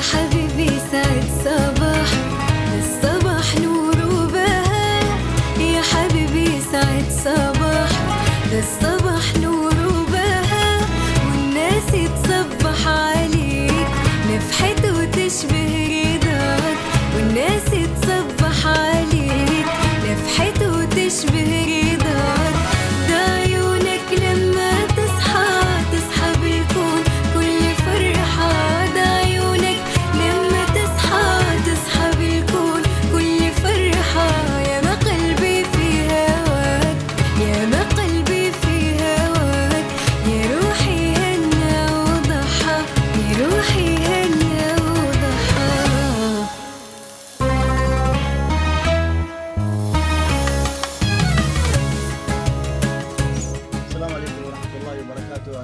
[0.00, 0.39] حبيبي.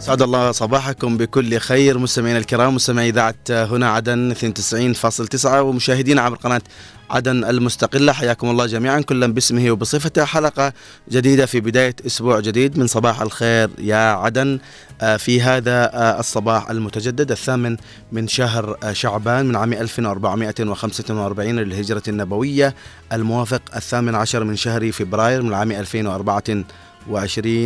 [0.06, 1.98] أسعد الله صباحكم بكل خير.
[1.98, 6.60] مستمعينا الكرام مستمعي إذاعة هنا عدن 92.9 ومشاهدين عبر قناة
[7.10, 8.12] عدن المستقلة.
[8.12, 10.24] حياكم الله جميعا كلا باسمه وبصفته.
[10.24, 10.72] حلقة
[11.10, 12.78] جديدة في بداية أسبوع جديد.
[12.78, 14.58] من صباح الخير يا عدن
[15.00, 17.76] آه، في هذا آه، الصباح المتجدد الثامن
[18.12, 22.74] من شهر آه، شعبان من عام 1445 للهجرة النبوية
[23.12, 26.64] الموافق الثامن عشر من شهر فبراير من عام 2024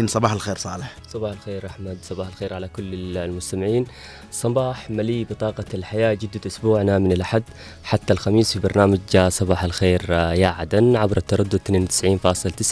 [0.06, 0.96] صباح الخير صالح.
[1.08, 3.84] صباح الخير أحمد صباح الخير على كل المستمعين.
[4.32, 7.42] صباح مليء بطاقة الحياة جدة أسبوعنا من الأحد
[7.84, 11.60] حتى الخميس في برنامج صباح الخير يا عدن عبر التردد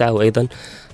[0.00, 0.48] 92.9 وأيضا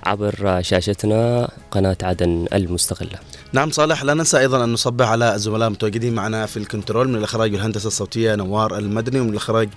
[0.05, 3.19] عبر شاشتنا قناة عدن المستقلة.
[3.53, 7.53] نعم صالح لا ننسى أيضا أن نصبح على الزملاء المتواجدين معنا في الكنترول من الإخراج
[7.53, 9.69] والهندسة الصوتية نوار المدني ومن الإخراج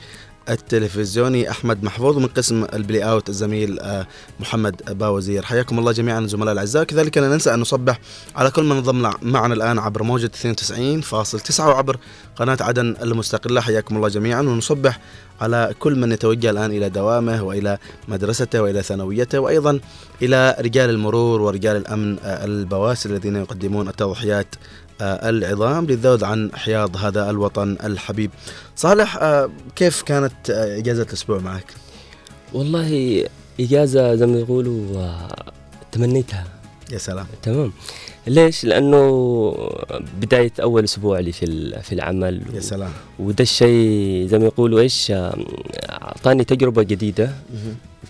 [0.50, 4.08] التلفزيوني أحمد محفوظ ومن قسم ال play out الزميل آه،
[4.40, 6.84] محمد باوزير حياكم الله جميعا الزملاء الأعزاء.
[6.84, 8.00] كذلك لا ننسى أن نصبح
[8.36, 11.98] على كل من انضم معنا الآن عبر موجة 92.9 وعبر
[12.36, 13.62] قناة عدن المستقلة.
[13.62, 14.42] حياكم الله جميعا.
[14.42, 15.00] ونصبح
[15.42, 17.77] على كل من يتوجه الآن إلى دوامه وإلى
[18.08, 19.80] مدرسته وإلى ثانويته وأيضا
[20.22, 24.55] إلى رجال المرور ورجال الأمن آه، البواسل الذين يقدمون التضحيات
[25.02, 28.32] العظام للذود عن حياض هذا الوطن الحبيب.
[28.76, 31.74] صالح آه، كيف كانت آه، إجازة الأسبوع معك؟
[32.54, 33.24] والله
[33.60, 35.52] إجازة زي ما يقولوا آه،
[35.92, 36.44] تمنيتها.
[36.92, 37.26] يا سلام.
[37.42, 37.72] تمام.
[38.28, 39.54] ليش؟ لأنه
[40.22, 42.42] بداية أول أسبوع لي في في العمل.
[42.54, 42.92] يا سلام.
[43.20, 45.38] وده الشيء زي ما يقولوا إيش آه،
[45.90, 47.32] أعطاني تجربة جديدة.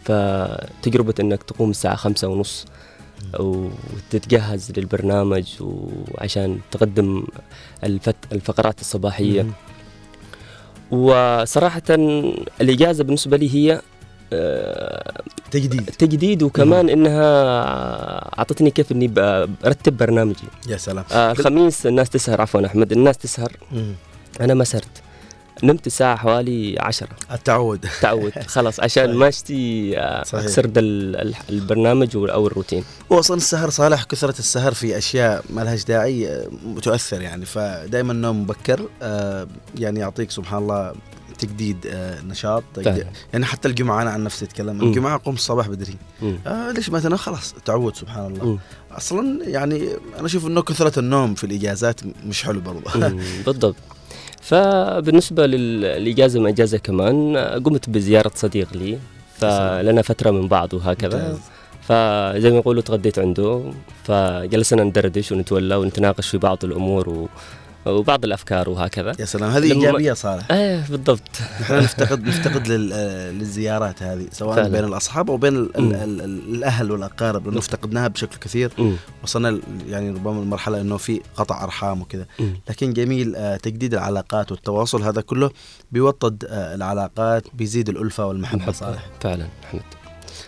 [0.04, 2.66] فتجربة إنك تقوم الساعة خمسة ونص.
[3.40, 7.24] وتتجهز للبرنامج وعشان تقدم
[7.84, 9.42] الفت الفقرات الصباحية.
[9.42, 9.54] مهم.
[10.92, 11.82] وصراحة
[12.62, 13.82] الإجازة بالنسبة لي هي
[14.34, 15.22] آه،
[15.52, 15.86] تجديد.
[15.86, 17.30] تجديد وكمان إنها
[18.40, 20.48] أعطتني كيف إني برتب برنامجي.
[20.70, 21.04] يا سلام.
[21.12, 23.52] آه، الخميس الناس تسهر عفوا أحمد الناس تسهر.
[23.72, 23.94] مم.
[24.42, 25.04] أنا ما سهرت.
[25.64, 27.10] نمت الساعة حوالي عشرة.
[27.32, 27.86] التعود.
[28.02, 28.32] تعود.
[28.56, 30.22] خلاص عشان ما أشتي آه،.
[30.22, 32.84] اكسر ال- البرنامج أو الروتين.
[33.10, 34.04] واصلا السهر صالح.
[34.04, 36.48] كثرة السهر في أشياء ما لهاش داعي آه،
[36.84, 37.46] تؤثر يعني.
[37.46, 39.48] فدائما النوم مبكر آه،
[39.78, 40.94] يعني يعطيك سبحان الله
[41.40, 42.64] تجديد آه، نشاط.
[42.74, 43.08] تجديد.
[43.34, 44.82] يعني حتى الجمعة أنا عن نفسي أتكلم.
[44.82, 45.96] الجمعة أقوم الصباح بدري.
[46.48, 48.46] آه ليش ما تنام؟ خلاص تعود سبحان الله.
[48.46, 48.60] مم.
[48.92, 49.90] أصلا يعني
[50.20, 53.08] أنا أشوف إنه كثرة النوم في الإجازات مش حلو برضه
[53.46, 53.76] بالضبط.
[54.48, 58.98] فبالنسبة لل- للإجازة ما إجازة كمان قمت بزيارة صديق لي
[59.40, 61.18] فلنا فترة من بعض وهكذا.
[61.88, 63.72] فزي ما يقولوا تغديت عنده
[64.04, 67.30] فجلسنا ندردش ونتولى ونتناقش في بعض الأمور و...
[67.92, 69.14] وبعض الأفكار وهكذا.
[69.20, 71.22] يا سلام هذه إيجابية صالح إيه بالضبط.
[71.62, 72.90] نحن نفتقد نفتقد لل-
[73.40, 74.70] للزيارات هذه سواء فعلا.
[74.70, 75.92] بين الأصحاب أو بين ال مم.
[75.92, 78.72] ال ال ال الأهل والأقارب لأنه افتقدناها بشكل كثير.
[78.78, 78.96] مم.
[79.24, 82.26] وصلنا يعني ربما المرحله إنه في قطع أرحام وكذا.
[82.70, 85.52] لكن جميل آه، تجديد العلاقات والتواصل هذا كله
[85.92, 89.82] بيوطد آه، العلاقات بيزيد الألفة والمحبة صالح فعلا أحمد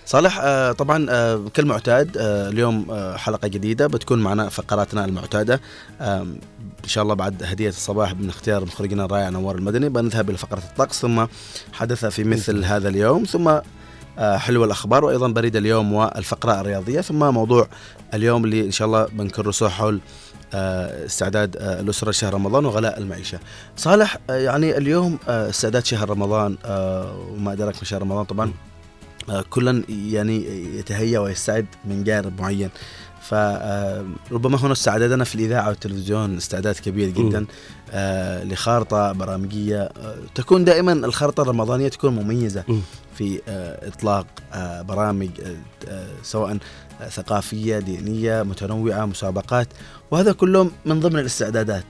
[0.10, 5.62] صالح آه، طبعا آه، كالمعتاد آه، اليوم حلقة جديدة بتكون معنا فقراتنا المعتادة.
[6.02, 10.58] إن شاء الله بعد هدية الصباح من اختيار مخرجنا الرائع نوار المدني بنذهب إلى فقرة
[10.58, 11.26] الطقس ثم
[11.74, 13.60] حدث في مثل هذا اليوم ثم
[14.18, 17.68] حلو الأخبار وأيضا بريد اليوم والفقرة الرياضية ثم موضوع
[18.14, 20.00] اليوم اللي إن شاء الله بنكرسه حول
[20.54, 23.40] استعداد الأسرة لشهر رمضان وغلاء المعيشة.
[23.78, 26.58] صالح يعني اليوم استعداد شهر رمضان
[27.36, 28.69] وما أدراك من شهر رمضان طبعا؟
[29.50, 30.46] كلا يعني
[30.80, 32.70] يتهيأ ويستعد من جانب معين.
[33.22, 37.46] فربما هنا استعدادنا في الإذاعة والتلفزيون استعداد كبير جدا.
[37.92, 42.82] آه لخارطة برامجية آه تكون دائما الخارطة الرمضانية تكون مميزة مم.
[43.16, 45.56] في آه إطلاق آه برامج آه
[45.88, 46.58] آه سواء
[47.02, 49.68] آه ثقافية دينية متنوعة مسابقات
[50.12, 51.86] وهذا كله من ضمن الاستعدادات.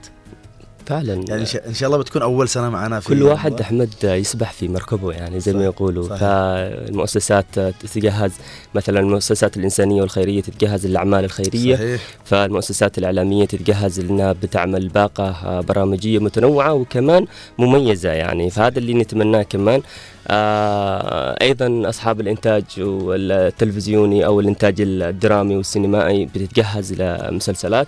[0.86, 1.24] فعلا.
[1.28, 3.64] يعني إن شاء الله بتكون أول سنة معنا في كل واحد رمضان.
[3.64, 6.08] أحمد يسبح في مركبه يعني زي ما صحيح، يقولوا.
[6.08, 6.18] صحيح.
[6.20, 8.32] فالمؤسسات تتجهز
[8.74, 11.76] مثلا المؤسسات الإنسانية والخيرية تتجهز للأعمال الخيرية.
[11.76, 12.00] صحيح.
[12.24, 17.26] فالمؤسسات الإعلامية تتجهز لانها بتعمل باقة آه، برامجية متنوعة وكمان
[17.58, 18.50] مميزة يعني.
[18.50, 19.82] فهذا اللي نتمناه كمان.
[20.28, 27.86] آه أيضا أصحاب الإنتاج والتلفزيوني أو الإنتاج الدرامي والسينمائي بتتجهز لمسلسلات.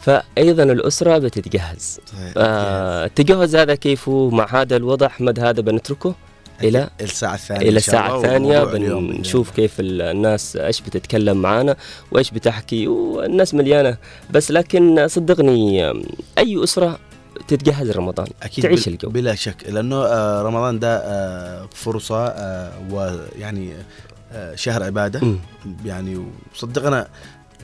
[0.00, 2.00] فايضا الأسرة بتتجهز.
[2.06, 6.14] صحيح آه التجهز هذا كيف؟ مع هذا الوضع أحمد هذا بنتركه
[6.62, 8.64] إلى الساعة الثانية إلى الساعة الثانية.
[8.64, 11.76] بنشوف كيف ال- الناس إيش بتتكلم معانا
[12.12, 12.88] وإيش بتحكي.
[12.88, 13.96] والناس مليانة.
[14.30, 15.90] بس لكن صدقني
[16.38, 16.98] أي أسرة
[17.48, 19.08] تتجهز رمضان؟ أكيد تعيش بل- الجو.
[19.08, 19.56] بلا شك.
[19.68, 23.72] لأنه آه، رمضان ده آه، فرصة آه، ويعني
[24.32, 25.20] آه، شهر عبادة.
[25.22, 25.38] مم.
[25.84, 27.08] يعني وصدقنا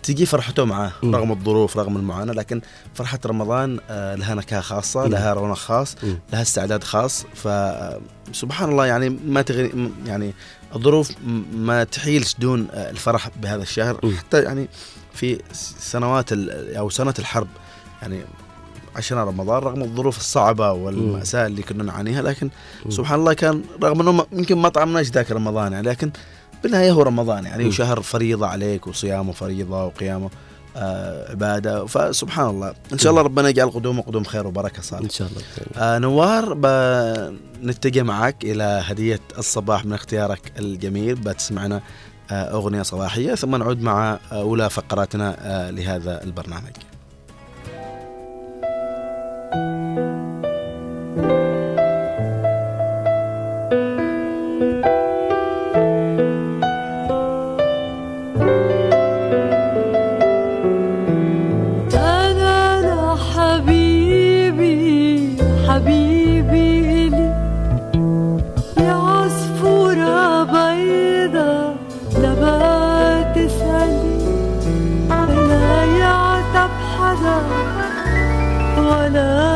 [0.02, 1.16] تجي فرحته معاه مم.
[1.16, 2.60] رغم الظروف رغم المعاناة لكن
[2.94, 5.06] فرحة رمضان آه، لها نكهة خاصة مم.
[5.12, 6.18] لها رونق خاص مم.
[6.32, 10.34] لها استعداد خاص فسبحان الله يعني ما تغني م- يعني
[10.76, 14.16] الظروف م- ما تحيلش دون آه، الفرح بهذا الشهر مم.
[14.16, 14.68] حتى يعني
[15.14, 15.38] في
[15.80, 17.48] سنوات أو سنة الحرب
[18.02, 18.20] يعني
[18.96, 22.50] عشنا رمضان رغم الظروف الصعبة والمأساة اللي كنا نعانيها لكن.
[22.88, 26.10] سبحان الله كان رغم إنه يمكن ما طعمناش ذاك رمضان يعني لكن
[26.62, 27.64] بالنهاية هو رمضان يعني.
[27.66, 30.30] وشهر فريضة عليك وصيامه فريضة وقيامه
[30.76, 31.86] آه عبادة.
[31.86, 32.74] فسبحان الله.
[32.92, 35.42] إن شاء الله ربنا يجعل قدومه قدوم خير وبركة صالح إن شاء الله.
[35.76, 41.14] آه نوار بنتجه معك إلى هدية الصباح من اختيارك الجميل.
[41.14, 41.80] بتسمعنا
[42.30, 46.72] آه أغنية صباحية ثم نعود مع آه أولى فقراتنا آه لهذا البرنامج.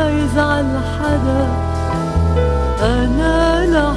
[0.08, 0.66] يزعل
[0.98, 1.46] حدا.
[2.82, 3.92] أنا لا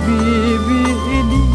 [0.00, 0.84] حبيبي
[1.20, 1.49] إلي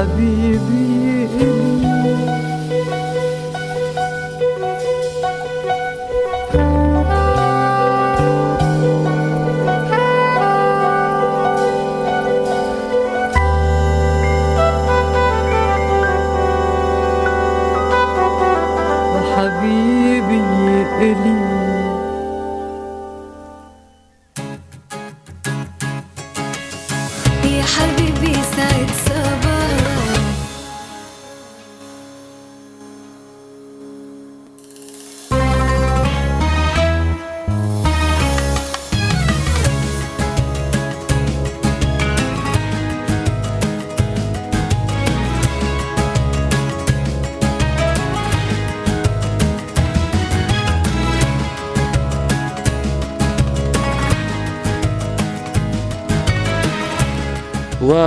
[0.00, 0.99] حبيبي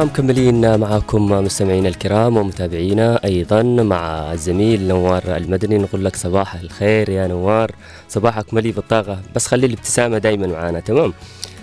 [0.04, 5.78] ومكملين معكم مستمعينا الكرام ومتابعينا أيضا مع الزميل نوار المدني.
[5.78, 7.72] نقول لك صباح الخير يا نوار.
[8.10, 10.80] صباحك مليء بالطاقة بس خلي الابتسامة دائما معانا.
[10.80, 11.14] تمام؟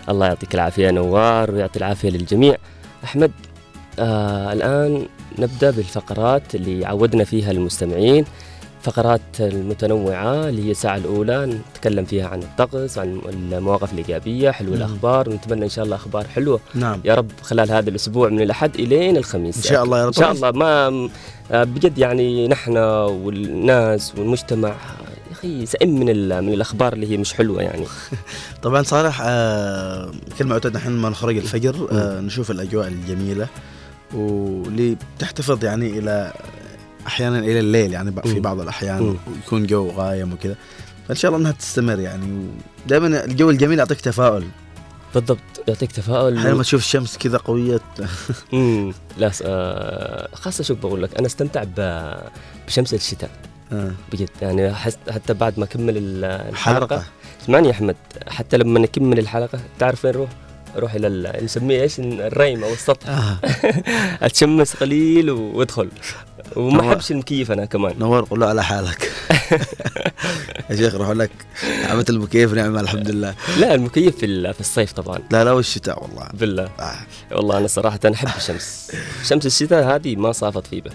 [0.08, 2.56] الله يعطيك العافية يا نوار ويعطي العافية للجميع.
[3.04, 3.32] أحمد
[3.98, 5.06] آه الآن
[5.38, 8.24] نبدأ بالفقرات اللي عودنا فيها المستمعين.
[8.82, 14.76] فقرات المتنوعة اللي هي الساعة الأولى نتكلم فيها عن الطقس عن المواقف الإيجابية حلو مم.
[14.76, 16.60] الأخبار ونتمنى إن شاء الله أخبار حلوة.
[16.74, 17.00] نعم.
[17.04, 19.56] يا رب خلال هذا الأسبوع من الأحد إلين الخميس.
[19.56, 20.08] إن شاء الله يا رب.
[20.08, 20.50] إن شاء الله.
[20.50, 21.08] ما
[21.50, 26.06] آه، بجد يعني نحن والناس والمجتمع يا أخي سئم من
[26.44, 27.84] من الأخبار اللي هي مش حلوة يعني.
[28.62, 33.46] طبعا صالح آه كلمة معتاد نحن لما نخرج الفجر آه نشوف الأجواء الجميلة
[34.14, 36.32] واللي تحتفظ يعني إلى
[37.06, 38.40] أحيانا إلى الليل يعني في.
[38.40, 39.16] بعض الأحيان مم.
[39.32, 40.56] ويكون جو غايم وكذا.
[41.08, 42.46] فإن شاء الله أنها تستمر يعني.
[42.86, 44.44] ودائما الجو الجميل يعطيك تفاؤل.
[45.14, 45.38] بالضبط
[45.68, 46.36] يعطيك تفاؤل.
[46.36, 47.80] أحيانا لما تشوف الشمس كذا قوية.
[48.54, 52.22] امم لا آه، خاصة شوف بقول لك أنا استمتع ب-
[52.66, 53.30] بشمس الشتاء.
[53.72, 53.90] آه.
[54.12, 54.74] بجد يعني
[55.10, 57.04] حتى بعد ما أكمل ال- الحلقة.
[57.42, 57.96] اسمعني يا أحمد
[58.28, 60.28] حتى لما نكمل الحلقة تعرف وين نروح؟
[60.76, 63.08] أروح إلى ال- نسميه إيش؟ الريم أو السطح.
[63.08, 63.38] آه.
[64.26, 65.88] أتشمس قليل وأدخل.
[66.56, 67.94] وما أحبش المكيف أنا كمان.
[67.98, 69.12] نور قول له على حالك.
[70.70, 71.30] يا شيخ روح لك.
[71.84, 73.34] عملت المكيف نعمة الحمد لله.
[73.58, 75.18] لا المكيف في في الصيف طبعا.
[75.30, 76.28] لا لا والشتاء والله.
[76.34, 76.68] بالله.
[76.80, 76.94] آه.
[77.36, 78.92] والله أنا صراحة أحب الشمس.
[79.24, 80.90] شمس الشتاء هذه ما صافت في به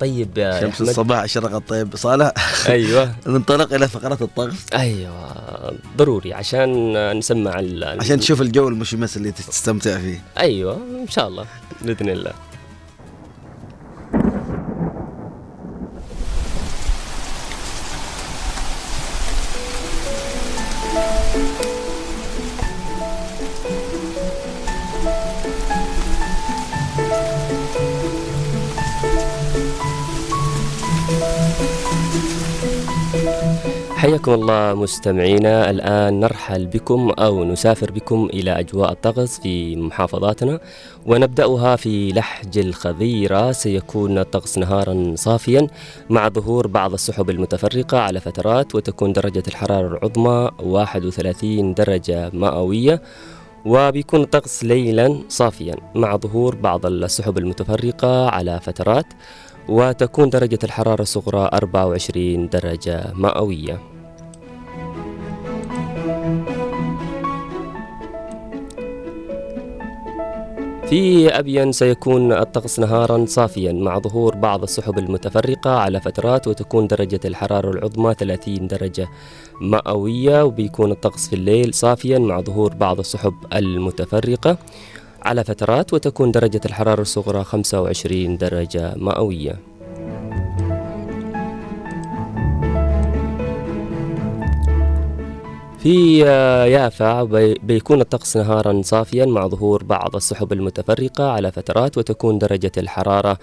[0.00, 0.88] طيب يا شمس أحمد.
[0.88, 2.32] الصباح شرقت طيب صالح.
[2.68, 3.14] أيوه.
[3.26, 4.54] ننطلق إلى فقرات الطقس.
[4.74, 5.34] أيوه.
[5.96, 10.22] ضروري عشان نسمع ال- عشان تشوف الجو المشمس اللي تستمتع فيه.
[10.38, 11.46] أيوه إن شاء الله
[11.82, 12.32] بإذن الله.
[34.04, 35.70] حياكم الله مستمعينا.
[35.70, 40.60] الآن نرحل بكم أو نسافر بكم إلى أجواء الطقس في محافظاتنا
[41.06, 43.52] ونبدأها في لحج الخضيرة.
[43.52, 45.66] سيكون الطقس نهارا صافيا
[46.10, 53.02] مع ظهور بعض السحب المتفرقة على فترات وتكون درجة الحرارة العظمى 31 درجة مئوية
[53.64, 59.06] وبيكون الطقس ليلا صافيا مع ظهور بعض السحب المتفرقة على فترات
[59.68, 63.93] وتكون درجة الحرارة الصغرى 24 درجة مئوية.
[70.94, 77.20] في أبين سيكون الطقس نهارا صافيا مع ظهور بعض السحب المتفرقة على فترات وتكون درجة
[77.24, 79.08] الحرارة العظمى 30 درجة
[79.60, 84.58] مئوية وبيكون الطقس في الليل صافيا مع ظهور بعض السحب المتفرقة
[85.22, 89.73] على فترات وتكون درجة الحرارة الصغرى 25 درجة مئوية.
[95.84, 101.98] في آه، يافا بي- بيكون الطقس نهارا صافيا مع ظهور بعض السحب المتفرقة على فترات
[101.98, 103.38] وتكون درجة الحرارة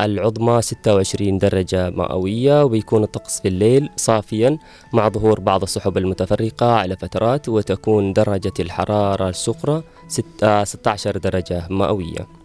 [0.00, 4.58] العظمى 26 درجة مئوية وبيكون الطقس في الليل صافيا
[4.92, 11.66] مع ظهور بعض السحب المتفرقة على فترات وتكون درجة الحرارة الصغرى ست- آه، 16 درجة
[11.70, 12.39] مئوية.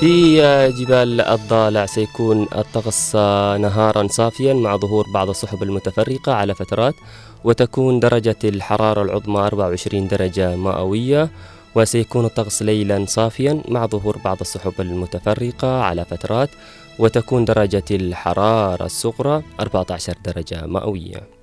[0.00, 0.36] في
[0.70, 3.16] جبال الضالع سيكون الطقس
[3.60, 6.94] نهارا صافيا مع ظهور بعض السحب المتفرقة على فترات
[7.44, 11.30] وتكون درجة الحرارة العظمى 24 درجة مئوية
[11.74, 16.50] وسيكون الطقس ليلا صافيا مع ظهور بعض السحب المتفرقة على فترات
[16.98, 21.35] وتكون درجة الحرارة الصغرى 14 درجة مئوية.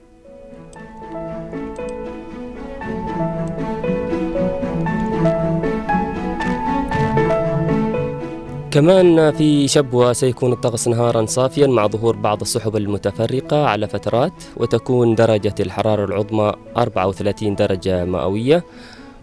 [8.73, 15.15] كمان في شبوة سيكون الطقس نهارا صافيا مع ظهور بعض السحب المتفرقة على فترات وتكون
[15.15, 18.63] درجة الحرارة العظمى 34 درجة مئوية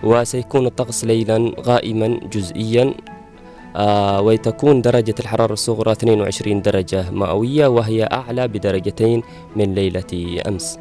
[0.02, 2.95] وسيكون الطقس ليلا غائما جزئيا
[3.76, 9.23] آه وتكون درجة الحرارة الصغرى 22 درجة مئوية وهي أعلى بدرجتين
[9.57, 10.78] من ليلة أمس.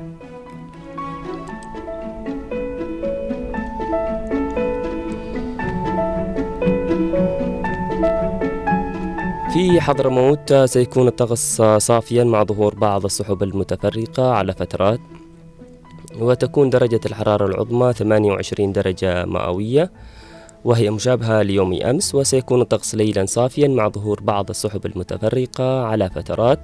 [9.59, 14.99] في حضرموت سيكون الطقس صافيا مع ظهور بعض السحب المتفرقة على فترات
[16.19, 19.91] وتكون درجة الحرارة العظمى 28 درجة مئوية
[20.65, 26.59] وهي مشابهة ليوم أمس وسيكون الطقس ليلا صافيا مع ظهور بعض السحب المتفرقة على فترات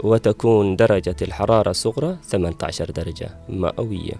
[0.00, 4.14] وتكون درجة الحرارة الصغرى 18 درجة مئوية.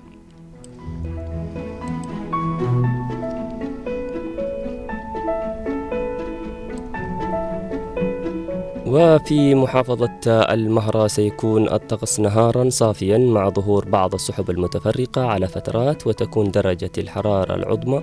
[8.92, 16.50] وفي محافظة المهرة سيكون الطقس نهارا صافيا مع ظهور بعض السحب المتفرقة على فترات وتكون
[16.50, 18.02] درجة الحرارة العظمى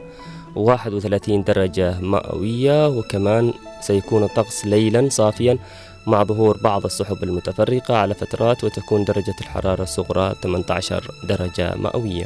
[0.56, 5.58] 31 درجة مئوية وكمان سيكون الطقس ليلا صافيا
[6.08, 12.26] مع ظهور بعض السحب المتفرقة على فترات وتكون درجة الحرارة الصغرى 18 درجة مئوية.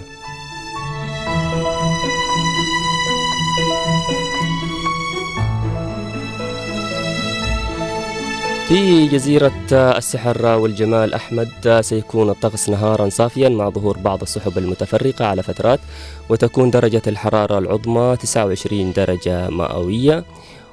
[8.74, 15.44] في جزيرة السحر والجمال أحمد سيكون الطقس نهارا صافيا مع ظهور بعض السحب المتفرقة على
[15.44, 15.80] فترات
[16.30, 20.24] وتكون درجة الحرارة العظمى 29 درجة مئوية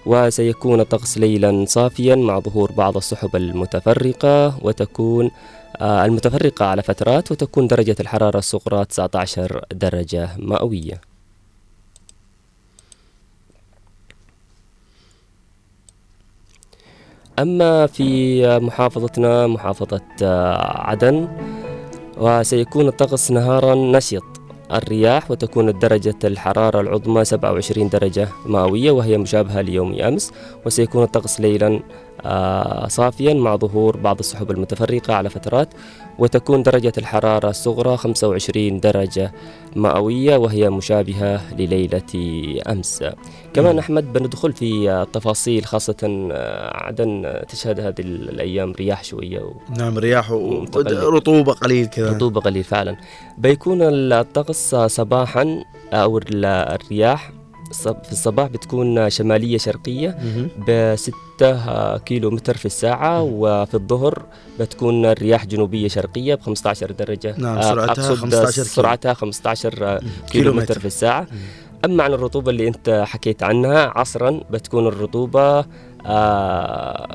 [0.06, 5.30] وسيكون الطقس ليلا صافيا مع ظهور بعض السحب المتفرقة وتكون
[5.76, 11.09] آه، المتفرقة على فترات وتكون درجة الحرارة الصغرى 19 درجة مئوية.
[17.42, 20.00] أما في محافظتنا محافظة
[20.88, 21.29] عدن
[22.18, 24.29] وسيكون الطقس نهارا نشط
[24.72, 30.33] الرياح وتكون درجة الحرارة العظمى 27 درجة مئوية وهي مشابهة ليوم أمس
[30.66, 31.80] وسيكون الطقس ليلا
[32.24, 35.68] آه، صافيا مع ظهور بعض السحب المتفرقة على فترات
[36.18, 39.33] وتكون درجة الحرارة الصغرى 25 درجة
[39.76, 42.02] مئوية وهي مشابهة لليلة
[42.68, 43.04] أمس.
[43.54, 49.52] كمان أحمد بندخل في التفاصيل خاصة آه، عدن تشهد هذه الأيام رياح شوية و...
[49.78, 50.30] نعم رياح.
[50.30, 52.11] ورطوبة قليل كذا.
[52.11, 52.96] رطوبة قليل فعلا.
[53.38, 57.32] بيكون الطقس صباحا أو ال- الرياح.
[58.04, 60.18] في الصباح بتكون شمالية شرقية.
[60.68, 64.22] بستة كيلو متر في الساعة وفي الظهر
[64.60, 67.34] بتكون الرياح جنوبية شرقية ب 15 درجة.
[67.38, 68.64] نعم، آه، سرعتها أقصد 15 كيلو.
[68.66, 70.52] سرعتها 15 كيلو.
[70.52, 71.26] متر في الساعة.
[71.84, 75.64] أما عن الرطوبة اللي أنت حكيت عنها عصرا بتكون الرطوبة
[76.06, 77.08] آه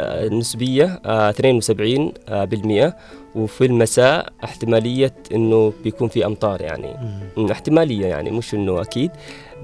[0.00, 2.96] آه، نسبية آه 72 آه بالمئة.
[3.34, 6.96] وفي المساء احتمالية إنه بيكون في أمطار يعني.
[7.36, 9.10] مم، احتمالية يعني مش إنه أكيد.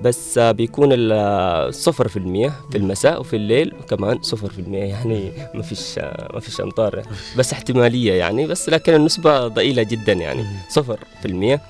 [0.03, 0.89] بس آه، بيكون
[1.71, 5.33] صفر في المية في المساء وفي الليل كمان صفر في المية يعني.
[5.55, 7.03] ما فيش آه، ما فيش أمطار.
[7.39, 10.45] بس احتمالية يعني بس لكن النسبة ضئيلة جدا يعني.
[10.69, 11.61] صفر في المية.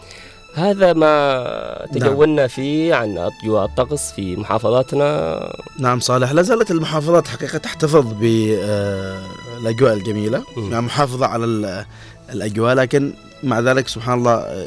[0.54, 5.40] هذا ما تجولنا فيه عن أجواء الطقس في محافظاتنا.
[5.78, 10.42] نعم صالح لا زالت المحافظات حقيقة تحتفظ بالأجواء الجميلة.
[10.56, 10.70] مم.
[10.72, 11.84] يعني محافظة على ال-
[12.32, 14.66] الأجواء لكن مع ذلك سبحان الله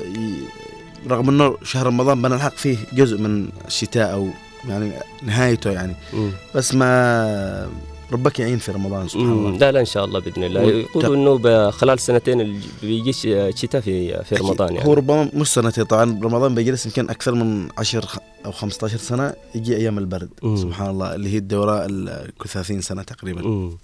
[1.10, 4.27] رغم أنه شهر رمضان بنلحق فيه جزء من الشتاء أو
[4.69, 4.91] يعني
[5.23, 5.95] نهايته يعني.
[6.13, 6.32] مم.
[6.56, 7.69] بس ما
[8.12, 9.58] ربك يعين في رمضان سبحان مم، الله.
[9.58, 10.62] لا لا إن شاء الله بإذن الله.
[10.62, 13.27] يقولوا إنه بخلال سنتين بيجي ش-
[13.62, 14.88] شتاء في في رمضان يعني.
[14.89, 19.34] هو ربما مش سنتين طبعا رمضان بيجلس يمكن أكثر من 10 خ- أو 15 سنة
[19.56, 20.29] يجي أيام البرد.
[20.43, 20.56] مم.
[20.58, 23.41] سبحان الله اللي هي الدورة ال- كل 30 سنة تقريبا.
[23.41, 23.77] مم.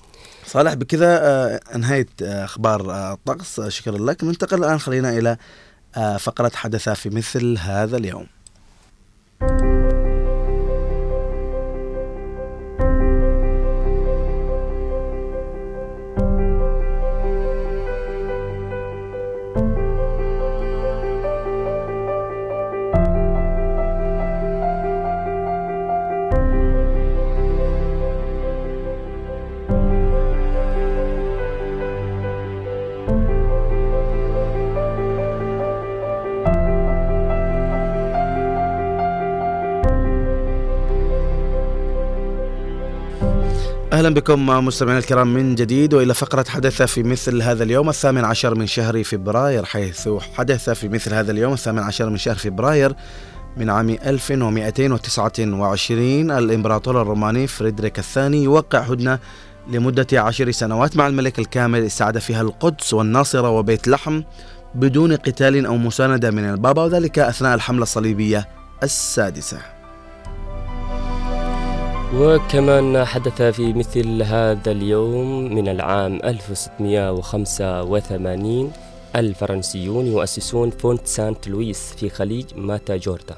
[0.50, 4.24] صالح بكذا آه، انهيت آه، أخبار الطقس آه، شكرا لك.
[4.24, 5.38] ننتقل الآن خلينا إلى
[6.20, 8.28] فقرة حدث في مثل هذا اليوم.
[44.00, 48.56] أهلا بكم مستمعينا الكرام من جديد وإلى فقرة حدث في مثل هذا اليوم الثامن عشر
[48.56, 52.96] من شهر فبراير حيث حدث في مثل هذا اليوم الثامن عشر من شهر فبراير
[53.58, 59.20] من عام 1229 الإمبراطور الروماني فريدريك الثاني يوقع هدنة
[59.68, 64.22] لمدة عشر سنوات مع الملك الكامل استعاد فيها القدس والناصره وبيت لحم
[64.76, 68.48] بدون قتال أو مساندة من البابا وذلك أثناء الحملة الصليبية
[68.84, 69.79] السادسة.
[72.14, 78.72] وكمان حدث في مثل هذا اليوم من العام 1685
[79.16, 83.36] الفرنسيون يؤسسون فورت سانت لويس في خليج ماتاجوردا.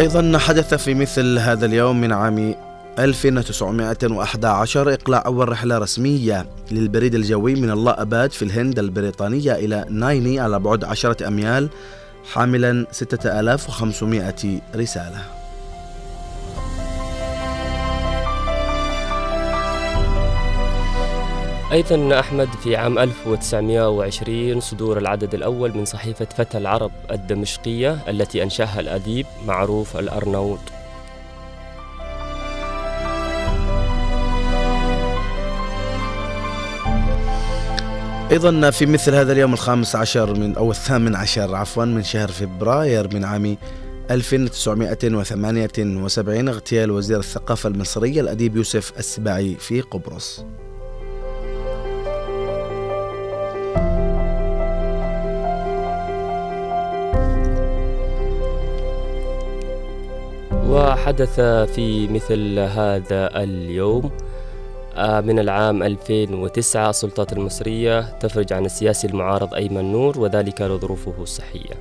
[0.00, 2.54] أيضا حدث في مثل هذا اليوم من عام
[2.98, 10.40] 1911 إقلاع أول رحلة رسمية للبريد الجوي من الله أباد في الهند البريطانية إلى نايني
[10.40, 11.68] على بعد عشرة أميال
[12.32, 15.22] حاملا 6500 رسالة.
[21.72, 28.80] أيضا أحمد في عام 1920 صدور العدد الأول من صحيفة فتى العرب الدمشقية التي أنشأها
[28.80, 30.81] الأديب معروف الأرنوط.
[38.32, 43.14] أيضا في مثل هذا اليوم الخامس عشر من أو الثامن عشر عفوا من شهر فبراير
[43.14, 43.56] من عام
[44.10, 50.44] 1978 اغتيال وزير الثقافة المصرية الأديب يوسف السباعي في قبرص.
[60.68, 61.40] وحدث
[61.74, 64.10] في مثل هذا اليوم
[64.96, 71.74] من العام 2009 السلطات المصرية تفرج عن السياسي المعارض أيمن نور وذلك لظروفه الصحية.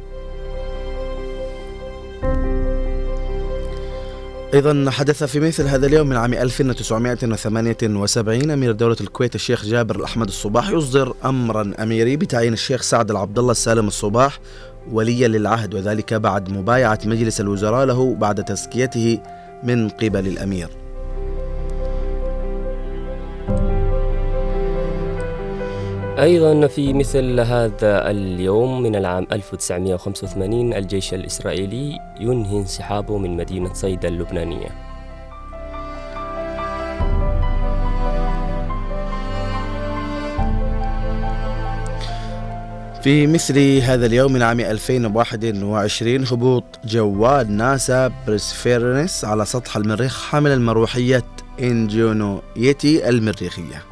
[4.53, 10.27] أيضا حدث في مثل هذا اليوم من عام 1978 أمير دولة الكويت الشيخ جابر الأحمد
[10.27, 14.39] الصباح يصدر أمرا أميري بتعيين الشيخ سعد العبد الله السالم الصباح
[14.91, 19.19] وليا للعهد وذلك بعد مبايعة مجلس الوزراء له بعد تزكيته
[19.63, 20.80] من قبل الأمير.
[26.21, 34.07] أيضا في مثل هذا اليوم من العام 1985 الجيش الإسرائيلي ينهي انسحابه من مدينة صيدا
[34.07, 34.67] اللبنانية.
[43.03, 50.55] في مثل هذا اليوم من عام 2021 هبوط جوال ناسا بريسفيرنس على سطح المريخ حاملا
[50.55, 51.23] مروحية
[51.59, 53.90] إنجونويتي المريخية.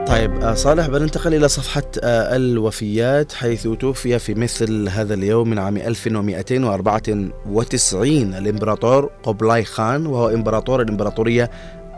[0.08, 5.58] طيب آه، صالح بننتقل إلى صفحة آه، الوفيات حيث توفي في مثل هذا اليوم من
[5.58, 11.50] عام 1294 الإمبراطور قبلاي خان وهو إمبراطور الإمبراطورية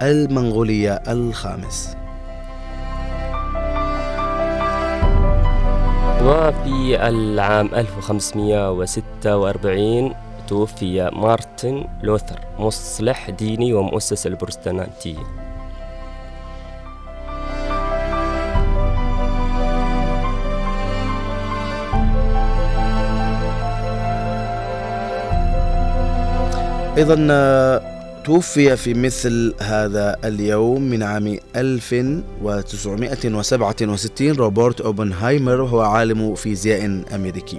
[0.03, 1.97] المنغولية الخامس.
[6.23, 10.15] وفي العام 1546
[10.49, 15.48] توفي مارتن لوثر مصلح ديني ومؤسس البروتستانتية
[26.99, 27.83] أيضا آه،
[28.25, 36.85] توفي في مثل هذا اليوم من عام 1967 روبرت أوبنهايمر وهو عالم فيزياء
[37.15, 37.59] أمريكي.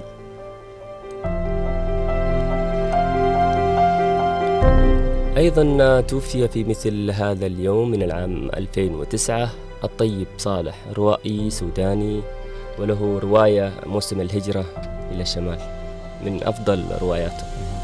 [5.37, 9.49] أيضا توفي في مثل هذا اليوم من العام 2009
[9.83, 12.21] الطيب صالح روائي سوداني
[12.79, 14.65] وله رواية موسم الهجرة
[15.11, 15.59] إلى الشمال
[16.25, 17.78] من أفضل رواياته.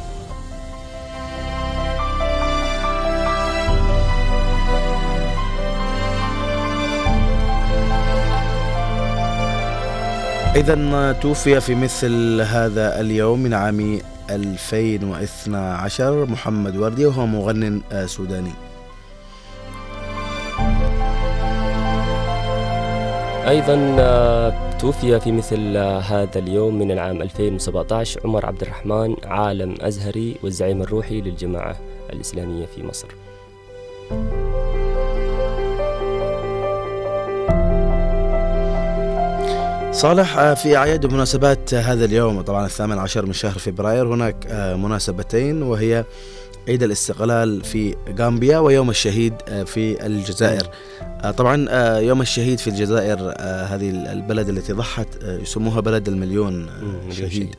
[10.55, 18.51] إذا توفي في مثل هذا اليوم من عام 2012 محمد وردي وهو مغن سوداني.
[23.47, 29.75] أيضا آه، توفي في مثل آه، هذا اليوم من العام 2017 عمر عبد الرحمن عالم
[29.81, 31.75] أزهري والزعيم الروحي للجماعة
[32.13, 33.07] الإسلامية في مصر.
[39.95, 44.75] صالح آه، في أعياد ومناسبات هذا اليوم طبعا الثامن عشر من شهر فبراير هناك آه،
[44.75, 46.05] مناسبتين وهي
[46.67, 50.69] عيد الاستقلال في غامبيا ويوم الشهيد آه، في الجزائر.
[51.01, 56.08] آه، طبعا آه، يوم الشهيد في الجزائر آه، هذه البلد التي ضحت آه، يسموها بلد
[56.08, 57.55] المليون آه، شهيد.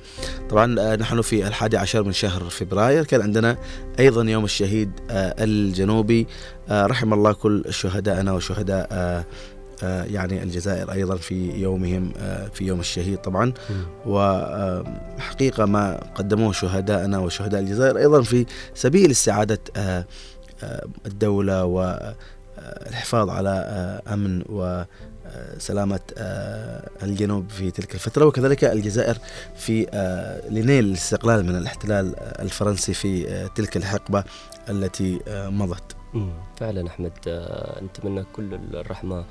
[0.51, 3.57] طبعا آه، نحن في الحادي عشر من شهر فبراير كان عندنا
[3.99, 6.27] أيضا يوم الشهيد آه، الجنوبي.
[6.69, 9.25] آه، رحم الله كل شهدائنا وشهداء آه، آه،
[9.83, 13.53] يعني الجزائر أيضا في يومهم آه، في يوم الشهيد طبعا.
[14.07, 20.05] وحقيقة ما قدموه شهدائنا وشهداء الجزائر أيضا في سبيل استعادة آه،
[20.63, 28.25] آه، الدولة والحفاظ على آه، أمن وسلامة آه، الجنوب في تلك الفترة.
[28.25, 29.19] وكذلك الجزائر
[29.57, 34.25] في آه، لنيل الاستقلال من الاحتلال آه، الفرنسي في آه، تلك الحقبة
[34.69, 35.97] التي آه، مضت.
[36.61, 39.25] فعلا أحمد آه، نتمنى كل الرحمة آه،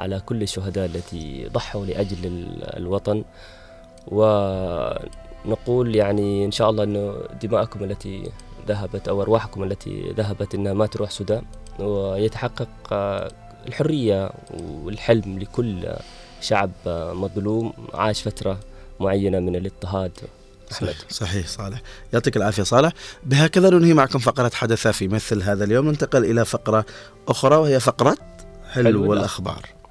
[0.00, 3.24] على كل الشهداء التي ضحوا لأجل ال- الوطن.
[5.44, 8.30] ونقول يعني إن شاء الله أنه دماءكم التي
[8.68, 11.42] ذهبت أو أرواحكم التي ذهبت أنها ما تروح سودان.
[11.78, 13.30] ويتحقق آه،
[13.68, 14.30] الحرية
[14.60, 15.92] والحلم لكل
[16.40, 17.72] شعب آه، مظلوم.
[17.94, 18.58] عاش فترة
[19.00, 20.12] معينة من الاضطهاد.
[20.72, 20.94] أحمد.
[21.10, 21.82] صحيح صالح.
[22.12, 22.92] يعطيك العافية صالح.
[23.24, 25.88] بهكذا ننهي معكم فقرة حدث في مثل هذا اليوم.
[25.88, 26.84] ننتقل إلى فقرة
[27.28, 28.16] أخرى وهي فقرة
[28.72, 29.81] حلو, حلو والأخبار.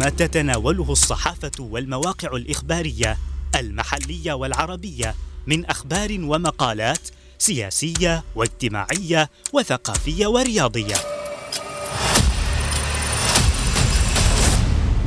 [0.00, 3.18] ما تتناوله الصحافة والمواقع الإخبارية
[3.56, 5.14] المحلية والعربية
[5.46, 7.08] من أخبار ومقالات
[7.38, 10.94] سياسية واجتماعية وثقافية ورياضية.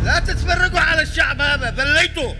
[0.04, 2.34] لا تتفرقوا على الشعب هذا ذليتوا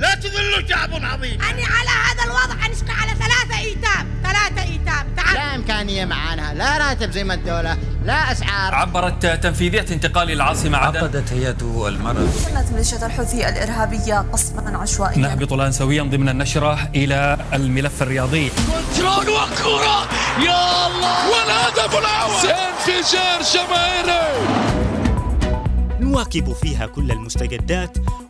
[0.00, 4.06] لا تذلوا شعب عظيم أني على هذا الوضع أنشقى على ثلاثة إيتام.
[4.22, 5.06] ثلاثة إيتام.
[5.16, 5.34] تعال.
[5.34, 6.54] لا إمكانية معانا.
[6.54, 7.76] لا راتب زي ما الدولة.
[8.04, 8.74] لا أسعار.
[8.74, 10.98] عبرت تنفيذية انتقال العاصمة عدن.
[10.98, 12.30] عقدت هيئة المرض.
[12.54, 15.18] قامت ميليشيا الحوثي الإرهابية قصفا عشوائيا.
[15.18, 18.50] نهبط الآن سويا ضمن النشرة إلى الملف الرياضي.
[18.50, 20.08] كنترول وكرة!
[20.44, 21.30] يا الله!
[21.30, 22.50] والهدف الأول!
[22.50, 24.46] انفجار جماهيري!
[26.00, 27.98] نواكب فيها كل المستجدات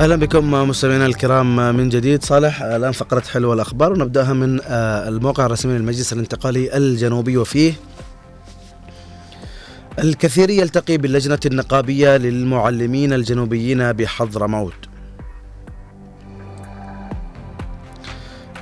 [0.00, 2.24] أهلا بكم مستمعينا الكرام من جديد.
[2.24, 7.72] صالح الآن فقرة حلوة الأخبار ونبدأها من آه، الموقع الرسمي للمجلس الانتقالي الجنوبي وفيه
[9.98, 14.74] الكثير يلتقي باللجنة النقابية للمعلمين الجنوبيين بحضرموت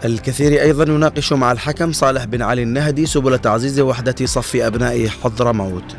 [0.05, 5.97] الكثير أيضا يناقش مع الحكم صالح بن علي النهدي سبل تعزيز وحدة صف أبناء حضرموت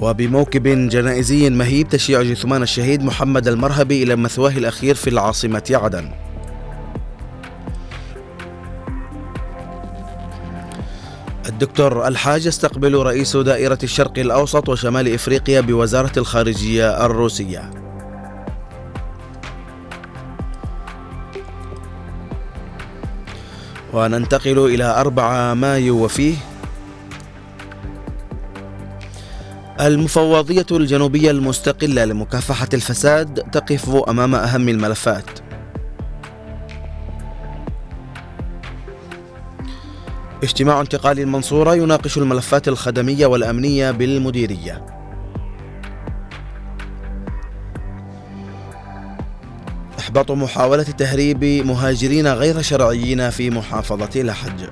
[0.00, 6.10] وبموكب جنائزي مهيب تشيع جثمان الشهيد محمد المرهبي إلى مثواه الأخير في العاصمة عدن.
[11.48, 17.70] الدكتور الحاج يستقبل رئيس دائرة الشرق الأوسط وشمال إفريقيا بوزارة الخارجية الروسية
[23.92, 26.34] وننتقل إلى 4 مايو وفيه
[29.80, 35.45] المفوضية الجنوبية المستقلة لمكافحة الفساد تقف أمام أهم الملفات.
[40.42, 44.86] اجتماع انتقال المنصورة يناقش الملفات الخدمية والأمنية بالمديرية.
[49.98, 54.68] إحباط محاولة تهريب مهاجرين غير شرعيين في محافظة لحج.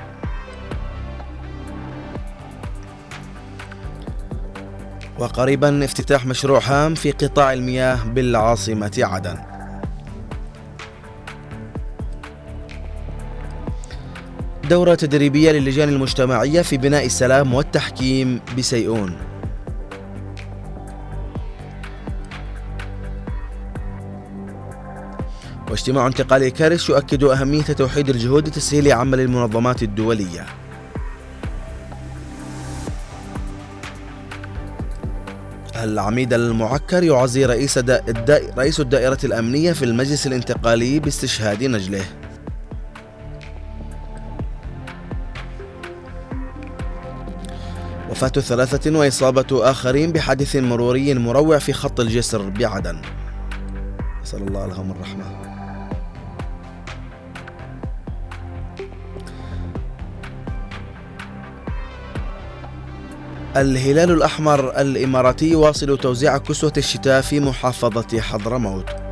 [5.18, 9.53] وقريبا افتتاح مشروع هام في قطاع المياه بالعاصمة عدن
[14.64, 19.16] دورة تدريبية للجان المجتمعية في بناء السلام والتحكيم بسيئون.
[25.70, 30.46] واجتماع انتقالي كارش يؤكد أهمية توحيد الجهود لتسهيل عمل المنظمات الدولية.
[35.76, 37.78] العميد المعكر يعزي رئيس
[38.58, 42.04] رئيس الدائرة الأمنية في المجلس الانتقالي باستشهاد نجله.
[48.14, 53.02] وفاة ثلاثة وإصابة آخرين بحادث مروري مروع في خط الجسر بعدن.
[54.22, 55.24] نسأل الله لهم الرحمة.
[63.56, 69.03] الهلال الأحمر الإماراتي يواصل توزيع كسوة الشتاء في محافظة حضرموت.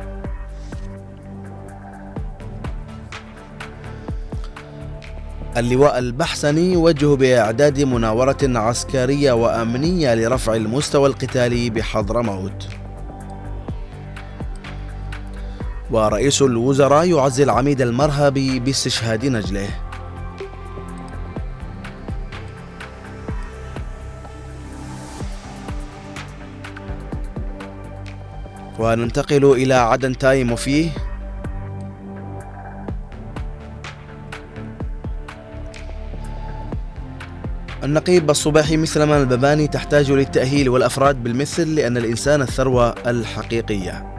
[5.57, 12.67] اللواء البحسني يوجه بإعداد مناورة عسكرية وأمنية لرفع المستوى القتالي بحضرموت
[15.91, 19.69] ورئيس الوزراء يعزي العميد المرهبي باستشهاد نجله.
[28.79, 30.89] وننتقل إلى عدن تايم وفيه
[37.83, 44.13] النقيب الصباحي مثلما البباني تحتاج للتأهيل والأفراد بالمثل لأن الإنسان الثروة الحقيقية.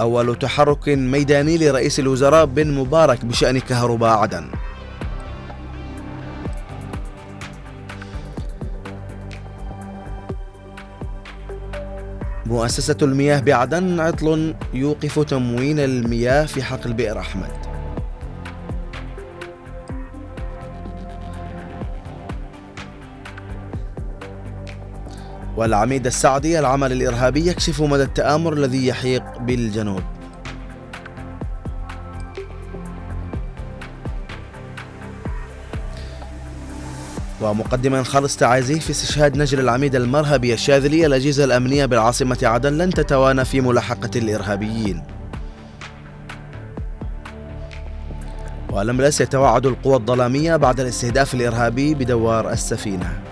[0.00, 4.44] أول تحرك ميداني لرئيس الوزراء بن مبارك بشأن كهرباء عدن.
[12.46, 17.65] مؤسسة المياه بعدن عطل يوقف تموين المياه في حقل بئر أحمد.
[25.56, 30.02] والعميد السعدي العمل الإرهابي يكشف مدى التآمر الذي يحيق بالجنوب.
[37.40, 43.44] ومقدما خالص تعازيه في استشهاد نجل العميد المرهبي الشاذلي الأجهزة الأمنية بالعاصمة عدن لن تتوانى
[43.44, 45.02] في ملاحقة الإرهابيين.
[48.72, 53.25] ولملس يتوعد القوى الظلامية بعد الاستهداف الإرهابي بدوار السفينة.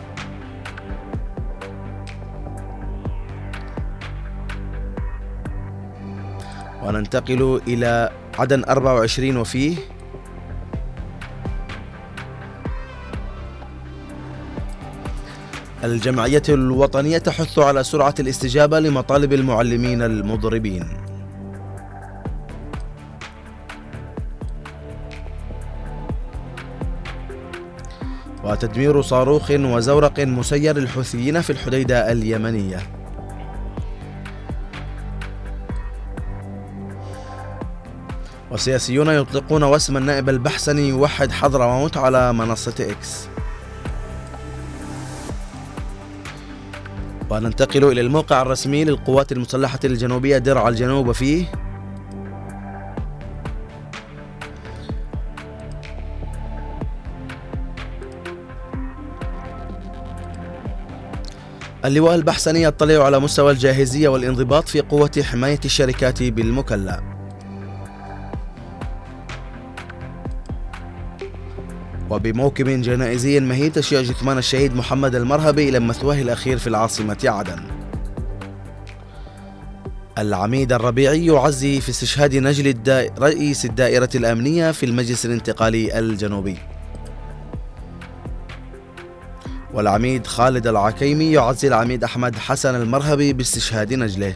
[6.85, 9.77] وننتقل إلى عدن 24 وفيه
[15.85, 20.89] الجمعية الوطنية تحث على سرعة الاستجابة لمطالب المعلمين المضربين.
[28.45, 33.04] وتدمير صاروخ وزورق مسير للحوثيين في الحديدة اليمنية.
[38.55, 43.27] وسياسيون يطلقون وسم النائب البحسني يوحد حضرموت على منصة إكس
[47.31, 51.47] وننتقل إلى الموقع الرسمي للقوات المسلحة الجنوبية درع الجنوب فيه.
[61.85, 67.14] اللواء البحسني يطلع على مستوى الجاهزية والانضباط في قوة حماية الشركات بالمكلا
[72.11, 77.61] وبموكب جنائزي مهيب تشيع جثمان الشهيد محمد المرهبي إلى مثواه الأخير في العاصمة عدن.
[80.19, 83.11] العميد الربيعي يعزي في استشهاد نجل الدا...
[83.19, 86.59] رئيس الدائرة الأمنية في المجلس الانتقالي الجنوبي.
[89.75, 94.35] والعميد خالد العكيمي يعزي العميد أحمد حسن المرهبي باستشهاد نجله.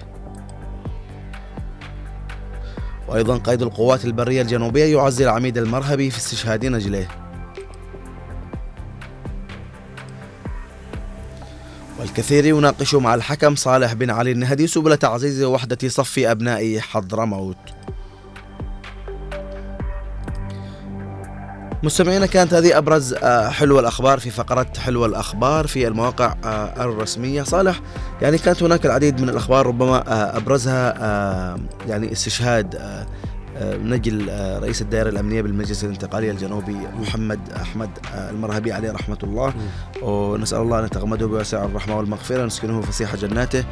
[3.09, 7.07] وأيضا قائد القوات البرية الجنوبية يعزي العميد المرهبي في استشهاد نجله.
[11.99, 17.57] والكثير يناقش مع الحكم صالح بن علي النهدي سبل تعزيز وحدة صف أبناء حضرموت.
[21.82, 27.42] مستمعينا كانت هذه أبرز آه، حلوى الأخبار في فقرة حلوى الأخبار في المواقع آه، الرسمية.
[27.42, 27.80] صالح
[28.22, 32.80] يعني كانت هناك العديد من الأخبار ربما آه، أبرزها يعني استشهاد
[33.63, 34.29] نجل
[34.63, 39.53] رئيس الدائرة الأمنية بالمجلس الانتقالي الجنوبي محمد أحمد المرهبي عليه رحمة الله.
[40.03, 43.65] ونسأل الله أن يتغمده بواسع الرحمة والمغفرة ونسكنه فسيح جناته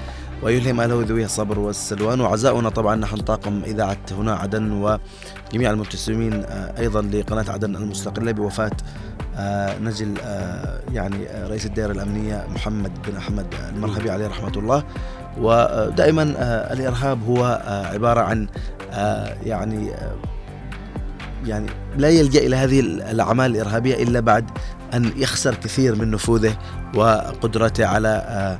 [0.42, 2.20] ويلهم أهله ذوي الصبر والسلوان.
[2.20, 6.44] وعزاؤنا طبعا نحن طاقم إذاعة هنا عدن وجميع المبتسمين
[6.78, 8.72] أيضا لقناة عدن المستقلة بوفاة
[9.82, 10.14] نجل
[10.92, 14.84] يعني رئيس الدائرة الأمنية محمد بن أحمد المرهبي عليه رحمة الله.
[15.40, 16.22] ودائما
[16.72, 17.62] الإرهاب هو
[17.92, 18.48] عبارة عن
[19.44, 19.90] يعني
[21.46, 21.66] يعني
[21.96, 24.50] لا يلجأ إلى هذه الأعمال الإرهابية إلا بعد
[24.94, 26.56] أن يخسر كثير من نفوذه
[26.94, 28.58] وقدرته على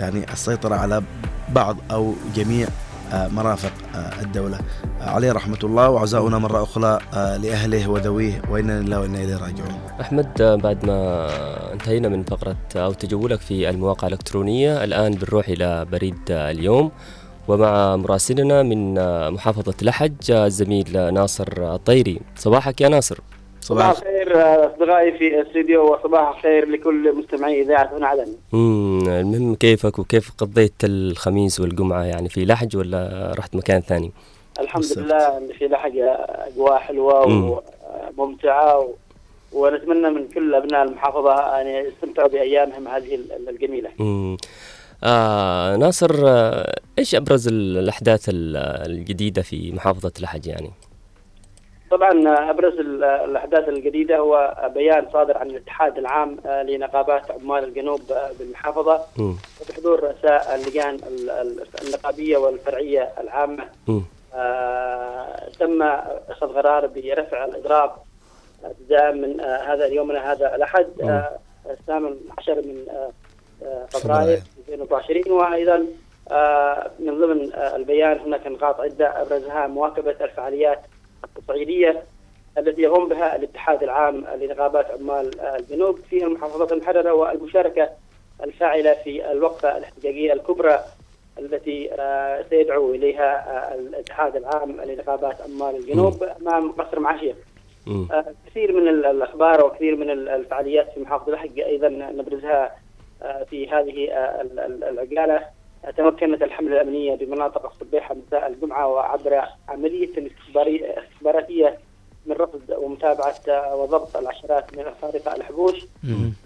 [0.00, 1.02] يعني السيطرة على
[1.48, 2.68] بعض أو جميع
[3.14, 3.72] مرافق
[4.22, 4.58] الدولة.
[5.00, 9.80] عليه رحمة الله وعزاؤنا مرة أخرى لأهله وذويه وإنا لله وإنا إليه راجعون.
[10.00, 11.28] أحمد بعد ما
[11.72, 16.90] انتهينا من فقرة أو تجولك في المواقع الإلكترونية الآن بنروح إلى بريد اليوم.
[17.48, 18.94] ومع مراسلنا من
[19.30, 23.18] محافظة لحج الزميل ناصر الطيري صباحك يا ناصر
[23.60, 24.32] صباح الخير
[24.66, 28.26] أصدقائي في الاستديو وصباح الخير لكل مستمعي إذاعة هنا عدن.
[28.54, 34.12] امم المهم كيفك وكيف قضيت الخميس والجمعة يعني في لحج ولا رحت مكان ثاني؟
[34.60, 34.98] الحمد بالسبت.
[34.98, 37.26] لله في لحج أجواء حلوة
[38.18, 38.88] وممتعه و...
[39.52, 43.18] ونتمنى من كل أبناء المحافظة أن يستمتعوا بأيامهم هذه
[43.48, 43.90] الجميلة.
[44.00, 44.36] امم
[45.04, 50.70] آه ناصر آه إيش أبرز الأحداث الجديدة في محافظة لحج يعني؟
[51.90, 56.36] طبعا أبرز الأحداث الجديدة هو بيان صادر عن الاتحاد العام
[56.68, 58.00] لنقابات عمال الجنوب
[58.38, 59.00] بالمحافظة.
[59.68, 60.98] بحضور رؤساء اللجان
[61.86, 63.64] النقابية والفرعية العامة.
[64.34, 65.82] آه تم
[66.28, 67.90] أخذ قرار برفع الإضراب
[68.64, 71.38] ابتداء من آه هذا يومنا هذا الأحد آه
[71.70, 73.10] الثامن عشر من آه
[73.90, 75.86] فبراير 2024 وأيضا
[76.30, 80.80] آه من ضمن آه البيان هناك نقاط عدة أبرزها مواكبة الفعاليات
[81.24, 82.02] التصعيدية
[82.58, 85.98] التي يقوم بها الاتحاد العام لنقابات عمال الجنوب.
[86.10, 87.90] في المحافظات المحرره والمشاركة
[88.44, 90.80] الفاعلة في الوقفة الاحتجاجية الكبرى
[91.38, 91.90] التي
[92.50, 97.34] سيدعو إليها الاتحاد العام لنقابات عمال الجنوب أمام قصر معاشيه.
[98.46, 102.76] كثير من الأخبار وكثير من الفعاليات في محافظة لحج أيضا نبرزها
[103.50, 104.08] في هذه
[104.88, 105.46] العقالة.
[105.96, 110.10] تمكنت الحملة الأمنية بمناطق الصبيحة مساء الجمعة وعبر عملية
[110.98, 111.78] استخباراتية
[112.26, 115.84] من رصد ومتابعة وضبط العشرات من الخارقة الحبوش.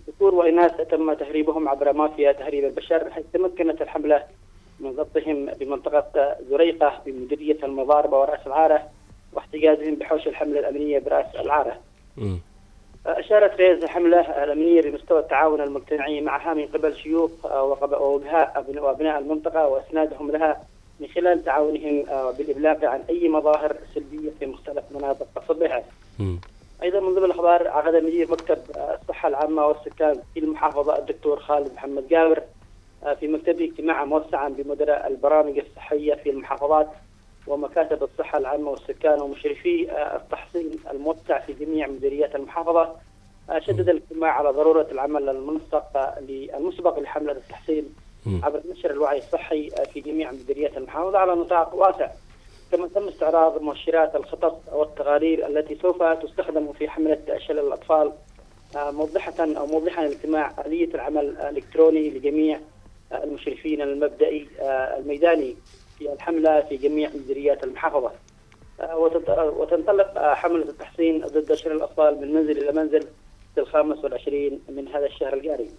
[0.08, 4.24] ذكور وإناث تم تهريبهم عبر مافيا تهريب البشر حيث تمكنت الحملة
[4.80, 8.88] من ضبطهم بمنطقة زريقة بمديرية المضاربة ورأس العارة
[9.32, 11.80] واحتجازهم بحوش الحملة الأمنية برأس العارة.
[13.06, 20.30] أشارت رئيس الحملة الأمنية بمستوى التعاون المجتمعي معها من قبل شيوخ وأبناء وأبناء المنطقة وإسنادهم
[20.30, 20.60] لها
[21.00, 22.04] من خلال تعاونهم
[22.38, 25.82] بالإبلاغ عن أي مظاهر سلبية في مختلف مناطق الصبيحة.
[26.82, 28.58] أيضا من ضمن الأخبار عقد مدير مكتب
[29.02, 32.42] الصحة العامة والسكان في المحافظة الدكتور خالد محمد جابر
[33.20, 36.88] في مكتبه اجتماعا موسعا بمدراء البرامج الصحية في المحافظات
[37.46, 39.86] ومكاتب الصحة العامة والسكان ومشرفي
[40.16, 42.96] التحصين الموسع في جميع مديريات المحافظة.
[43.58, 47.94] شدد الاجتماع على ضرورة العمل المنسق المسبق لحملة التحصين
[48.42, 52.10] عبر نشر الوعي الصحي في جميع مديريات المحافظة على نطاق واسع.
[52.72, 58.12] كما تم استعراض مؤشرات الخطط والتقارير التي سوف تستخدم في حملة شلل الأطفال
[58.76, 62.60] موضحة أو موضحا الاجتماع آلية العمل الإلكتروني لجميع
[63.12, 65.56] المشرفين المبدئي آه، الميداني.
[65.98, 68.10] في الحملة في جميع مديريات المحافظة.
[68.80, 73.00] آه، وتت- وتنطلق آه، حملة التحصين ضد شر الأطفال من منزل إلى منزل
[73.54, 75.70] في الخامس والعشرين من هذا الشهر الجاري.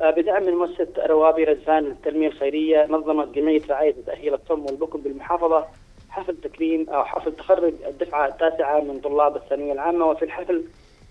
[0.00, 5.66] آه، بدعم من مؤسسة روابي رزان للتنمية الخيرية نظمت جمعية رعاية وتأهيل الصم والبكم بالمحافظة
[6.10, 10.64] حفل تكريم أو حفل تخرج الدفعة التاسعة من طلاب الثانوية العامة وفي الحفل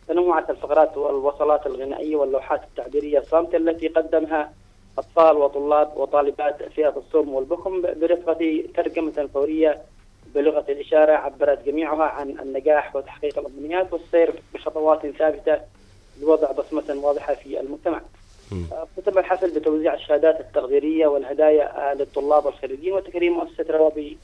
[0.07, 4.53] تنوعت الفقرات والوصلات الغنائية واللوحات التعبيرية الصامتة التي قدمها
[4.97, 9.81] أطفال وطلاب وطالبات فئة الصم والبكم برفقة ترجمة فورية
[10.35, 15.59] بلغة الإشارة عبرت جميعها عن النجاح وتحقيق الأمنيات والسير بخطوات ثابتة
[16.21, 18.01] لوضع بصمة واضحة في المجتمع.
[18.97, 24.17] ختم الحفل بتوزيع الشهادات التقديرية والهدايا آه، للطلاب والخريجين وتكريم مؤسسة روابي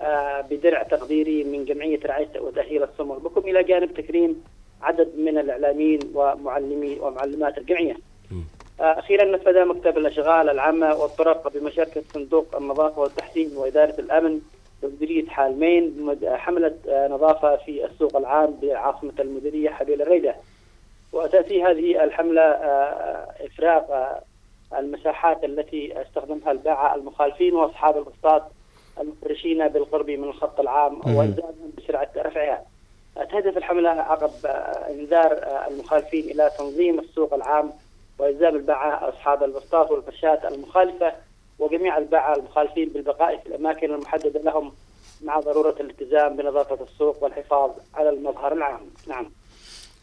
[0.00, 4.44] آه، بدرع تقديري من جمعية رعاية وتأهيل الصم والبكم إلى جانب تكريم
[4.82, 7.96] عدد من الإعلاميين ومعلمي ومعلمات الجمعية.
[8.80, 14.40] أخيرا نفذ مكتب الأشغال العامة والطرق بمشاركة صندوق النظافة والتحسين وإدارة الأمن
[14.82, 20.34] بمديرية حالمين حملة آه، نظافة في السوق العام بعاصمة المديرية حبيل الريدة.
[21.12, 24.22] وتأتي هذه الحملة آه، إفراغ آه،
[24.78, 28.42] المساحات التي استخدمها الباعة المخالفين وأصحاب القسطات
[29.00, 31.00] المفرشين بالقرب من الخط العام.
[31.16, 32.64] وإلزامهم بسرعة رفعها.
[33.14, 34.30] تهدف الحملة عقب
[34.90, 35.38] إنذار
[35.70, 37.72] المخالفين إلى تنظيم السوق العام
[38.18, 41.12] وإلزام الباعة أصحاب البسطات والفرشات المخالفة
[41.58, 44.72] وجميع الباعة المخالفين بالبقاء في الأماكن المحددة لهم
[45.22, 48.80] مع ضرورة الالتزام بنظافة السوق والحفاظ على المظهر العام.
[49.08, 49.30] نعم.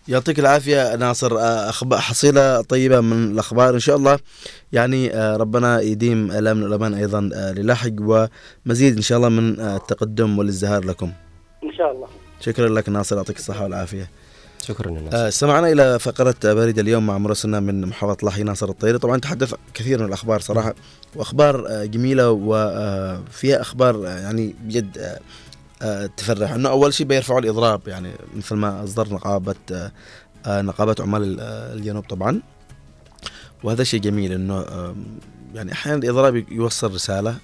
[0.07, 4.19] يعطيك العافية ناصر آه، أخبار حصيلة طيبة من الأخبار إن شاء الله
[4.71, 10.39] يعني آه، ربنا يديم الأمن والأمان أيضا آه، للاحق ومزيد إن شاء الله من التقدم
[10.39, 11.11] والازدهار لكم
[11.63, 12.07] إن شاء الله.
[12.41, 14.09] شكرا لك ناصر يعطيك الصحة والعافية
[14.67, 18.97] شكرا ناصر آه، استمعنا إلى فقرة بريد اليوم مع مراسلنا من محافظة لاحي ناصر الطيري.
[18.97, 20.75] طبعا تحدث كثير من الأخبار صراحة
[21.15, 23.61] وأخبار آه، جميلة وفيها آه،
[24.19, 25.17] يعني بجد
[26.17, 26.51] تفرح.
[26.51, 29.55] إنه أول شيء بيرفعوا الإضراب يعني مثل ما أصدر نقابة
[30.47, 31.39] نقابة عمال ال-
[31.77, 32.41] الجنوب طبعا.
[33.63, 34.65] وهذا شيء جميل إنه
[35.53, 37.35] يعني أحيانا الإضراب يوصل رسالة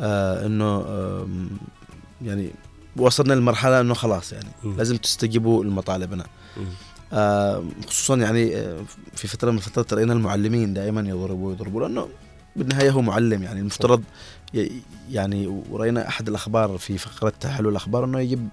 [0.00, 0.84] إنه
[2.24, 2.50] يعني
[2.96, 4.76] وصلنا لمرحلة إنه خلاص يعني مم.
[4.76, 6.26] لازم تستجيبوا لمطالبنا.
[7.12, 8.84] آه، خصوصا يعني آه،
[9.14, 12.08] في فترة من الفترات راينا المعلمين دائما يضربوا يضربوا لأنه
[12.56, 14.02] بالنهاية هو معلم يعني المفترض
[15.10, 18.48] يعني ورأينا أحد الأخبار في فقرة تحلل الأخبار أنه يجب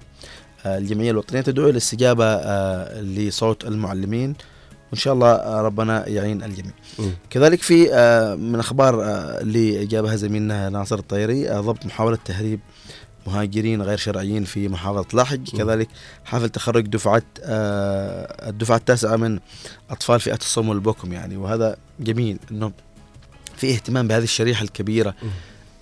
[0.65, 4.35] آه، الجمعية الوطنية تدعو إلى الاستجابة آه، لصوت المعلمين
[4.91, 6.71] وإن شاء الله ربنا يعين الجميع.
[7.29, 7.83] كذلك في
[8.39, 12.59] من أخبار آه، اللي جابها زميلنا ناصر الطيري ضبط محاولة تهريب
[13.27, 15.37] مهاجرين غير شرعيين في محافظة لاحق.
[15.57, 15.87] كذلك
[16.25, 19.39] حفل تخرج دفعة آه، الدفعة التاسعة من
[19.89, 21.37] أطفال فئة الصم والبكم يعني.
[21.37, 22.71] وهذا جميل أنه
[23.57, 25.15] في اهتمام بهذه الشريحة الكبيرة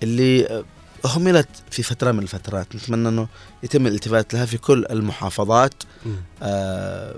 [0.02, 0.64] اللي
[1.04, 2.76] أهملت في فترة من الفترات.
[2.76, 3.28] نتمنى أنه
[3.62, 5.74] يتم الالتفات لها في كل المحافظات.
[6.42, 7.14] آه،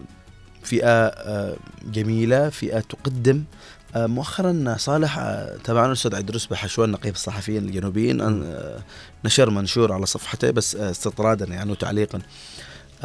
[0.63, 3.45] فئة آه، جميلة فئة تقدم
[3.97, 8.79] مؤخرا صالح آه، تابعنا الأستاذ عيدروس بحشوان نقيب الصحفيين الجنوبيين آه،
[9.25, 12.21] نشر منشور على صفحته بس آه، استطرادا يعني وتعليقا.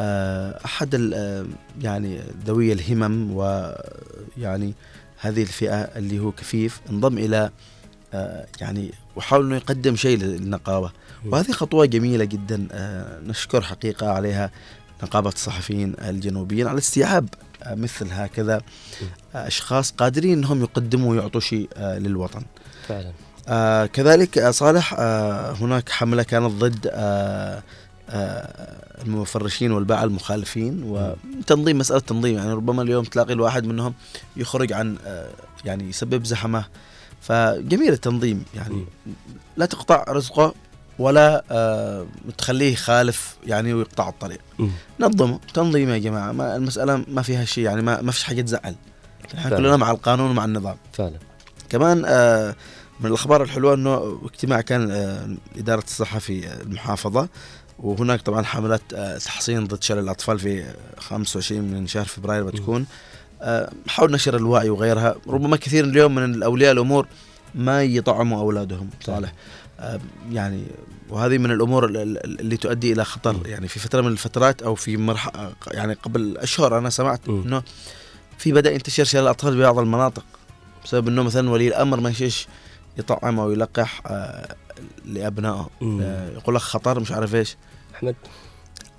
[0.00, 1.46] آه، أحد آه،
[1.82, 4.74] يعني ذوي الهمم ويعني
[5.20, 7.50] هذه الفئة اللي هو كفيف انضم إلى
[8.14, 10.92] آه، يعني وحاول إنه يقدم شيء للنقابة.
[11.26, 14.50] وهذه خطوة جميلة جدا آه، نشكر حقيقة عليها
[15.02, 18.60] نقابة الصحفيين الجنوبيين على استيعاب آه، مثل هكذا
[19.34, 22.42] أشخاص قادرين إنهم يقدموا ويعطوا شيء آه، للوطن.
[22.88, 23.12] فعلا.
[23.48, 27.62] آه كذلك آه صالح آه هناك حملة كانت ضد آه
[29.06, 33.94] المفرشين والباعة المخالفين وتنظيم مسألة تنظيم يعني ربما اليوم تلاقي الواحد منهم
[34.36, 34.96] يخرج عن
[35.64, 36.64] يعني يسبب زحمة.
[37.20, 38.84] فجميل التنظيم يعني
[39.56, 40.54] لا تقطع رزقه.
[40.98, 42.06] ولا آه
[42.38, 44.40] تخليه يخالف يعني ويقطع الطريق.
[44.58, 44.70] مم.
[45.00, 46.32] نظموا تنظيم يا جماعة.
[46.32, 48.74] ما المسألة ما فيها شيء يعني ما, ما فيش حاجة تزعل.
[49.34, 49.56] إحنا.
[49.56, 50.76] كلنا مع القانون ومع النظام.
[50.92, 51.16] فعلا.
[51.68, 52.54] كمان آه
[53.00, 57.28] من الأخبار الحلوة إنه اجتماع كان آه إدارة الصحة في المحافظة
[57.78, 60.64] وهناك طبعا حملات آه تحصين ضد شلل الأطفال في
[60.98, 62.86] 25 من شهر فبراير بتكون.
[63.42, 65.14] آه حول نشر الوعي وغيرها.
[65.28, 67.06] ربما كثير اليوم من اولياء الأمور
[67.54, 68.90] ما يطعموا أولادهم.
[69.04, 69.32] صالح.
[70.30, 70.62] يعني
[71.08, 73.46] وهذه من الأمور ال- ال- اللي تؤدي إلى خطر.
[73.46, 77.62] يعني في فترة من الفترات أو في مرحله يعني قبل أشهر أنا سمعت إنه
[78.38, 80.24] في بدأ ينتشر شلل الأطفال في بعض المناطق
[80.84, 82.46] بسبب إنه مثلا ولي الأمر ما يشيش
[82.98, 84.56] يطعم أو يلقح آه
[85.04, 85.68] لأبنائه.
[85.82, 87.56] آه يقول لك خطر مش عارف إيش.
[87.94, 88.14] أحمد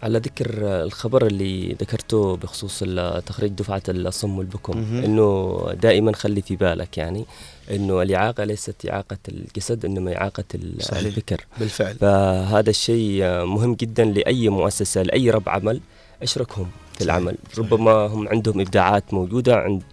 [0.03, 2.79] على ذكر الخبر اللي ذكرته بخصوص
[3.25, 4.73] تخريج دفعة الصم والبكم.
[4.77, 7.25] إنه دائما خلي في بالك يعني
[7.71, 10.11] إنه الإعاقة ليست إعاقة الجسد إنما
[10.55, 10.99] ال- صحيح.
[11.05, 11.45] الفكر.
[11.59, 11.95] بالفعل.
[11.95, 15.81] فهذا الشيء مهم جدا لأي مؤسسة لأي رب عمل
[16.23, 16.67] أشركهم
[16.97, 17.35] في العمل.
[17.57, 19.83] ربما هم عندهم إبداعات موجودة عند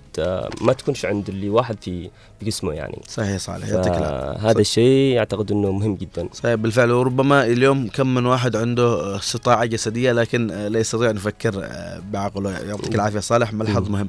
[0.60, 2.10] ما تكونش عند اللي واحد في
[2.42, 2.98] بجسمه يعني.
[3.08, 3.68] صحيح صالح.
[3.68, 4.50] يعطيك العافية.
[4.50, 6.28] هذا الشيء أعتقد إنه مهم جدا.
[6.32, 6.90] صحيح بالفعل.
[6.90, 12.50] وربما اليوم كم من واحد عنده استطاعة جسدية لكن لا يستطيع أن يفكر آه، بعقله.
[12.58, 13.52] يعطيك العافية صالح.
[13.52, 14.08] ملحظ مهم.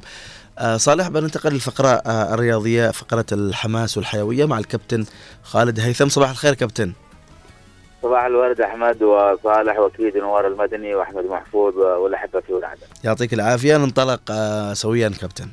[0.76, 5.04] صالح بننتقل للفقرة آه، الرياضية فقرة الحماس والحيوية مع الكابتن
[5.42, 6.08] خالد هيثم.
[6.08, 6.92] صباح الخير كابتن.
[8.02, 12.80] صباح الورد أحمد وصالح وأكيد نوار المدني وأحمد محفوظ والأحبة في ولعده.
[13.04, 13.76] يعطيك العافية.
[13.76, 15.48] ننطلق آه، سويا كابتن.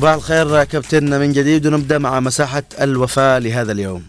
[0.00, 4.02] صباح الخير كابتن من جديد ونبدأ مع مساحة الوفاة لهذا اليوم.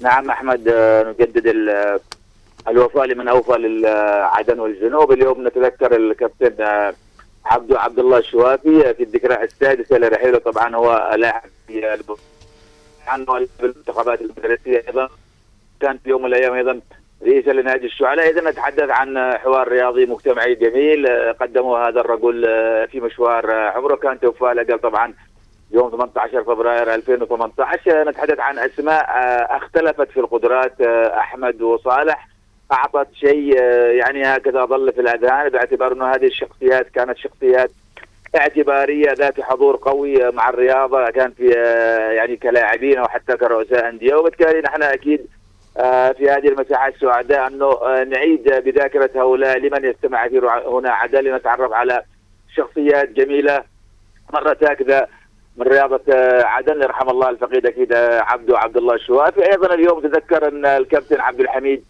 [0.00, 2.00] نعم أحمد آه، نجدد ال-
[2.68, 5.12] الوفاء لمن أوفى للعدن والجنوب.
[5.12, 6.94] اليوم نتذكر الكابتن آه،
[7.46, 10.38] عبدو عبد الله الشوافي في الذكرى السادسة لرحيله.
[10.38, 11.96] طبعا هو لاعب في
[13.60, 15.08] بالمنتخبات المدرسية أيضا.
[15.80, 16.80] كان في يوم من الأيام أيضا
[17.22, 18.30] رئيسا لنادي الشعلاء.
[18.30, 23.70] اذا نتحدث عن حوار رياضي مجتمعي جميل آه، قدمه هذا الرجل آه، في مشوار آه،
[23.70, 23.96] عمره.
[23.96, 25.14] كان توفاه لقى طبعا
[25.70, 32.28] يوم 18 فبراير 2018 نتحدث عن أسماء آه، اختلفت في القدرات آه، أحمد وصالح.
[32.72, 37.70] أعطت شيء آه، يعني هكذا ظل في الأذهان باعتبار إنه هذه الشخصيات كانت شخصيات
[38.36, 41.46] اعتبارية ذات حضور قوي مع الرياضة كان في
[42.16, 44.14] يعني كلاعبين أو حتى كرؤساء أندية.
[44.14, 45.26] وبالتالي نحن أكيد
[46.16, 50.26] في هذه المساحات السعداء أنه نعيد بذاكرة هؤلاء لمن يستمع
[50.66, 52.02] هنا عدن لنتعرف على
[52.56, 53.62] شخصيات جميلة.
[54.32, 55.08] مرت هكذا
[55.58, 60.00] من رياضة آه، عدن يرحم الله الفقيد أكيد آه، عبدو عبد الله الشوافي أيضا اليوم
[60.00, 61.84] تذكر أن الكابتن عبد الحميد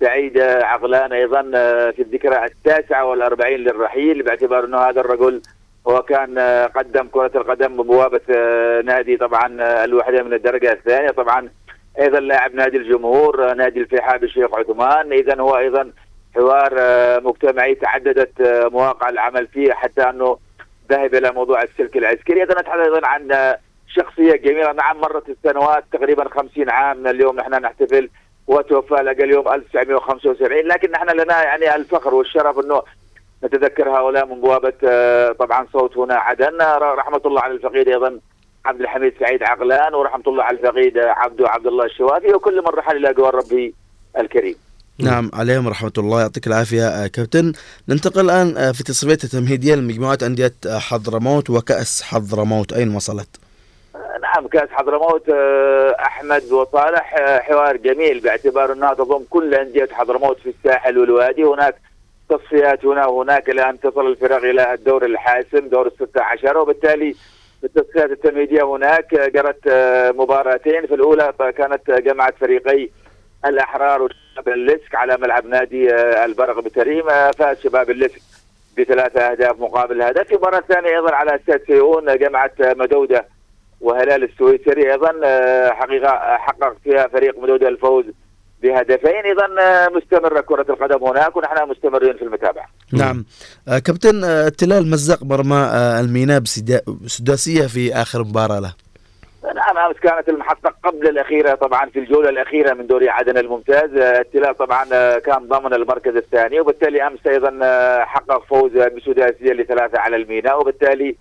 [0.00, 1.42] سعيد آه، عقلان أيضا
[1.90, 5.42] في الذكرى التاسعة والأربعين للرحيل باعتبار أنه هذا الرجل
[5.88, 6.38] هو كان
[6.74, 8.20] قدم كرة القدم ببوابة
[8.84, 11.10] نادي طبعا الوحدة من الدرجة الثانية.
[11.10, 11.48] طبعا
[12.00, 15.12] أيضا لاعب نادي الجمهور نادي الفيحاء بالشيخ عثمان.
[15.12, 15.90] إذا هو أيضا
[16.34, 16.70] حوار
[17.20, 18.32] مجتمعي تعددت
[18.72, 20.38] مواقع العمل فيه حتى أنه
[20.90, 22.40] ذهب إلى موضوع السلك العسكري.
[22.40, 23.54] أيضا نتحدث أيضا عن
[23.88, 26.96] شخصية جميلة نعم مرت السنوات تقريبا 50 عام.
[26.96, 28.10] من اليوم نحن نحتفل
[28.46, 32.82] وتوفى لقى اليوم 1975 لكن نحن لنا يعني الفخر والشرف إنه
[33.44, 36.58] نتذكر هؤلاء من بوابة آه، طبعا صوت هنا عدن.
[36.82, 38.20] رحمة الله على الفقيد أيضا
[38.64, 42.96] عبد الحميد سعيد عقلان ورحمة الله على الفقيد عبدو عبد الله الشوافي وكل من رحل
[42.96, 43.72] إلى جوار ربه
[44.18, 44.54] الكريم.
[45.02, 45.30] نعم.
[45.34, 46.20] عليهم رحمة الله.
[46.20, 47.52] يعطيك العافية آه، كابتن.
[47.88, 52.72] ننتقل الآن آه، في تصفية التمهيدية لمجموعات أندية آه، حضرموت وكأس حضرموت.
[52.72, 53.28] أين وصلت؟
[54.22, 55.28] نعم كأس حضرموت
[56.00, 61.42] أحمد وصالح حوار جميل باعتبار انها تضم كل أندية حضرموت في الساحل والوادي.
[61.42, 61.74] هناك
[62.28, 66.58] تصفيات هنا وهناك إلى ان تصل الفرق إلى الدور الحاسم دور الستة عشر.
[66.58, 67.14] وبالتالي
[67.60, 69.68] في التصفيات التمهيدية هناك جرت
[70.16, 70.86] مباراتين.
[70.86, 72.88] في الأولى كانت جمعت فريقي
[73.46, 78.20] الأحرار وشباب اللسك على ملعب نادي آه، البرغ بتريم آه، فاز شباب اللسك
[78.78, 82.08] بثلاثة أهداف مقابل هدف في المباراة الثانية أيضا على أستاد سيئون
[82.60, 83.26] آه، مدودة
[83.80, 85.70] وهلال السويسري أيضا آه،
[86.38, 88.04] حقق فيها فريق مدودة الفوز
[88.62, 89.22] بهدفين.
[89.60, 92.66] آه، مستمرة كرة القدم هناك ونحن مستمرين في المتابعة.
[92.92, 93.24] نعم.
[93.66, 95.70] كابتن التلال مزق مرمى
[96.00, 98.74] الميناء بسدا- بسداسية في آخر مباراة له.
[99.44, 103.96] نعم امس كانت المحطة قبل الأخيرة طبعا في الجولة الأخيرة من دوري عدن الممتاز.
[103.96, 104.84] التلال طبعا
[105.18, 107.58] كان ضمن المركز الثاني وبالتالي أمس أيضا
[108.04, 111.16] حقق فوز بسداسيه لثلاثة على الميناء وبالتالي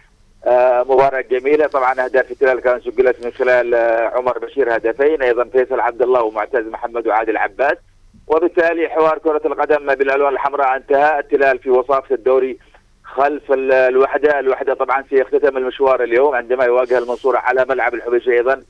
[0.45, 1.67] آه، مباراة جميلة.
[1.67, 6.23] طبعا أهداف التلال كانت سجلت من خلال آه، عمر بشير هدفين أيضا فيصل عبد الله
[6.23, 7.77] ومعتز محمد وعادل عباس.
[8.27, 11.19] وبالتالي حوار كرة القدم بالألوان الحمراء انتهى.
[11.19, 12.59] التلال في وصافة الدوري
[13.15, 14.39] خلف ال- الوحدة.
[14.39, 18.61] الوحدة طبعا سيختتم المشوار اليوم عندما يواجه المنصورة على ملعب الحبيشة أيضا.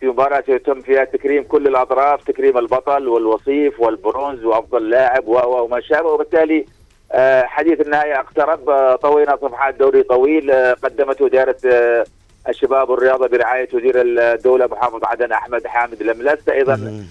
[0.00, 6.08] في مباراة سيتم فيها تكريم كل الأطراف تكريم البطل والوصيف والبرونز وأفضل لاعب وما شابه.
[6.08, 6.66] وبالتالي
[7.12, 8.70] آه، حديث النهاية اقترب.
[8.70, 10.50] آه، طوينا صفحات دوري طويل.
[10.50, 11.30] آه، قدمته
[11.66, 12.04] آه،
[12.48, 17.04] الشباب والرياضة برعاية وزير الدولة محافظ عدن أحمد حامد الملست أيضا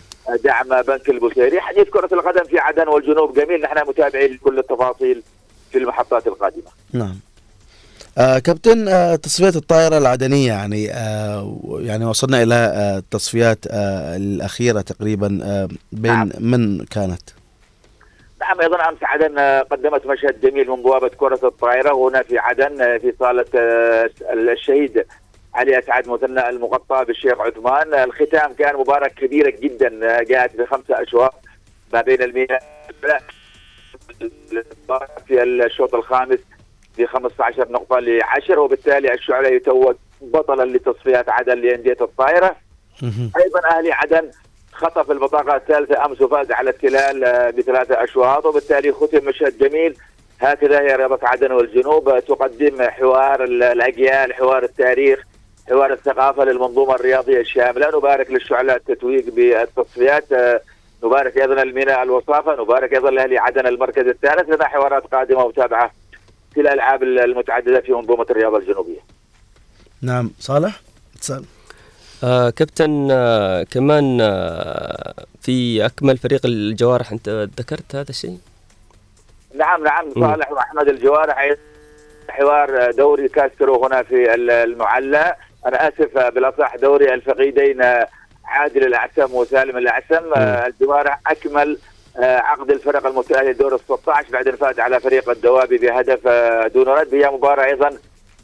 [0.43, 1.61] دعم بنك البوسيري.
[1.61, 3.61] حديث كرة القدم في عدن والجنوب جميل.
[3.61, 5.23] نحن متابعين لكل التفاصيل.
[5.71, 6.71] في المحطات القادمة.
[6.93, 7.19] نعم.
[8.17, 14.81] آه كابتن آه تصفيات الطائرة العدنية يعني آه يعني وصلنا إلى آه التصفيات آه الأخيرة
[14.81, 16.29] تقريبا آه بين نعم.
[16.39, 17.29] من كانت؟
[18.41, 21.93] نعم أيضا أمس عدن آه، قدمت مشهد جميل من بوابة كرة الطائرة.
[22.09, 25.05] هنا في عدن آه، في صالة آه، الشهيد
[25.53, 27.93] علي أسعد مثنى المغطى بالشيخ عثمان.
[27.93, 31.33] الختام كان مباراه كبيره جدا جاءت بخمسة أشواط
[31.93, 32.59] ما بين المياه
[35.27, 36.39] في الشوط الخامس
[36.97, 42.55] ب 15 نقطة ل 10 وبالتالي الشعله يتوج بطلا لتصفيات عدن لأندية الطائرة.
[43.43, 44.31] أيضا أهلي عدن
[44.71, 49.95] خطف البطاقة الثالثة أمس وفاز على التلال آه، بثلاثة أشواط وبالتالي ختم مشهد جميل.
[50.39, 55.23] هكذا هي رياضة عدن والجنوب آه، تقدم حوار ال- الأجيال حوار التاريخ
[55.69, 57.97] حوار الثقافة للمنظومة الرياضية الشاملة.
[57.97, 60.61] نبارك للشعلاء التتويج بالتصفيات آه،
[61.03, 65.91] نبارك أيضا الميناء الوصافة نبارك أيضا لأهلي عدن المركز الثالث لنا حوارات قادمة ومتابعة
[66.53, 68.99] في الألعاب المتعددة في منظومة الرياضه الجنوبية
[70.01, 70.79] نعم صالح
[71.15, 71.45] اتصال
[72.23, 77.29] آه كابتن آه كمان آه في أكمل فريق الجوارح أنت
[77.59, 78.37] ذكرت هذا الشيء؟
[79.55, 80.27] نعم نعم مم.
[80.31, 81.53] صالح وأحمد الجوارح
[82.29, 85.35] حوار دوري كاسترو هنا في ال- المعلى
[85.65, 87.81] أنا آسف بالأصح دوري الفقيدين
[88.47, 91.77] عادل الاعسم وسالم الاعسم آه، الجوارح أكمل
[92.19, 96.67] آه، عقد الفرق المتاهله لدور ال 16 بعد ان فاز على فريق الدوابي بهدف آه،
[96.67, 97.15] دون رد.
[97.15, 97.89] هي مباراة أيضا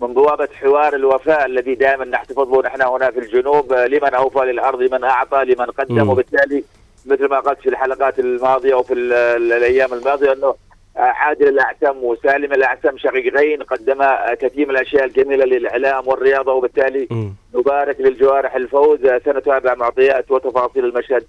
[0.01, 4.81] من بوابة حوار الوفاء الذي دائما نحتفظ به نحن هنا في الجنوب لمن أوفى للارض
[4.81, 5.95] لمن أعطى لمن قدم.
[6.09, 6.63] وبالتالي
[7.05, 10.55] مثل ما قلت في الحلقات الماضية وفي ال- ال- الأيام الماضية أنه
[10.95, 17.07] عادل الاعسم وسالم الاعسم شقيقين قدما كثير من الأشياء الجميلة للإعلام والرياضة وبالتالي
[17.55, 18.99] نبارك للجوارح الفوز.
[19.25, 21.23] سنتابع معطيات وتفاصيل المشهد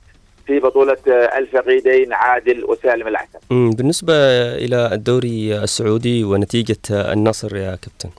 [0.47, 0.97] في بطولة
[1.39, 3.39] الفقيدين عادل وسالم الاعسم.
[3.51, 4.15] مم، بالنسبة
[4.55, 8.11] إلى الدوري السعودي ونتيجة النصر يا كابتن؟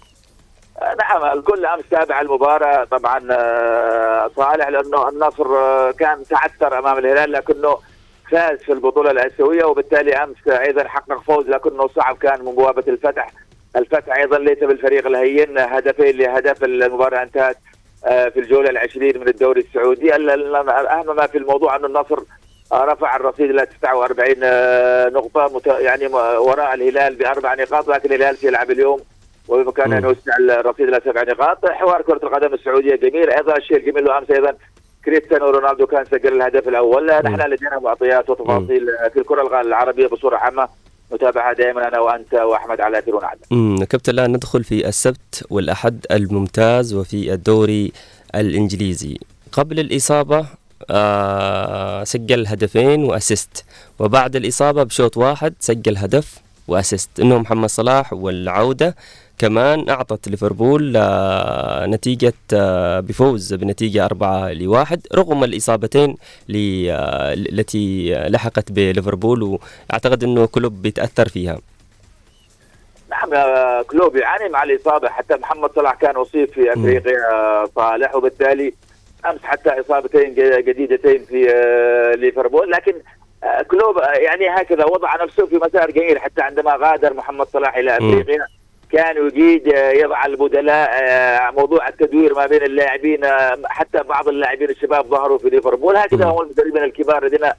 [0.99, 2.83] نعم الكل أمس تابع المباراة.
[2.83, 7.77] طبعا آه، صالح لأنه النصر آه، كان تعثر أمام الهلال لكنه
[8.31, 13.31] فاز في البطولة الآسيوية وبالتالي أمس أيضا حقق فوز لكنه صعب كان من بوابة الفتح.
[13.75, 17.57] الفتح أيضا ليس بالفريق الهين هدفين لهدف المباراة انتهت
[18.05, 20.15] آه، في الجولة العشرين من الدوري السعودي.
[20.15, 22.19] ال- ال- أهم ما في الموضوع انه النصر
[22.71, 26.07] آه، رفع الرصيد إلى 49 آه، نقطة يعني
[26.37, 28.99] وراء الهلال بأربع نقاط لكن الهلال سيلعب اليوم
[29.47, 31.65] وبإمكانه أن يوسع الرصيد إلى سبع نقاط.
[31.65, 33.29] حوار كرة القدم السعودية جميل.
[33.29, 34.53] أيضا الشيء الجميل امس أيضا
[35.05, 37.05] كريستيانو رونالدو كان سجل الهدف الأول.
[37.07, 40.67] نحن لدينا معطيات وتفاصيل في الكرة العربية بصورة عامة.
[41.13, 43.19] نتابعها دائما أنا وأنت وأحمد على اثير
[43.51, 47.91] مم، كابتن الآن ندخل في السبت والأحد الممتاز وفي الدوري
[48.35, 49.17] الإنجليزي.
[49.51, 50.45] قبل الإصابة
[50.89, 53.65] آه سجل هدفين وأسيست.
[53.99, 56.37] وبعد الإصابة بشوط واحد سجل هدف
[56.67, 57.19] وأسيست.
[57.19, 58.95] إنه محمد صلاح والعودة
[59.37, 66.09] كمان أعطت ليفربول آه نتيجة آه بفوز بنتيجة أربعة لواحد رغم الإصابتين
[66.55, 71.59] آه التي لحقت بليفربول وأعتقد أنه كلوب بيتأثر فيها.
[73.11, 73.29] نعم
[73.83, 75.09] كلوب يعاني مع الإصابة.
[75.09, 78.73] حتى محمد صلاح كان أصيب في أفريقيا آه، صالح وبالتالي
[79.25, 81.47] أمس حتى إصابتين ج- جديدتين في
[82.17, 82.71] ليفربول.
[82.71, 82.93] لكن
[83.71, 88.11] كلوب يعني هكذا وضع نفسه في مسار جيد حتى عندما غادر محمد صلاح إلى مم.
[88.93, 94.69] كان يجيد آه، يضع البدلاء آه، موضوع التدوير ما بين اللاعبين آه، حتى بعض اللاعبين
[94.69, 95.97] الشباب ظهروا في ليفربول.
[95.97, 97.51] هكذا هم المدربين الكبار الذين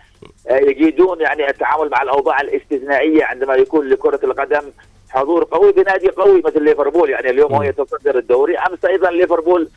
[0.51, 4.63] يجيدون يعني التعامل مع الأوضاع الاستثنائية عندما يكون لكرة القدم
[5.11, 7.11] حضور قوي بنادي قوي مثل ليفربول.
[7.11, 9.69] يعني اليوم هو يتصدر الدوري أمس أيضا ليفربول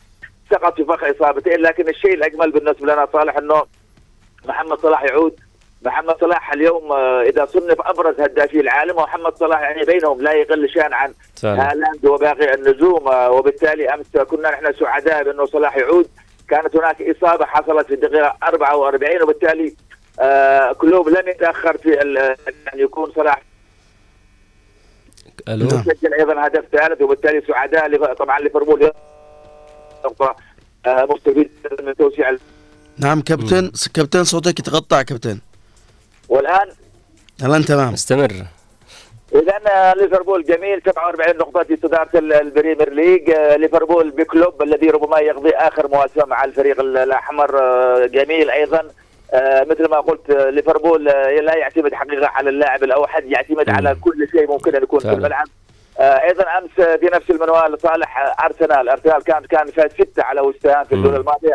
[0.52, 3.64] سقط في فخ إصابتين لكن الشيء الأجمل بالنسبة لنا صالح إنه
[4.46, 5.40] محمد صلاح يعود
[5.82, 10.70] محمد صلاح اليوم آه، إذا صنف أبرز هدافي العالم ومحمد صلاح يعني بينهم لا يقل
[10.70, 11.14] شأن عن.
[11.44, 16.08] هالاند وباقي النجوم آه، وبالتالي أمس كنا نحن سعداء بأنه صلاح يعود.
[16.50, 19.74] كانت هناك إصابة حصلت في الدقيقة 44 وبالتالي
[20.20, 22.02] آه كلوب لم يتأخر في
[22.74, 23.42] أن يكون صلاح
[25.50, 28.92] ألو؟ سجل أيضا هدف ثالث وبالتالي سعداء طبعا ليفربول.
[30.06, 30.36] نقطه
[30.88, 31.52] مستفيد
[31.84, 32.36] من توسيع
[32.98, 33.72] نعم كابتن.
[33.94, 35.40] كابتن صوتك يتقطع كابتن.
[36.30, 36.68] والآن؟
[37.46, 37.94] الآن تمام.
[37.94, 38.32] استمر.
[39.36, 43.30] اذا ليفربول جميل 47 نقطة في صدارة ال- البريمير ليج.
[43.30, 48.82] آه، ليفربول بكلوب الذي ربما يقضي آخر مواسمه مع الفريق ال- الأحمر آه، جميل أيضا.
[49.34, 53.96] آه، مثل ما قلت آه، ليفربول آه، لا يعتمد حقيقة على اللاعب الأوحد يعتمد على
[54.02, 55.12] كل شيء ممكن أن يكون في.
[55.12, 55.48] الملعب.
[56.00, 58.90] آه، أيضا أمس في نفس المنوال صالح آه، أرسنال.
[58.90, 61.54] أرسنال كان كان فاز ستة على وستهام في الجوله الماضيه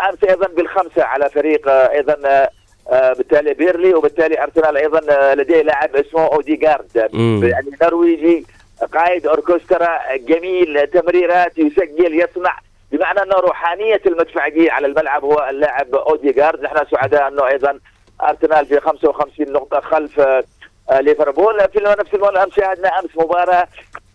[0.00, 2.50] أمس أيضا بالخمسة على فريق آه، أيضا آه، آه،
[2.90, 7.08] بالتالي بيرنلي وبالتالي أرسنال أيضا آه، لديه لاعب اسمه اوديغارد.
[7.44, 8.46] يعني نرويجي
[8.94, 12.58] قائد أوركسترا جميل تمريرات يسجل يصنع
[12.92, 17.78] بمعنى أنه روحانية المدفعيه على الملعب هو اللاعب اوديغارد نحن سعداء أنه أيضا
[18.22, 20.44] أرسنال في 55 نقطة خلف آه،
[20.90, 21.60] آه، ليفربول.
[21.72, 23.68] في نفس الوقت شاهدنا أمس مباراة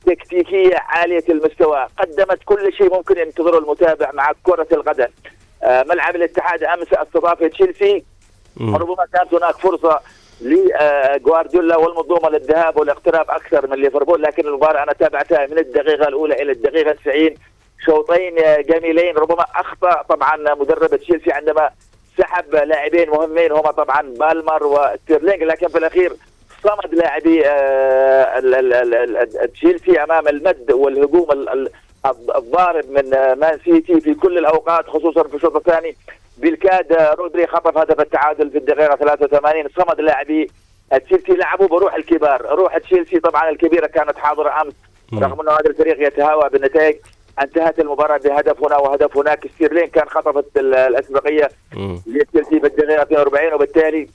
[0.05, 1.88] تكتيكية عالية المستوى.
[1.97, 5.07] قدمت كل شيء ممكن ينتظره المتابع مع كرة القدم.
[5.63, 8.03] آه، ملعب الاتحاد أمس استضاف تشيلسي.
[8.76, 9.99] ربما كانت هناك فرصة
[10.41, 16.51] لجوارديولا والمنظومة للذهاب والاقتراب أكثر من ليفربول لكن المباراة أنا تابعتها من الدقيقة الأولى إلى
[16.51, 17.30] الدقيقة 90
[17.86, 18.36] شوطين
[18.70, 21.70] جميلين ربما أخطأ طبعا مدرب تشيلسي عندما
[22.18, 26.14] سحب لاعبين مهمين هما طبعا بالمر وستيرلينج لكن في الأخير
[26.64, 28.39] صمد لاعبي آه،
[29.53, 31.70] تشيلسي أمام المد والهجوم ال- ال-
[32.36, 35.95] الضارب من آه، مان سيتي في كل الأوقات خصوصا في الشوط الثاني.
[36.38, 40.51] بالكاد رودري خطف هدف التعادل في الدقيقة 83 صمد لاعبي
[41.05, 42.41] تشيلسي لعبوا بروح الكبار.
[42.45, 44.73] روح تشيلسي طبعا الكبيرة كانت حاضرة أمس.
[45.13, 46.95] رغم أنه هذا الفريق يتهاوى بالنتائج
[47.41, 49.47] انتهت المباراة بهدف هنا وهدف هناك.
[49.47, 51.49] ستيرلين كان خطفت ال- الأسبقية
[52.07, 54.07] لتشيلسي بالدقيقة 42 وبالتالي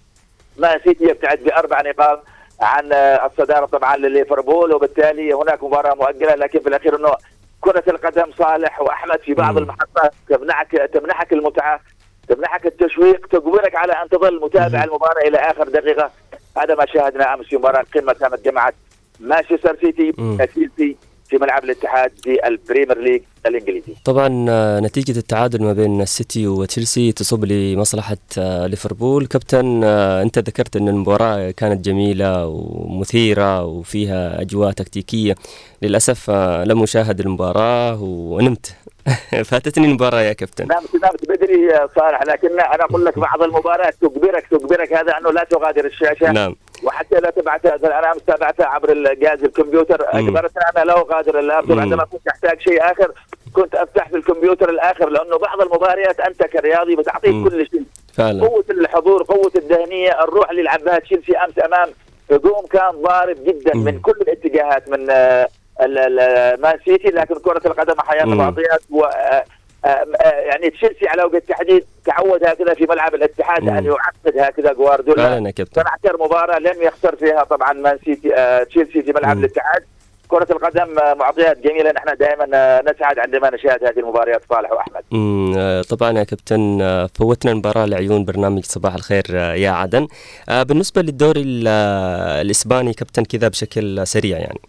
[0.58, 2.22] مان سيتي يبتعد بأربع نقاط
[2.60, 6.34] عن الصدارة طبعا لليفربول وبالتالي هناك مباراة مؤجلة.
[6.34, 7.14] لكن في الأخير إنه
[7.60, 11.80] كرة القدم صالح وأحمد في بعض المحطات تمنحك تمنحك المتعة.
[12.28, 16.10] تمنحك التشويق تجبرك على أن تظل متابع المباراة إلى آخر دقيقة.
[16.58, 18.74] هذا ما شاهدنا أمس في مباراة قمة كانت جمعت
[19.20, 20.12] مانشستر سيتي
[20.46, 20.96] تشيلسي
[21.28, 23.94] في ملعب الاتحاد في البريمير ليج الإنجليزي.
[24.04, 29.26] طبعا آه، نتيجة التعادل ما بين السيتي وتشيلسي تصب لمصلحة آه، ليفربول.
[29.26, 35.34] كابتن آه، أنت ذكرت أن المباراة كانت جميلة ومثيرة وفيها أجواء تكتيكية.
[35.82, 38.76] للأسف آه، لم أشاهد المباراة ونمت.
[39.50, 40.64] فاتتني المباراة يا كابتن.
[40.64, 45.30] نمت نمت بدري يا صالح لكن أنا أقول لك بعض المباريات تجبرك تجبرك هذا أنه
[45.32, 46.32] لا تغادر الشاشة.
[46.32, 46.56] نعم.
[46.84, 51.80] وحتى لا تبعتها أنا امس تابعتها عبر الجهاز الكمبيوتر اجبرتني أنا لا أغادر اللابتوب مم.
[51.80, 53.12] عندما كنت أحتاج شيء آخر
[53.52, 57.48] كنت أفتح في الكمبيوتر الآخر لأنه بعض المباريات أنت كرياضي بتعطيك مم.
[57.48, 57.82] كل شيء.
[58.14, 58.46] فعلا.
[58.46, 61.88] قوة الحضور قوة الذهنية الروح اللي لعبها تشيلسي أمس أمام
[62.30, 65.48] هجوم كان ضارب جدا من كل الاتجاهات من آه،
[66.60, 67.94] مان سيتي لكن كرة القدم
[68.30, 68.36] مم.
[68.38, 69.44] معطيات و آه،
[69.84, 74.72] آه، آه، يعني تشيلسي على وجه التحديد تعود هكذا في ملعب الاتحاد ان يعقد هكذا
[74.72, 75.22] جوارديولا.
[75.74, 79.82] صنع مباراه لم يخسر فيها طبعا مان سيتي آه، تشيلسي في ملعب الاتحاد.
[80.28, 81.92] كرة القدم معطيات جميلة.
[81.92, 82.44] نحن دائما
[82.90, 85.02] نسعد عندما نشاهد هذه المباريات صالح وأحمد.
[85.10, 86.78] مم، طبعا يا كابتن
[87.18, 90.08] فوتنا المباراة لعيون برنامج صباح الخير يا عدن.
[90.48, 91.68] بالنسبة للدوري ال-
[92.46, 94.60] الإسباني كابتن كذا بشكل سريع يعني.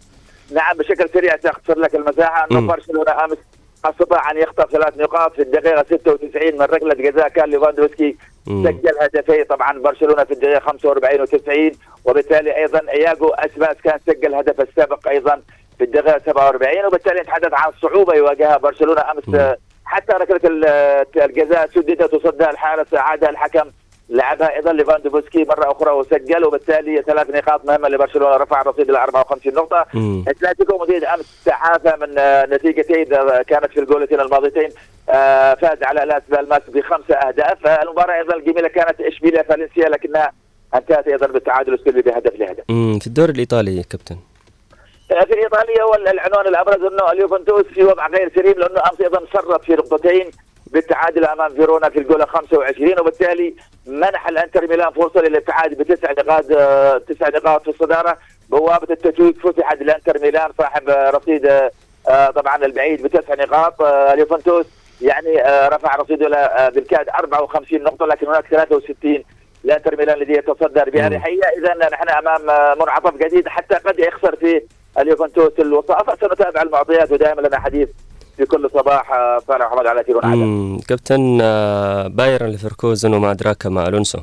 [0.54, 2.46] نعم بشكل سريع سأختصر لك المساحة.
[2.50, 2.66] أنه مم.
[2.66, 3.38] برشلونة أمس
[3.84, 7.28] استطاع أن يخطف ثلاث نقاط في الدقيقة 96 من ركلة جزاء.
[7.28, 8.64] كان ليفاندوفسكي مم.
[8.64, 14.60] سجل هدفي طبعا برشلونة في الدقيقة 45 و90 وبالتالي أيضا إياجو أسباس كان سجل هدف
[14.60, 15.42] السابق أيضا
[15.78, 19.34] في الدقيقة 47 وبالتالي نتحدث عن صعوبة يواجهها برشلونة أمس.
[19.34, 23.70] آه، حتى ركلة ال- الجزاء سددت وصدها الحارس أعادها الحكم
[24.08, 29.54] لعبها أيضا ليفاندوفسكي مرة أخرى وسجل وبالتالي ثلاث نقاط مهمة لبرشلونة رفع الرصيد إلى 54
[29.54, 29.86] نقطة.
[30.28, 33.04] اتلتيكو مدريد أمس تعافى من آه، نتيجتين
[33.46, 34.68] كانت في الجولتين الماضيتين
[35.08, 37.66] آه، فاز على لاس بالماس بخمسة أهداف.
[37.66, 40.32] المباراه أيضا الجميلة كانت إشبيليا فالنسيا لكنها
[40.74, 42.64] انتهت أيضا بالتعادل السلبي بهدف لهدف.
[43.00, 44.16] في الدوري الإيطالي كابتن.
[45.08, 49.64] في ايطاليا هو العنوان الأبرز أنه اليوفنتوس في وضع غير سليم لأنه أمس أيضا فرط
[49.64, 50.30] في نقطتين
[50.66, 53.54] بالتعادل أمام فيرونا في الجولة 25 وبالتالي
[53.86, 56.44] منح الإنتر ميلان فرصة للابتعاد بتسع نقاط
[57.02, 58.18] تسع نقاط في الصدارة.
[58.48, 61.46] بوابة التتويج فتحت للانتر ميلان صاحب رصيد
[62.08, 63.82] آه، طبعا البعيد بتسع نقاط.
[63.82, 64.66] آه، اليوفنتوس
[65.02, 66.28] يعني آه، رفع رصيده
[66.68, 69.24] بالكاد 54 نقطة لكن هناك 63
[69.64, 72.42] الإنتر ميلان الذي يتصدر بأريحية اذا نحن أمام
[72.78, 74.62] منعطف جديد حتى قد يخسر في
[74.98, 77.88] اليوفنتوس الوصافه سنتابع المعطيات ودائما لنا حديث
[78.36, 80.36] في كل صباح آه، صالح محمد على تيرون عدن.
[80.36, 84.18] مم، كابتن آه، بايرن ليفركوزن وما أدراك ما ألونسو.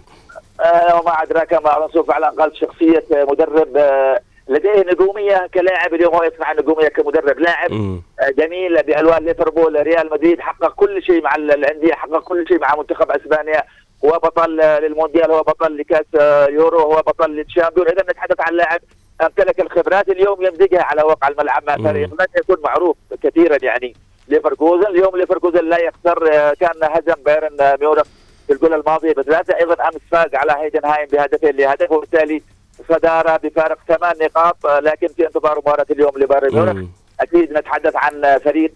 [0.62, 2.04] آه، وما أدراك ما ألونسو.
[2.04, 5.94] فعلا شخصية آه، مدرب آه، لديه نجومية كلاعب.
[5.94, 7.72] اليوم هو يصنع نجوميه كمدرب لاعب.
[7.72, 8.02] مم.
[8.20, 10.40] آه، جميل بألوان ليفربول ريال مدريد.
[10.40, 13.64] حقق كل شيء مع ال- الأندية حقق كل شيء مع منتخب أسبانيا.
[14.06, 17.88] هو بطل آه، للمونديال هو بطل لكأس آه، يورو هو بطل لل champion.
[17.88, 18.80] اذا نتحدث عن لاعب
[19.22, 23.96] امتلك الخبرات اليوم يمزجها على واقع الملعب مع فريق لن يكون معروف كثيرا يعني.
[24.28, 28.04] ليفركوزن اليوم ليفركوزن لا يخسر آه، كان هزم بايرن آه، ميونخ
[28.48, 32.42] في الجولة الماضية بثلاثه أيضا أمس فاز على هايدنهايم بهدفين لهدف وبالتالي
[32.90, 36.90] صدارة بفارق ثمان نقاط آه، لكن في انتظار مباراة اليوم لبايرن ميونخ.
[37.20, 38.74] أكيد نتحدث عن فريق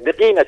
[0.00, 0.46] بقيمة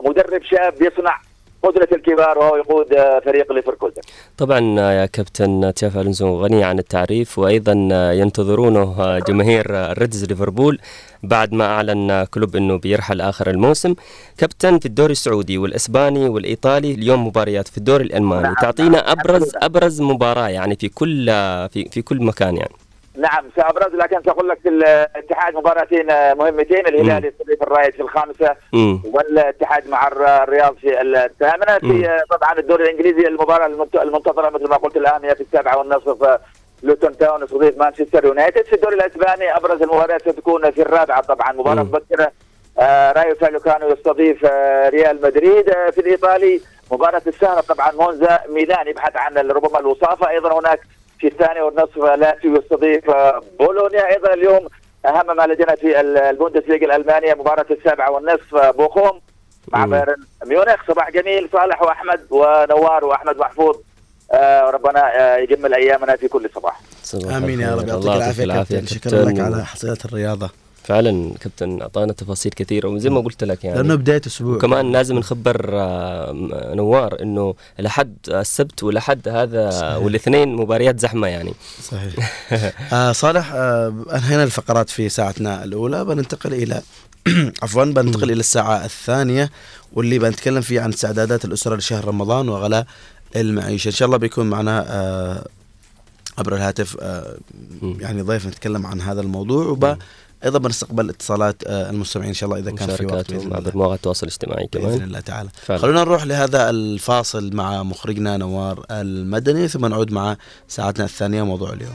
[0.00, 1.20] مدرب شاب يصنع
[1.62, 4.02] قدرة الكبار وهو يقود آه، فريق ليفركوزن.
[4.38, 10.78] طبعا آه، يا كابتن تشابي ألونسو غني عن التعريف وأيضا آه، ينتظرونه جماهير الريدز ليفربول
[11.22, 13.94] بعد ما أعلن آه، كلوب أنه بيرحل آخر الموسم.
[14.38, 18.54] كابتن في الدوري السعودي والإسباني والإيطالي اليوم مباريات في الدوري الألماني.
[18.62, 20.00] تعطينا أبرز أبرز.
[20.00, 21.26] مباراة يعني في كل
[21.72, 22.74] في في كل مكان يعني.
[23.20, 28.56] نعم أبرز لكن سأقول لك في الاتحاد مباراتين آه، مهمتين الهلال يستضيف الرائد في الخامسة
[28.72, 29.02] مم.
[29.14, 34.76] والاتحاد مع الر- الرياض في الثامنه في طبعا الدوري الإنجليزي المباراة المنت- المنتظرة مثل ما
[34.76, 36.40] قلت الآن هي في السابعه والنصف آه،
[36.82, 38.64] لوتون تاون يستضيف مانشستر يونايتد.
[38.64, 41.52] في الدوري الإسباني أبرز المباريات ستكون في الرابعة طبعا.
[41.52, 42.32] مباراة مبكرة
[42.78, 45.70] آه، رايو فاليكانو يستضيف آه، ريال مدريد.
[45.70, 46.60] آه، في الإيطالي
[46.92, 50.28] مباراة السهرة طبعا مونزا ميلان يبحث عن ربما الوصافة.
[50.28, 50.80] أيضا هناك
[51.20, 53.04] في الثاني والنصف لاتسيو يستضيف
[53.58, 54.68] بولونيا أيضا اليوم
[55.06, 59.20] أهم ما لدينا في ال- البوندسليغا الألمانية مباراة السابعة والنصف بوخوم
[59.68, 60.16] مع بايرن
[60.46, 60.86] ميونخ.
[60.88, 63.76] صباح جميل صالح وأحمد ونوار وأحمد محفوظ.
[64.32, 66.80] آه، ربنا آه، يجمل أيامنا في كل صباح.
[67.02, 67.74] صباح آمين يا.
[67.74, 68.86] رب يعطيك العافية كابتن.
[68.86, 69.22] شكرا.
[69.24, 70.50] لك على حصيلة الرياضة.
[70.84, 74.56] فعلا كابتن أعطانا تفاصيل كثيرة وزي ما قلت لك يعني لأنه بداية أسبوع.
[74.56, 79.96] وكمان لازم نخبر آه، نوار إنه الاحد السبت والاحد هذا صحيح.
[79.96, 81.54] والاثنين مباريات زحمة يعني.
[81.82, 82.32] صحيح.
[82.94, 86.82] آه صالح آه انهينا الفقرات في ساعتنا الأولى بننتقل إلى
[87.62, 89.50] عفوا بننتقل إلى الساعة الثانية
[89.92, 92.86] واللي بنتكلم فيه عن استعدادات الأسرة لشهر رمضان وغلاء
[93.36, 93.88] المعيشة.
[93.88, 95.46] إن شاء الله بيكون معنا آه
[96.38, 97.36] عبر الهاتف آه
[97.82, 99.96] يعني ضيف نتكلم عن هذا الموضوع وب
[100.44, 103.62] أيضا بنستقبل اتصالات آه المستمعين إن شاء الله إذا كان في وقت الله.
[103.74, 105.80] مواقع التواصل الاجتماعي كمان باذن الله تعالى فعلا.
[105.80, 110.36] خلونا نروح لهذا الفاصل مع مخرجنا نوار المدني ثم نعود مع
[110.68, 111.94] ساعتنا الثانية موضوع اليوم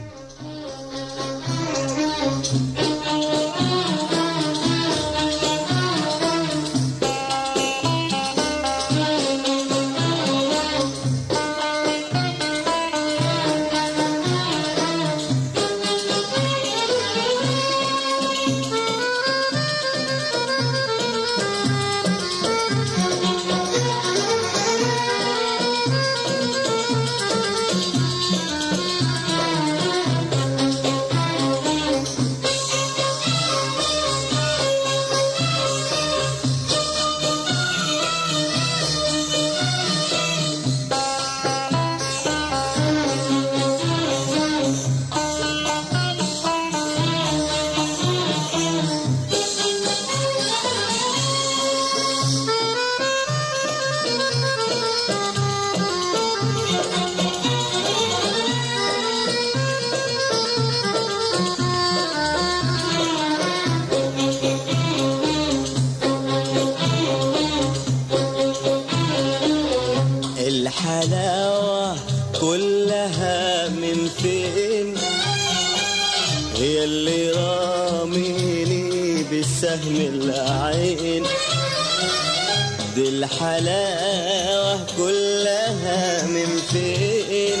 [83.26, 87.58] الحلاوة كلها من فين؟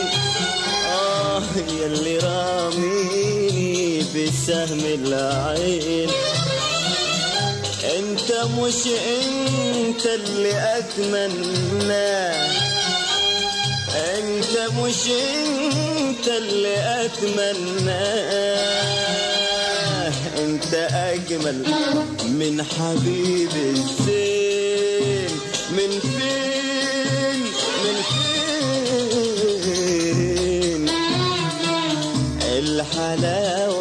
[0.92, 6.10] آه هي اللي راميني بالسهم العين.
[7.98, 12.50] أنت مش أنت اللي اتمناه
[13.96, 18.56] أنت مش أنت اللي اتمناه
[20.38, 21.58] أنت أجمل
[22.24, 24.45] من حبيبي الزين.
[25.76, 27.40] من فين
[27.84, 29.26] من فين؟
[32.58, 33.75] الحلاوة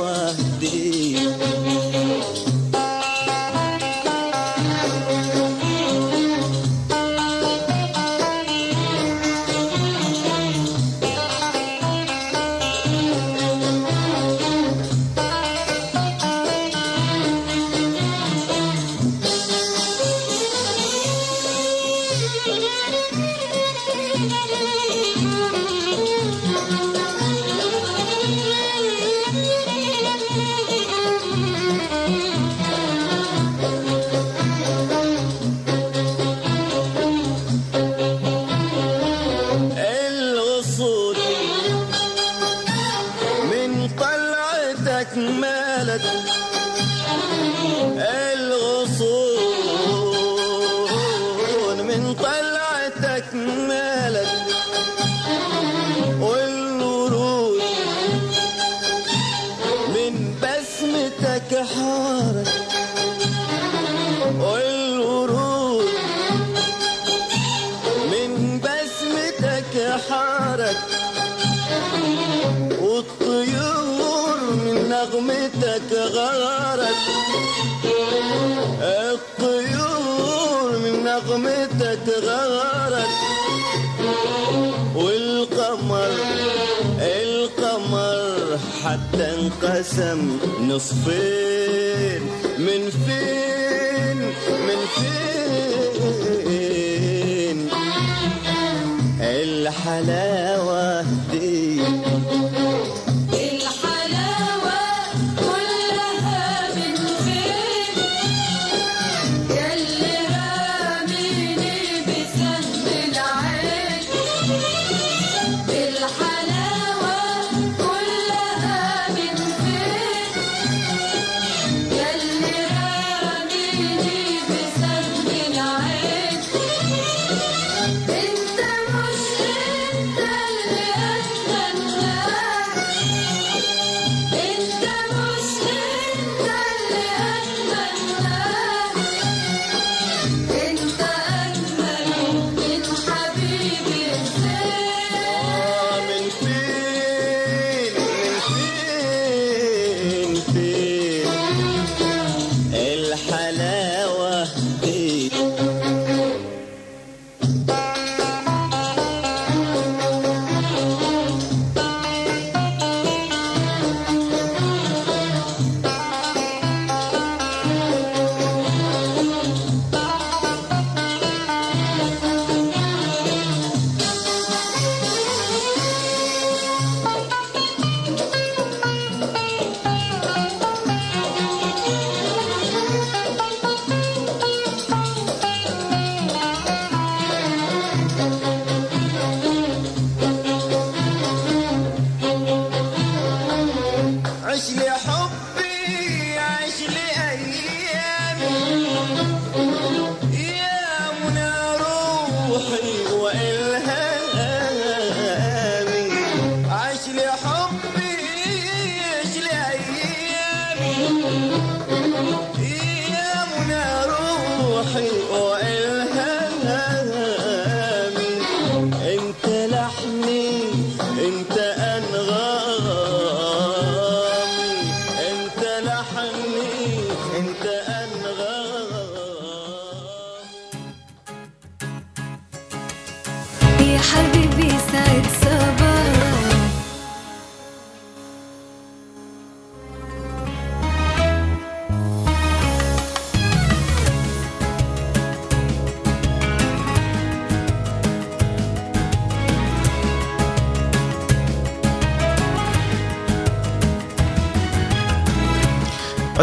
[88.86, 92.22] حتى انقسم نصفين
[92.60, 93.45] من فين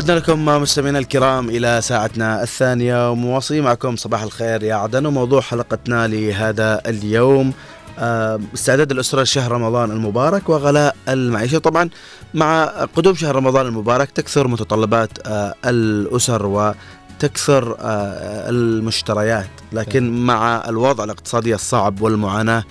[0.02, 6.06] عدنا لكم مستمعينا الكرام إلى ساعتنا الثانية ومواصلين معكم صباح الخير يا عدن وموضوع حلقتنا
[6.06, 7.52] لهذا اليوم
[7.98, 11.58] آه، استعداد الأسرة لشهر رمضان المبارك وغلاء المعيشة.
[11.58, 11.90] طبعا
[12.34, 12.64] مع
[12.96, 19.50] قدوم شهر رمضان المبارك تكثر متطلبات آه، الأسر وتكثر آه، المشتريات.
[19.72, 22.64] لكن مع الوضع الاقتصادي الصعب والمعاناة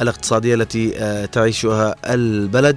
[0.00, 0.90] الاقتصادية التي
[1.32, 2.76] تعيشها البلد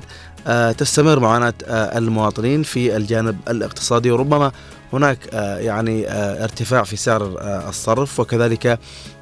[0.78, 4.12] تستمر معاناة آه، المواطنين في الجانب الاقتصادي.
[4.12, 4.52] وربما
[4.94, 8.68] هناك آه، يعني آه، ارتفاع في سعر آه، الصرف وكذلك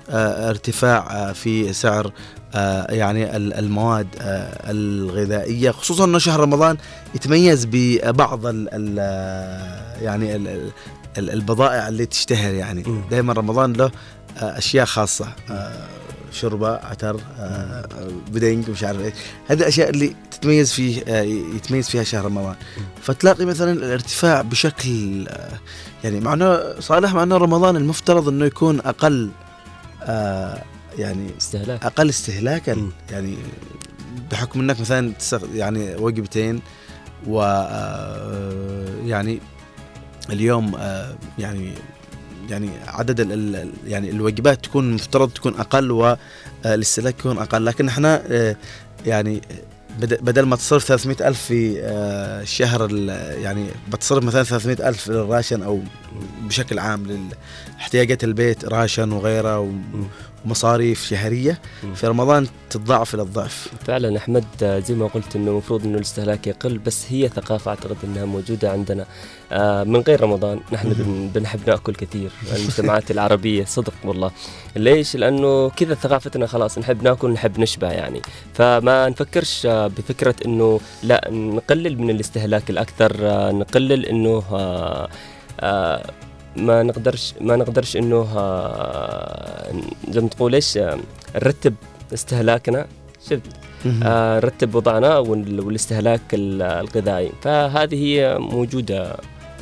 [0.09, 2.11] آه، ارتفاع آه، في سعر
[2.55, 5.71] آه، يعني ال- المواد آه، الغذائية.
[5.71, 6.77] خصوصا أنه شهر رمضان
[7.15, 8.97] يتميز ببعض ال ال
[10.03, 10.71] يعني ال
[11.17, 12.83] ال البضائع اللي تشتهر يعني.
[13.11, 13.91] دائما رمضان له
[14.37, 15.27] آه، أشياء خاصة
[16.37, 17.87] شوربة عتر آه،
[18.31, 19.13] بدنج مش عارف إيش.
[19.47, 21.21] هذه الأشياء اللي تتميز فيه آه،
[21.55, 22.55] يتميز فيها شهر رمضان.
[23.01, 25.59] فتلاقي مثلا الارتفاع بشكل آه،
[26.03, 29.29] يعني مع إنه صالح مع إنه رمضان المفترض إنه يكون أقل
[30.97, 31.85] يعني استهلاك.
[31.85, 32.91] أقل استهلاكا.
[33.11, 33.37] يعني
[34.31, 35.13] بحكم إنك مثلا
[35.53, 36.61] يعني وجبتين
[37.27, 37.41] و
[39.05, 39.39] يعني
[40.29, 40.77] اليوم
[41.39, 41.73] يعني
[42.49, 47.65] يعني عدد ال ال يعني الوجبات تكون مفترض تكون أقل والاستهلاك يكون أقل.
[47.65, 48.55] لكن إحنا آه،
[49.05, 49.41] يعني
[49.99, 55.07] بد- بدل ما تصرف 300 ألف في آه، الشهر ال- يعني بتصرف مثلا 300 ألف
[55.09, 55.81] للراشن أو
[56.41, 57.29] بشكل عام
[57.77, 59.73] لاحتياجات البيت راشن وغيره
[60.45, 61.59] ومصاريف شهرية
[61.95, 63.67] في رمضان تتضاعف إلى الضعف.
[63.87, 67.97] فعلا أحمد آه، زي ما قلت إنه المفروض إنه الاستهلاك يقل بس هي ثقافة أعتقد
[68.03, 69.01] إنها موجودة عندنا.
[69.03, 69.07] آه،
[69.85, 74.31] من غير رمضان نحن بن- بنحب نأكل كثير المجتمعات العربية صدق والله.
[74.75, 78.21] ليش؟ لأنه كذا ثقافتنا خلاص نحب نأكل نحب نشبع يعني.
[78.53, 85.09] فما نفكرش آه، بفكرة إنه لا نقلل من الاستهلاك الأكثر آه، نقلل إنه آه،
[85.59, 86.03] آه،
[86.55, 89.71] ما نقدرش ما نقدرش إنه آه،
[90.09, 90.97] زي ما تقول إيش آه،
[91.35, 91.73] نرتب
[92.13, 92.87] استهلاكنا.
[93.29, 93.41] شفت.
[94.03, 97.31] آه، نرتب وضعنا وال- والاستهلاك ال- الغذائي.
[97.41, 99.15] فهذه هي موجودة.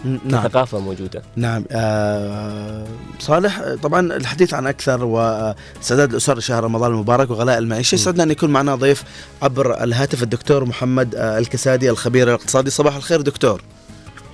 [0.06, 0.44] نعم.
[0.44, 1.22] كثقافة موجودة.
[1.36, 2.86] نعم آه
[3.20, 8.50] صالح طبعا الحديث عن أكثر وسداد الأسر شهر رمضان المبارك وغلاء المعيشة يسعدنا أن يكون
[8.50, 9.04] معنا ضيف
[9.42, 12.70] عبر الهاتف الدكتور محمد آه الكسادي الخبير الاقتصادي.
[12.70, 13.62] صباح الخير دكتور.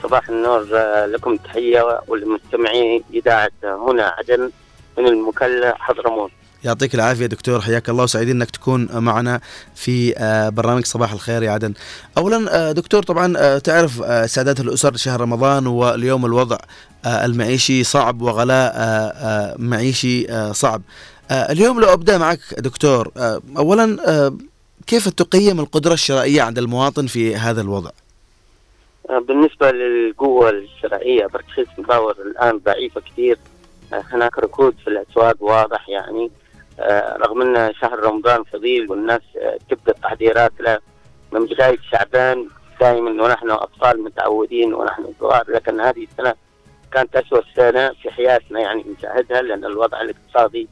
[0.04, 4.52] صباح النور آه، لكم تحية ولمستمعي إذاعة هنا عدن
[4.98, 6.32] من المكلا حضرموت.
[6.64, 9.42] يعطيك العافية دكتور حياك الله وسعيدين إنك تكون معنا
[9.76, 11.74] في آه، برنامج صباح الخير يا عدن.
[12.18, 13.92] اولا آه، دكتور طبعا آه، تعرف
[14.32, 16.58] سعادات الأسر شهر رمضان واليوم الوضع
[17.06, 18.76] المعيشي صعب وغلاء
[19.58, 20.82] معيشي صعب.
[21.32, 23.12] اليوم لو أبدأ معك دكتور
[23.58, 23.98] اولا
[24.88, 27.90] كيف تقيم القدرة الشرائية عند المواطن في هذا الوضع؟
[29.28, 33.38] بالنسبة للقوة الشرائية برخيص الدولار الآن ضعيفة كثير
[33.94, 36.32] هناك ركود في الأسواق واضح يعني
[37.18, 40.80] رغم أن شهر رمضان فضيل والناس آه، تبدأ التحضيرات له
[41.32, 42.48] من بداية شعبان
[42.80, 46.34] دائما ونحن أطفال متعودين ونحن صغار لكن هذه السنة
[46.94, 50.68] كانت أسوأ سنة في حياتنا يعني نشاهدها لأن الوضع الاقتصادي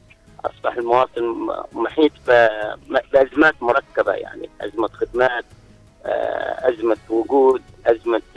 [0.46, 5.46] أصبح المواطن محيط ب- بأزمات مركبة يعني أزمة خدمات
[6.06, 7.62] آه، أزمة وجود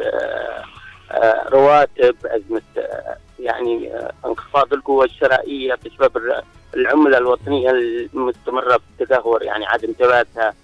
[0.00, 0.64] آه،
[1.10, 6.42] آه، رواتب أزمة آه، يعني آه، انخفاض القوة الشرائية بسبب
[6.74, 10.54] الر- العملة الوطنية المستمرة في التدهور يعني عدم ثباتها.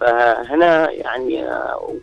[0.00, 1.94] فهنا يعني آه،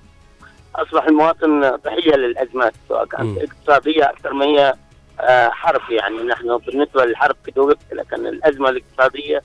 [0.76, 4.74] أصبح المواطن ضحية للأزمات سواء كانت اقتصادية أكثر ما هي
[5.20, 5.82] آه، حرب.
[5.92, 9.42] يعني نحن بالنسبة للحرب قد وقفت لكن الأزمة الاقتصادية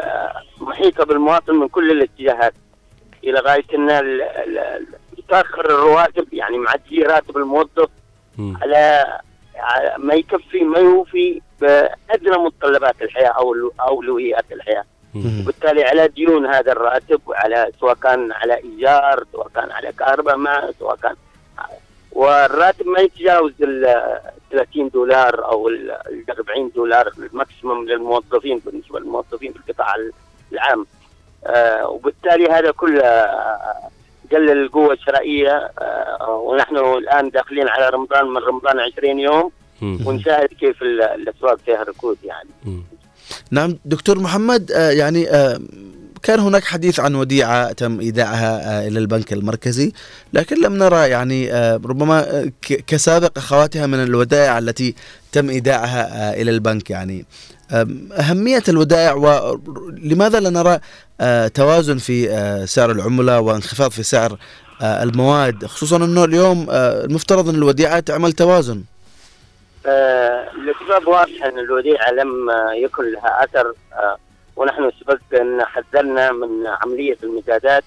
[0.00, 2.54] آه، محيطة بالمواطن من كل الاتجاهات.
[3.24, 3.88] إلى غاية إن
[5.28, 7.88] تأخر الرواتب يعني معدي راتب الموظف
[8.62, 9.06] على
[9.98, 14.84] ما يكفي ما يوفي بأدنى متطلبات الحياة أو اولويات الحياة.
[15.42, 20.72] وبالتالي على ديون هذا الراتب وعلى سواء كان على إيجار سواء كان على كهرباء ماء
[20.78, 21.14] سواء كان.
[22.12, 24.20] والراتب ما يتجاوز ال
[24.50, 25.90] 30 دولار أو ال
[26.30, 29.94] 40 دولار الماكسيموم للموظفين بالنسبة للموظفين في القطاع
[30.52, 30.86] العام.
[31.46, 33.02] آه، وبالتالي هذا كله
[34.32, 39.50] قلل القوة الشرائية آه، ونحن الآن داخلين على رمضان من رمضان 20 يوم
[39.82, 42.48] ونشاهد كيف ال- الأسواق فيها ركود يعني.
[43.50, 45.60] نعم دكتور محمد آه، يعني آه،
[46.22, 49.92] كان هناك حديث عن وديعة تم إيداعها آه، إلى البنك المركزي
[50.32, 52.50] لكن لم نرى يعني آه، ربما آه،
[52.86, 54.94] كسابق أخواتها من الودائع التي
[55.32, 57.24] تم إيداعها آه، إلى البنك يعني.
[57.72, 60.78] أهمية الودائع ولماذا لا نرى
[61.20, 64.38] آه، توازن في آه، سعر العملة وانخفاض في سعر
[64.82, 68.82] آه، المواد خصوصا أنه اليوم المفترض أن الوديعة تعمل توازن.
[69.86, 73.72] الأسباب واضحة أن الوديعة لم يكن لها أثر
[74.56, 77.84] ونحن سبق أن حذرنا من عملية المزادات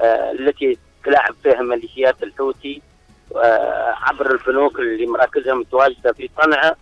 [0.00, 2.82] آه، التي تلعب فيها ميليشيات الحوثي
[4.02, 6.76] عبر البنوك اللي مراكزها متواجدة في صنعاء.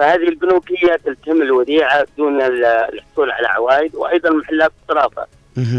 [0.00, 5.26] فهذه البنوك هي تلتهم الوديعة دون ال- الحصول على عوائد وأيضا محلات الصرافة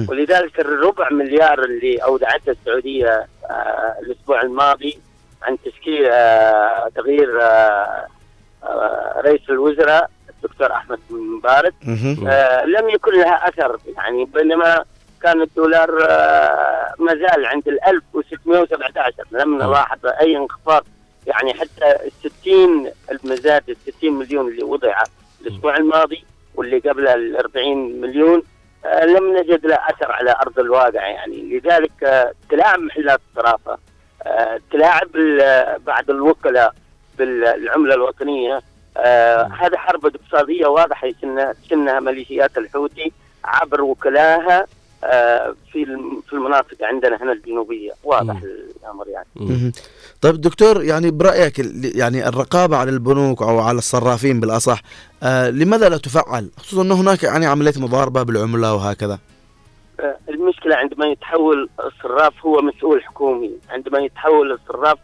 [0.10, 5.00] ولذلك الربع مليار اللي أودعته السعودية آه، الأسبوع الماضي
[5.44, 8.08] عن تشكيل آه، تغيير آه،
[9.26, 11.74] رئيس الوزراء الدكتور أحمد بن مبارك
[12.66, 14.84] لم يكن لها أثر يعني بينما
[15.24, 15.92] كان الدولار
[17.00, 20.84] ما زال عند ال 1617 لم نلاحظ أي انخفاض
[21.28, 22.12] يعني حتى ال
[22.42, 25.04] 60 المزاد ال 60 مليون اللي وضع
[25.42, 26.24] الأسبوع الماضي
[26.56, 28.44] واللي قبله ال 40 مليون
[28.86, 31.42] آه، لم نجد له أثر على أرض الواقع يعني.
[31.60, 33.78] لذلك آه، تلاعب محلات الصرافة
[34.24, 36.74] آه، تلاعب ال- بعض الوكلاء
[37.18, 38.62] بالعملة الوطنية
[38.98, 43.12] آه هذا حرب اقتصادية واضحة يسنها تسنها ميليشيات الحوثي
[43.46, 44.66] عبر وكلاها
[45.72, 45.86] في
[46.28, 48.36] في المناطق عندنا هنا الجنوبية واضح
[48.84, 49.72] الأمر يعني.
[50.22, 51.60] طيب دكتور يعني برأيك
[51.96, 54.82] يعني الرقابة على البنوك أو على الصرافين بالأصح
[55.24, 59.20] آه لماذا لا تفعل؟ خصوصا أنه هناك يعني عملية مضاربة بالعملة وهكذا.
[60.00, 63.52] آه، المشكلة عندما يتحول الصراف هو مسؤول حكومي.
[63.70, 64.98] عندما يتحول الصراف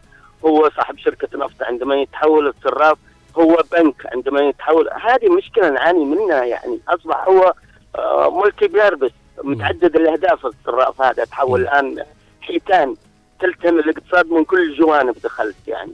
[0.45, 1.64] هو صاحب شركة نفط.
[1.64, 2.98] عندما يتحول الصراف
[3.39, 4.06] هو بنك.
[4.15, 6.80] عندما يتحول هذه مشكلة نعاني منها يعني.
[6.88, 7.53] أصبح هو
[7.95, 9.11] آه، ملتي بيربس
[9.44, 11.26] متعدد الأهداف الصراف هذا.
[11.26, 12.03] تحول الآن
[12.41, 12.95] حيتان.
[13.39, 15.91] تلتهم الاقتصاد من كل الجوانب دخلت يعني.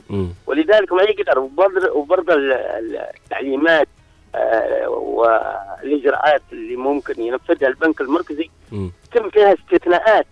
[0.48, 3.88] ولذلك ما يقدر وبرضه وبرضه ال- ال- التعليمات
[4.36, 8.50] آه، والإجراءات اللي ممكن ينفذها البنك المركزي
[9.14, 10.26] تم فيها استثناءات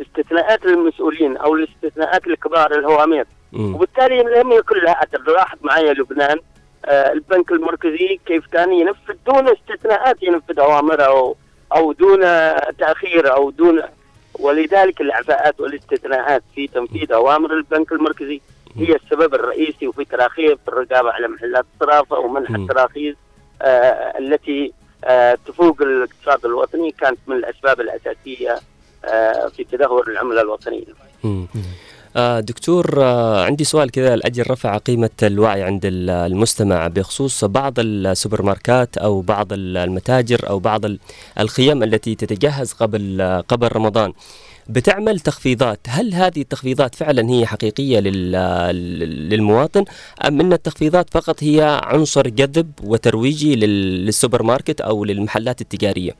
[0.00, 3.26] استثناءات للمسؤولين أو الاستثناءات لكبار الهوامير.
[3.74, 5.32] وبالتالي لم يكن لها أثر.
[5.32, 6.38] لاحظ معي لبنان
[6.86, 11.36] آه، البنك المركزي كيف كان ينفذ؟ دون استثناءات ينفذ اوامره أو
[11.76, 12.20] أو دون
[12.78, 13.82] تأخير أو دون
[14.38, 18.40] ولذلك الإعفاءات والاستثناءات في تنفيذ أوامر البنك المركزي
[18.76, 23.16] هي السبب الرئيسي وفي تراخيص في الرقابة على محلات الصرافة ومنح التراخيص
[23.62, 24.72] آه التي
[25.04, 28.58] آه تفوق الاقتصاد الوطني كانت من الأسباب الأساسية
[29.04, 30.84] آه في تدهور العملة الوطنية.
[32.16, 37.74] آه، دكتور آه، عندي سؤال كذا لأجل رفع قيمة الوعي عند ال- المستمع بخصوص بعض
[37.78, 40.98] السوبر ماركات أو بعض ال- المتاجر أو بعض ال-
[41.40, 44.12] الخيام التي تتجهز قبل آه، قبل رمضان.
[44.68, 49.84] بتعمل تخفيضات هل هذه التخفيضات فعلا هي حقيقية لل- لل- للمواطن
[50.28, 56.12] أم أن التخفيضات فقط هي عنصر جذب وترويجي لل- للسوبر ماركت أو للمحلات التجارية؟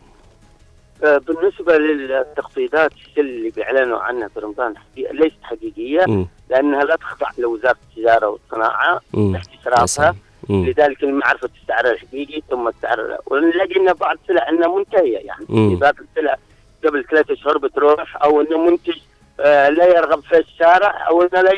[1.05, 6.27] آه، بالنسبة للتخفيضات اللي بيعلنوا عنها في رمضان حقيقة- ليست حقيقية مم.
[6.51, 9.37] لأنها لا تخضع لوزارة التجارة والصناعة مم.
[9.37, 10.15] تحت اشرافها
[10.49, 10.67] مم.
[10.67, 16.37] لذلك المعرفة السعر الحقيقي ثم السعر ونلاقي إن بعض السلع إنها منتهية يعني بعض السلع
[16.85, 18.97] قبل ثلاثة اشهر بتروح أو إنه منتج
[19.41, 21.53] آه، لا يرغب في الشارع أو إنه لا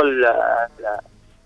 [0.00, 0.24] ال-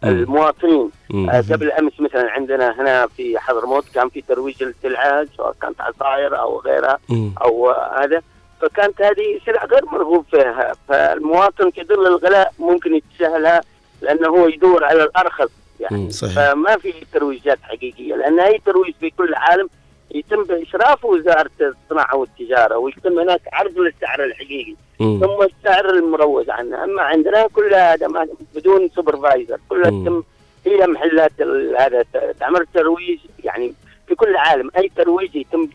[0.04, 0.90] المواطنين.
[1.14, 6.38] آه، قبل امس مثلا عندنا هنا في حضرموت كان في ترويج للسلعه سواء كانت عصائر
[6.38, 6.98] أو غيرها.
[7.42, 8.22] أو هذا
[8.60, 13.60] فكانت هذه سلع غير مرغوب فيها فالمواطن في ظل الغلاء ممكن يتساهلها
[14.02, 15.50] لأنه هو يدور على الأرخص
[15.80, 16.34] يعني صحيح.
[16.34, 19.68] فما في ترويجات حقيقية لأن أي ترويج في كل العالم
[20.14, 25.20] يتم باشراف وزارة الصناعة والتجارة ويتم هناك عرض للسعر الحقيقي مم.
[25.20, 29.90] ثم السعر المروج عنه أما عندنا كلها هذا بدون supervisor كلها.
[29.90, 30.22] تتم
[30.66, 31.32] هي محلات
[31.78, 32.04] هذا
[32.40, 33.74] تعمل ترويج يعني
[34.08, 35.68] في كل العالم أي ترويج يتم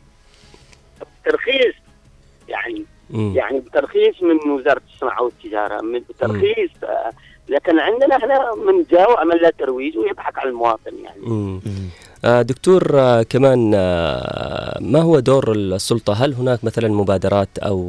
[1.25, 1.75] ترخيص
[2.49, 3.33] يعني مم.
[3.35, 7.11] يعني بترخيص من وزارة الصناعة والتجارة من ترخيص آه،
[7.49, 11.59] لكن عندنا إحنا من جاء وعمل له ترويج ويضحك على المواطن يعني مم.
[12.25, 17.79] آه، دكتور آه، كمان آه، ما هو دور السلطة هل هناك مثلا مبادرات أو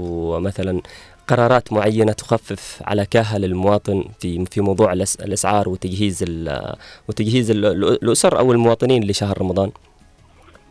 [0.40, 0.80] مثلا
[1.28, 6.24] قرارات معينة تخفف على كاهل المواطن في في موضوع الأسعار وتجهيز
[7.09, 9.70] وتجهيز ال- ال- الأسر أو المواطنين لشهر رمضان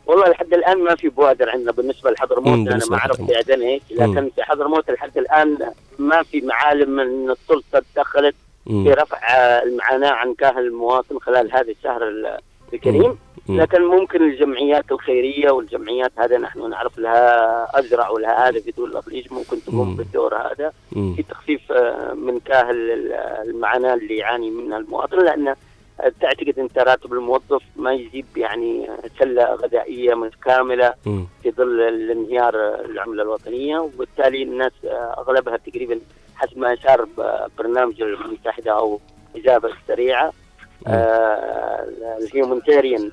[0.07, 3.22] والله لحد الآن ما في بوادر عندنا بالنسبة لحضرموت أنا ما أعرف.
[3.22, 4.30] في عدن إيش لكن.
[4.35, 5.57] في حضرموت لحد الآن
[5.99, 8.47] ما في معالم ان السلطة تدخلت مم.
[8.68, 12.38] في رفع آه، المعاناة عن كاهل المواطن خلال هذا الشهر ال-
[12.73, 13.18] الكريم.
[13.49, 19.57] لكن ممكن الجمعيات الخيرية والجمعيات هذا نحن نعرف لها اجرع ولها هذا بدون الافليج ممكن
[19.68, 19.95] تقوم.
[19.95, 20.72] بالدور هذا.
[20.94, 23.14] في تخفيف آه، من كاهل ال-
[23.49, 25.56] المعاناة اللي يعاني منها المواطن لأن
[26.22, 28.88] تعتقد انت راتب الموظف ما يجيب يعني
[29.19, 30.94] سلة غذائية متكاملة.
[31.44, 35.99] في ظل الانهيار العملة الوطنية وبالتالي الناس آه، أغلبها تقريبا
[36.38, 37.07] حسب ما اشار
[37.57, 38.99] برنامج الامم المتحدة أو
[39.35, 40.34] الاجابه السريعه
[40.88, 41.88] آه،
[42.22, 43.11] الهيومنتاريان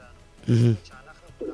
[0.49, 0.77] مهم.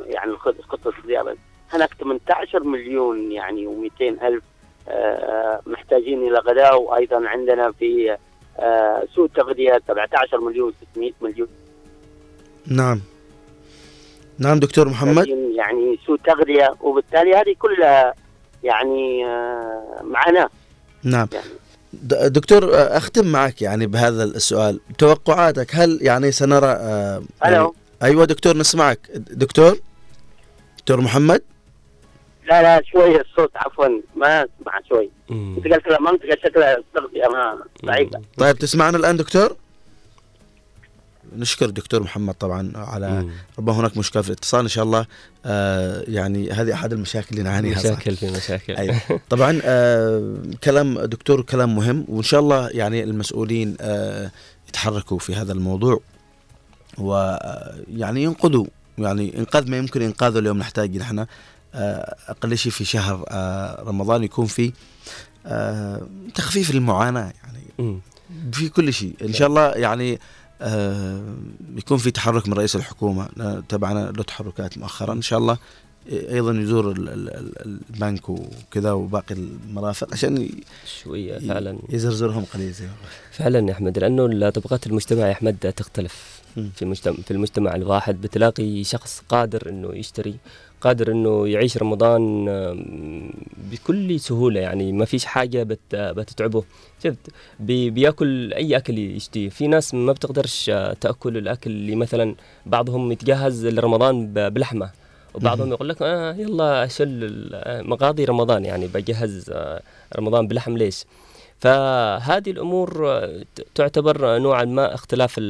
[0.07, 0.33] يعني
[0.69, 1.37] خطه الضيافه
[1.73, 4.43] هناك 18 مليون يعني و200 ألف
[4.89, 6.83] آه، محتاجين إلى غذاء.
[6.83, 8.17] وأيضا عندنا في
[8.59, 11.49] آه، سوق تغذيه 17 مليون 600 مليون.
[12.67, 13.01] نعم.
[14.39, 15.29] نعم دكتور محمد.
[15.55, 18.15] يعني سوء تغذيه وبالتالي هذه كلها
[18.63, 20.51] يعني آه، معاناة.
[21.05, 21.29] نعم.
[21.93, 24.81] د- دكتور أختم معك يعني بهذا السؤال.
[24.99, 27.69] توقعاتك هل يعني سنرى آه، يعني.
[28.03, 28.99] أيوه دكتور نسمعك.
[29.15, 29.79] دكتور؟
[30.79, 31.43] دكتور محمد؟
[32.49, 33.87] لا لا شوي الصوت عفوا
[34.17, 35.11] ما أسمع شوي.
[35.31, 39.57] أنت قلت لا منطقه شكلها التغذيه ما ضعيفه طيب تسمعنا الآن دكتور؟
[41.37, 45.07] نشكر دكتور محمد طبعا على ربما هناك مشكلة في الاتصال إن شاء الله
[45.45, 49.01] آه يعني هذه أحد المشاكل اللي نعانيها؟ مشاكل في مشاكل أيوة.
[49.31, 54.31] طبعا آه كلام دكتور كلام مهم وإن شاء الله يعني المسؤولين آه
[54.69, 56.01] يتحركوا في هذا الموضوع
[56.99, 58.67] ويعني ينقذوا
[58.99, 61.27] يعني إنقاذ ما يمكن إنقاذه اليوم نحتاج نحن
[61.75, 64.73] آه أقل شيء في شهر آه رمضان يكون في
[65.47, 68.01] آه تخفيف المعاناة يعني
[68.53, 70.19] في كل شيء إن شاء الله يعني آه
[71.77, 75.13] يكون في تحرك من رئيس الحكومة آه، تبعنا له تحركات مؤخرا.
[75.13, 75.59] إن شاء الله
[76.13, 80.49] أيضا يزور ال- ال- ال- البنك وكذا وباقي المرافق عشان
[81.03, 81.79] شوية فعلا.
[81.89, 82.87] يزرزرهم قليل زي
[83.33, 88.21] فعلا يا أحمد لأنه طبقات المجتمع يا أحمد تختلف في المجتمع في المجتمع الواحد.
[88.21, 90.37] بتلاقي شخص قادر إنه يشتري
[90.81, 93.31] قادر إنه يعيش رمضان آم،
[93.73, 96.65] بكل سهولة يعني ما فيش حاجة بت بتتعبه.
[97.05, 97.19] شفت؟
[97.61, 102.35] بي بياكل أي أكل يشتيه في ناس ما بتقدرش آه، تأكل الأكل اللي مثلا
[102.67, 104.91] بعضهم يتجهز لرمضان بلحمة
[105.35, 105.71] وبعضهم.
[105.71, 108.65] يقول لك آه يلا شل آه، مقاضي رمضان.
[108.65, 109.83] يعني بجهز آه،
[110.17, 111.05] رمضان بلحم ليش؟
[111.59, 113.43] فهذه الأمور آه،
[113.75, 115.41] تعتبر نوعا ما اختلاف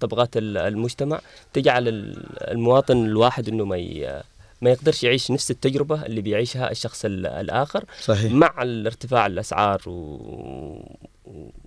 [0.00, 1.20] طبقات ال- المجتمع.
[1.52, 3.76] تجعل ال- المواطن الواحد إنه ما
[4.62, 8.32] ما يقدرش يعيش نفس التجربة اللي بيعيشها الشخص ال- الآخر صحيح.
[8.32, 10.96] مع الارتفاع الأسعار و...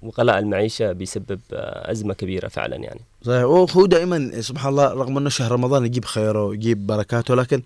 [0.02, 5.52] وغلاء المعيشة بيسبب أزمة كبيرة فعلا يعني صحيح وهو دائما سبحان الله رغم إنه شهر
[5.52, 7.62] رمضان يجيب خيره ويجيب بركاته لكن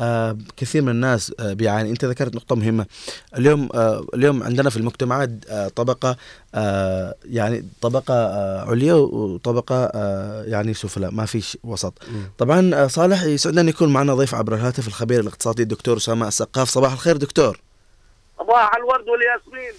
[0.00, 1.90] آه كثير من الناس آه بيعاني.
[1.90, 2.86] انت ذكرت نقطة مهمة.
[3.38, 6.16] اليوم آه اليوم عندنا في المجتمعات آه طبقة
[6.54, 11.94] آه يعني طبقة آه عليا وطبقة آه يعني سفلى ما فيش وسط.
[12.38, 16.68] طبعا آه صالح يسعدنا أن يكون معنا ضيف عبر الهاتف الخبير الاقتصادي الدكتور أسامة السقاف.
[16.68, 17.60] صباح الخير دكتور.
[18.38, 19.72] صباح الورد والياسمين.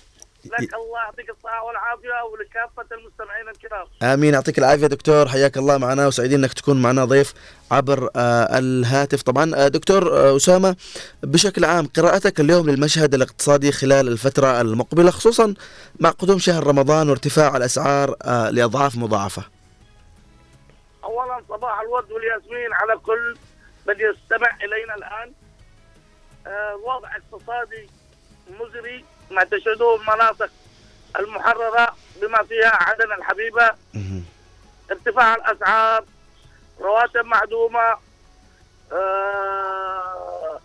[0.46, 4.14] لك الله يعطيك الصحة والعافية ولكافة المستمعين الكرام.
[4.14, 4.34] آمين.
[4.34, 5.28] يعطيك العافية دكتور.
[5.28, 6.08] حياك الله معنا.
[6.08, 7.34] وسعيدين إنك تكون معنا ضيف
[7.72, 9.22] عبر آه الهاتف.
[9.22, 10.76] طبعا آه دكتور آه أسامة
[11.24, 15.54] بشكل عام قراءتك اليوم للمشهد الاقتصادي خلال الفترة المقبلة خصوصا
[16.00, 18.16] مع قدوم شهر رمضان وارتفاع الأسعار
[18.52, 19.44] لأضعاف مضاعفة.
[21.04, 23.38] أولا صباح الورد والياسمين على كل
[23.88, 25.34] من يستمع إلينا الآن.
[26.48, 27.90] آه، وضع اقتصادي
[28.60, 29.06] مزري.
[29.34, 30.50] ما تشهده المناطق
[31.20, 33.72] المحررة بما فيها عدن الحبيبة.
[34.92, 36.06] ارتفاع الأسعار
[36.80, 37.98] رواتب معدومة
[38.92, 40.60] آه،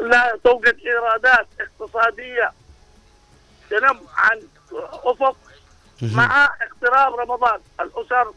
[0.00, 2.52] لا توجد إيرادات اقتصادية.
[3.70, 4.42] تنم عن
[4.92, 5.36] أفق
[6.02, 7.60] مع اقتراب رمضان.
[7.80, 8.32] الأسر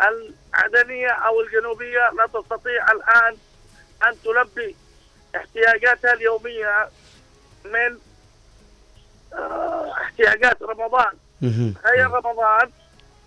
[0.00, 3.36] العدنية أو الجنوبية لا تستطيع الآن
[4.06, 4.76] أن تلبي
[5.36, 6.88] احتياجاتها اليومية
[7.64, 7.98] من
[10.02, 11.12] احتياجات رمضان.
[11.74, 12.70] تخيل رمضان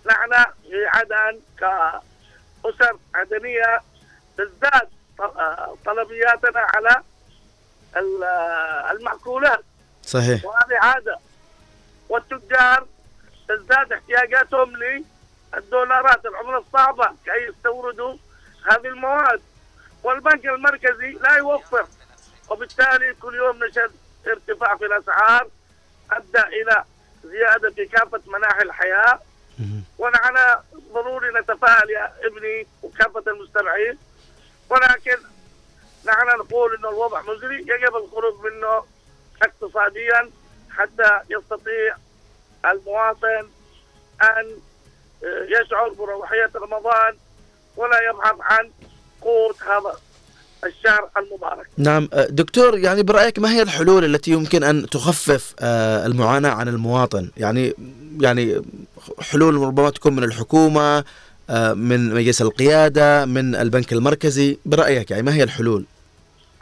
[0.06, 3.80] نحن في عدن كأسر عدنية
[4.38, 4.88] تزداد
[5.86, 7.02] طلبياتنا على
[7.96, 8.24] ال-
[8.90, 9.64] المأكولات
[10.02, 10.44] صحيح.
[10.44, 11.18] وهذه عادة.
[12.08, 12.86] والتجار
[13.48, 14.72] تزداد احتياجاتهم
[15.54, 16.26] للدولارات.
[16.26, 18.16] العملة الصعبة كي يستوردوا
[18.70, 19.40] هذه المواد.
[20.02, 21.86] والبنك المركزي لا يوفر.
[22.50, 23.90] وبالتالي كل يوم نشهد
[24.26, 25.48] ارتفاع في الأسعار.
[26.12, 26.84] أدى إلى
[27.24, 29.20] زيادة في كافة مناحي الحياة.
[29.98, 30.36] ونحن
[30.92, 33.98] ضروري نتفائل يا ابني وكافة المستمعين.
[34.70, 35.16] ولكن
[36.06, 38.84] نحن نقول أن الوضع مزري يجب الخروج منه
[39.42, 40.30] اقتصاديا
[40.70, 41.96] حتى يستطيع
[42.64, 43.48] المواطن
[44.22, 44.60] أن
[45.22, 47.16] يشعر بروحية رمضان
[47.76, 48.72] ولا يبحث عن
[49.20, 49.96] قوت هذا.
[50.66, 51.66] الشهر المبارك.
[51.78, 56.68] نعم آه، دكتور يعني برأيك ما هي الحلول التي يمكن أن تخفف آه، المعاناة عن
[56.68, 57.74] المواطن؟ يعني
[58.20, 58.62] يعني
[59.20, 61.04] حلول ربما تكون من الحكومة
[61.50, 65.84] آه، من مجلس القيادة من البنك المركزي برأيك يعني ما هي الحلول؟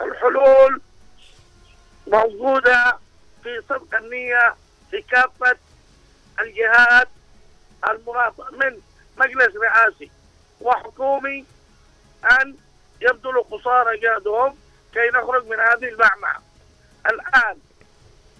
[0.01, 0.81] الحلول
[2.07, 2.97] موجودة
[3.43, 4.55] في صدق النية
[4.91, 5.57] في كافة
[6.39, 7.07] الجهات
[7.89, 8.77] المناطة من
[9.17, 10.11] مجلس رئاسي
[10.61, 11.45] وحكومي
[12.23, 12.55] أن
[13.01, 14.57] يبذلوا قصارى جهدهم
[14.93, 16.41] كي نخرج من هذه المعمعة.
[17.05, 17.57] الآن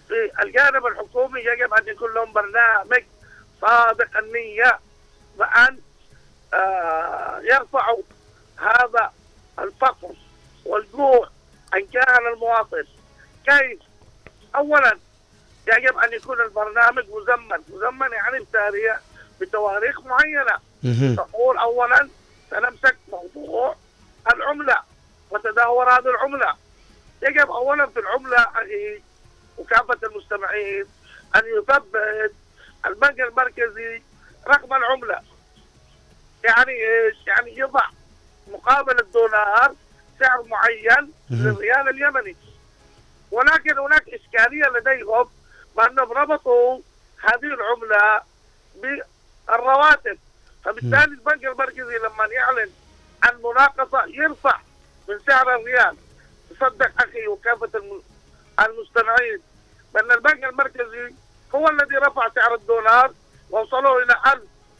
[0.07, 3.03] في الجانب الحكومي يجب أن يكون لهم برنامج
[3.61, 4.80] صادق النية
[5.38, 5.80] بأن
[6.53, 8.02] آه، يرفعوا
[8.57, 9.14] هذا
[9.60, 10.10] الفقر
[10.65, 11.30] والجوع
[11.73, 12.86] عن كان المواطن.
[13.45, 13.80] كيف؟
[14.56, 14.98] اولا
[15.68, 17.57] يجب أن يكون البرنامج مزمن.
[17.69, 18.99] مزمن يعني بتاريخ
[19.41, 20.57] بتواريخ معينة.
[21.15, 22.10] تقول اولا
[22.52, 23.76] سنمسك موضوع
[24.34, 24.80] العملة
[25.30, 26.56] وتدهور هذه العملة.
[27.22, 29.02] يجب اولا في العملة أخي
[29.57, 30.85] وكافه المستمعين
[31.35, 32.34] أن يثبت
[32.85, 34.02] البنك المركزي
[34.47, 35.22] رقم العملة.
[36.43, 37.85] يعني إيش؟ يعني يضع
[38.47, 39.76] مقابل الدولار
[40.19, 42.35] سعر معين للريال اليمني.
[43.31, 45.30] ولكن هناك إشكالية لديهم
[45.77, 46.80] بأنهم ربطوا
[47.23, 48.22] هذه العملة
[48.76, 50.18] بالرواتب.
[50.65, 52.69] فبالتالي البنك المركزي لما يعلن
[53.26, 54.60] عن مناقصه يرفع
[55.10, 55.97] من سعر الريال
[56.49, 58.02] تصدق أخي وكافة الم-
[58.60, 59.39] المستمعين
[59.93, 61.14] بأن البنك المركزي
[61.56, 63.14] هو الذي رفع سعر الدولار
[63.49, 64.15] ووصلوا إلى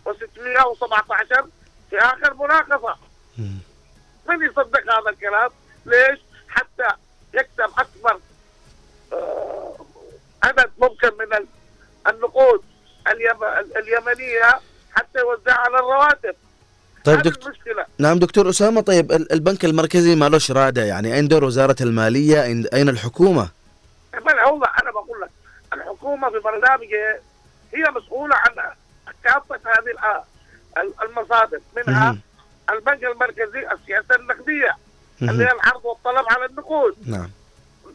[0.08, 1.48] 1617
[1.90, 2.98] في آخر مناقصه
[4.30, 5.50] من يصدق هذا الكلام؟
[5.86, 6.20] ليش؟
[6.50, 6.88] حتى
[7.34, 8.20] يكسب أكبر
[9.14, 9.76] آه،
[10.44, 11.48] عدد ممكن من ال-
[12.10, 12.64] النقود
[13.08, 14.60] اليم- ال- اليمنية
[14.96, 16.36] حتى يوزعها على الرواتب.
[17.06, 17.54] طيب دكتور.
[18.00, 22.44] نعم دكتور أسامة طيب ال- البنك المركزي ما لهش راده يعني أين دور وزارة المالية؟
[22.46, 23.50] أين الحكومة؟
[24.14, 25.30] من هو أنا بقول لك
[25.74, 27.20] الحكومة في برنامجها
[27.74, 28.52] هي مسؤولة عن
[29.24, 30.24] كافه هذه
[31.04, 32.18] المصادر منها
[32.70, 34.76] البنك المركزي السياسة النقدية
[35.22, 36.96] اللي هي العرض والطلب على النقود.
[37.06, 37.30] نعم.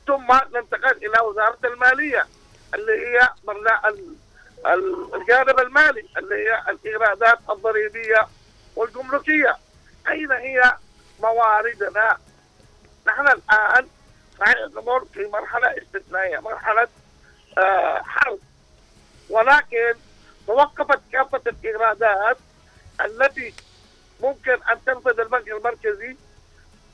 [0.07, 2.27] ثم ننتقل إلى وزارة المالية
[2.75, 3.29] اللي هي
[5.15, 8.27] الجانب المالي اللي هي الإيرادات الضريبية
[8.77, 9.57] والجمركية.
[10.09, 10.77] أين هي
[11.21, 12.19] مواردنا؟
[13.07, 13.41] نحن
[14.39, 16.89] صحيح نمر في مرحلة استثنائية مرحلة
[17.59, 18.39] آه حرب.
[19.31, 19.95] ولكن
[20.47, 22.37] توقفت كافة الايرادات
[23.01, 23.55] التي
[24.21, 26.17] ممكن أن تنفذ البنك المركزي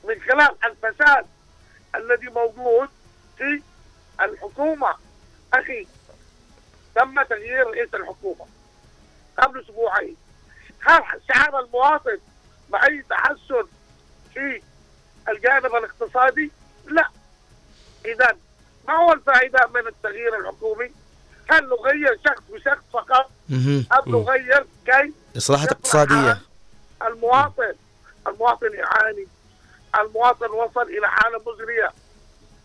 [0.03, 1.25] من خلال الفساد
[1.95, 2.89] الذي موجود
[3.37, 3.61] في
[4.21, 4.95] الحكومة.
[5.53, 5.87] أخي
[6.95, 8.45] تم تغيير رئيس الحكومة
[9.37, 10.17] قبل أسبوعين.
[10.87, 12.17] هل شعر المواطن
[12.69, 13.63] باي تحسن
[14.33, 14.61] في
[15.29, 16.51] الجانب الاقتصادي؟
[16.85, 17.09] لا
[18.05, 18.37] اذا
[18.87, 20.91] ما هو الفائدة من التغيير الحكومي؟
[21.49, 23.31] هل نغير شخص بشخص فقط.
[23.51, 26.41] أم نغير كي إصلاحات اقتصادية
[27.07, 27.73] المواطن
[28.27, 29.27] المواطن يعاني
[29.99, 31.91] المواطن وصل إلى حالة مزرية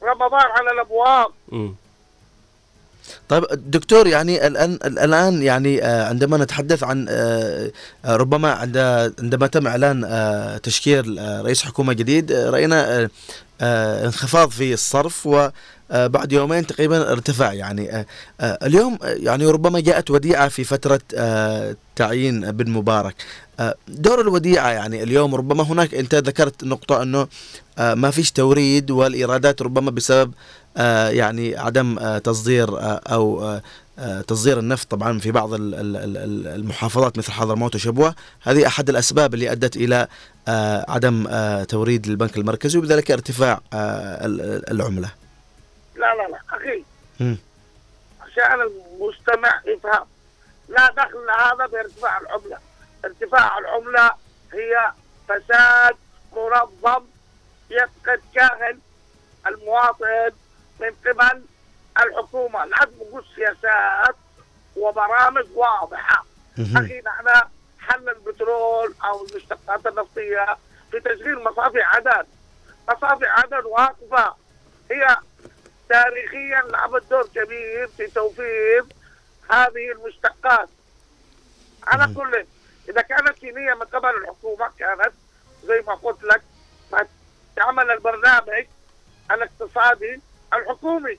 [0.03, 1.33] رمضان على الأبواب.
[3.29, 7.71] طيب دكتور يعني الآن الآن يعني آه، عندما نتحدث عن آه،
[8.05, 8.77] آه، ربما عند
[9.19, 10.03] عندما تم إعلان
[10.63, 13.09] تشكيل رئيس حكومة جديد رأينا
[13.61, 18.07] انخفاض في الصرف وبعد يومين تقريبا ارتفع يعني
[18.41, 23.15] اليوم يعني ربما جاءت وديعة في فترة آه، تعيين بن مبارك.
[23.89, 27.29] دور الوديعة يعني اليوم ربما هناك أنت ذكرت نقطة أنه آه،
[27.79, 30.33] ما فيش توريد والإيرادات ربما بسبب
[30.77, 33.63] آه، يعني عدم آه، تصدير آه، أو آه،
[33.99, 38.15] آه، تصدير النفط طبعا في بعض ال- ال- ال- ال- المحافظات مثل حضرموت وشبوة.
[38.43, 40.07] هذه أحد الأسباب اللي أدت إلى
[40.49, 45.11] آه، عدم آه، توريد البنك المركزي وبذلك ارتفاع آه، ال- ال- العملة.
[45.97, 46.85] لا لا لا أخي.
[48.21, 50.07] عشان المستمع يفهم.
[50.69, 52.59] لا دخل هذا بارتفاع العملة.
[53.05, 54.11] ارتفاع العملة
[54.53, 54.93] هي
[55.29, 55.95] فساد
[56.37, 57.05] منظم
[57.73, 58.79] يفقد كاهل
[59.47, 60.31] المواطن
[60.81, 61.43] من قبل
[62.01, 62.65] الحكومة.
[62.65, 64.17] لازم وجود سياسات
[64.77, 66.27] وبرامج واضحة.
[66.59, 67.29] أخي نحن
[67.81, 70.57] حل البترول أو المشتقات النفطية
[70.91, 72.25] في تشغيل مصافي عدن
[72.89, 74.35] مصافي عدن واقفة.
[74.91, 75.17] هي
[75.89, 78.85] تاريخيا لعبت دور كبير في توفير
[79.51, 80.69] هذه المشتقات.
[81.87, 82.47] على كل
[82.89, 85.13] إذا كانت في نيه من قبل الحكومة كانت
[85.65, 86.43] زي ما قلت لك
[87.57, 88.67] ما تعمل البرنامج
[89.31, 90.21] الاقتصادي
[90.55, 91.19] الحكومي.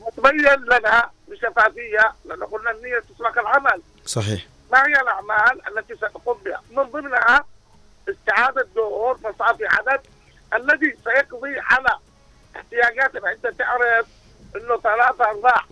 [0.00, 3.82] وتبين لنا بشفافية لأن قلنا النية تسبق العمل.
[4.04, 4.46] صحيح.
[4.72, 7.44] ما هي الأعمال التي ستقوم بها؟ من ضمنها
[8.08, 10.00] استعاده دور مصافي عدد
[10.54, 11.98] الذي سيقضي على
[12.56, 14.06] احتياجاتنا انت تعرف
[14.56, 15.64] إنه ثلاثة أرباع.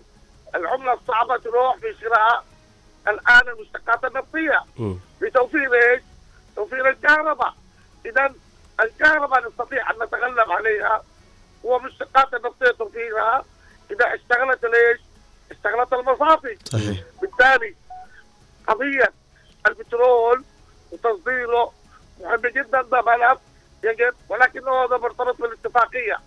[0.55, 2.45] العملة الصعبة تروح في شراء
[3.07, 4.63] الان المشتقات النفطية.
[5.21, 6.01] بتوفير إيش؟
[6.55, 7.55] توفير الكهرباء.
[8.05, 8.33] اذا
[8.83, 11.03] الكهرباء نستطيع أن نتغلب عليها
[11.63, 13.45] ومشتقات النفطيه توفيرها
[13.91, 14.99] إذا اشتغلت ليش؟
[15.51, 16.57] اشتغلت المصافي.
[16.65, 16.99] صحيح.
[17.21, 17.75] بالتالي
[18.67, 19.13] قضية
[19.67, 20.43] البترول
[20.91, 21.73] وتصديره
[22.19, 23.39] مهم جدا ده ملف
[23.83, 26.17] يجب ولكنه هذا مرتبط بالاتفاقية.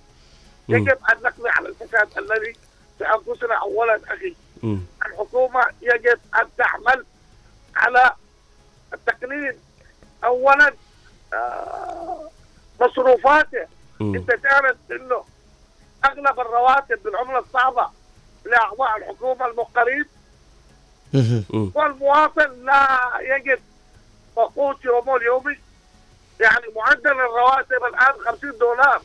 [0.69, 2.57] يجب أن نقضي على الفساد الذي
[2.99, 4.37] في أنفسنا أولا أخي.
[5.07, 7.05] الحكومة يجب أن تعمل
[7.77, 8.13] على
[8.93, 9.59] التقنين
[10.25, 10.75] أولا.
[11.35, 12.31] آه،
[12.83, 13.67] مصروفاته.
[14.01, 15.25] أنت تعرف أنه
[16.05, 17.91] أغلب الرواتب بالعملة الصعبة
[18.45, 20.05] لأعضاء الحكومة المقرين.
[21.75, 23.61] والمواطن لا يجد
[24.37, 25.59] وقوت يومه اليومي.
[26.41, 29.03] يعني معدل الرواتب الآن 50 دولار.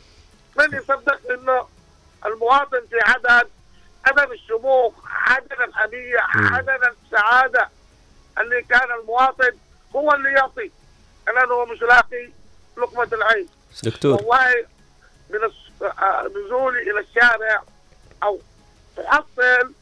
[0.58, 1.66] من يصدق إنه
[2.26, 3.48] المواطن في عدن
[4.06, 7.68] عدم الشموخ عدم الأبية عدم السعادة
[8.38, 9.52] اللي كان المواطن
[9.96, 10.70] هو اللي يعطي.
[11.28, 12.30] الآن هو مش لاقي
[12.76, 13.48] لقمة العيش
[13.82, 14.54] دكتور والله
[15.30, 15.38] من
[15.82, 17.62] آه، نزولي إلى الشارع
[18.22, 18.38] أو
[18.96, 19.72] تحصل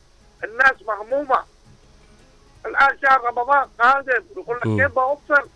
[0.44, 1.44] الناس مهمومة
[2.66, 4.62] الآن شهر رمضان قادم يقول لك.
[4.62, 5.48] كيف بوفر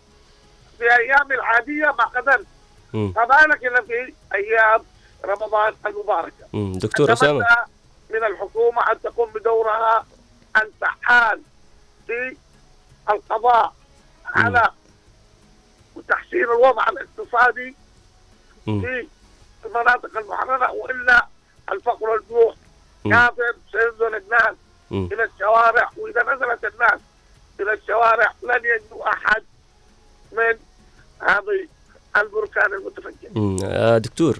[0.79, 2.47] في أيام العادية ما قدرت.
[2.93, 4.85] فما بالك إلا في أيام
[5.25, 6.73] رمضان المباركة مم.
[6.73, 7.45] دكتور أتمنى
[8.11, 10.07] من الحكومة أن تقوم بدورها
[10.57, 11.43] الفعال
[12.07, 12.37] في
[13.11, 13.75] القضاء
[14.27, 14.71] على
[16.09, 17.75] تحسين الوضع الاقتصادي.
[18.65, 19.07] في
[19.67, 21.27] المناطق المحررة وإلا
[21.73, 22.55] الفقر والجوع.
[23.05, 24.55] كافر سينزل الناس.
[24.93, 27.01] إلى الشوارع وإذا نزلت الناس
[27.61, 29.43] إلى الشوارع لن يجدوا أحد
[30.33, 30.57] من
[31.21, 31.69] هذه
[32.17, 33.59] البركان المتفجر.
[33.65, 34.39] آه، دكتور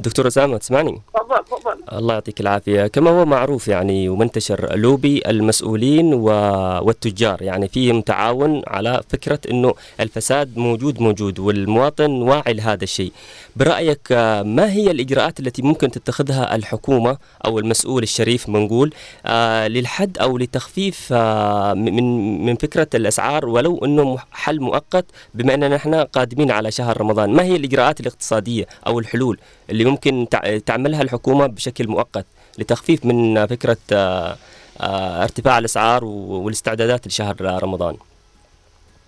[0.00, 1.00] دكتور أسامة تسمعني؟
[1.92, 2.86] الله يعطيك العافية.
[2.86, 6.24] كما هو معروف يعني ومنتشر لوبي المسؤولين و...
[6.86, 13.12] والتجار يعني فيهم تعاون على فكرة إنه الفساد موجود موجود والمواطن واعي لهذا الشيء.
[13.56, 18.94] برأيك آه، ما هي الإجراءات التي ممكن تتخذها الحكومة أو المسؤول الشريف بنقول
[19.26, 25.04] آه للحد أو لتخفيف آه من من فكرة الأسعار ولو إنه مح- حل مؤقت
[25.34, 29.38] بما إننا إحنا قادمين على شهر رمضان؟ ما هي الإجراءات الاقتصادية أو الحلول
[29.70, 32.26] اللي ممكن تع- تعملها الحكومة بشكل مؤقت
[32.58, 34.36] لتخفيف من فكرة آه
[34.80, 37.96] آه ارتفاع الأسعار والاستعدادات لشهر رمضان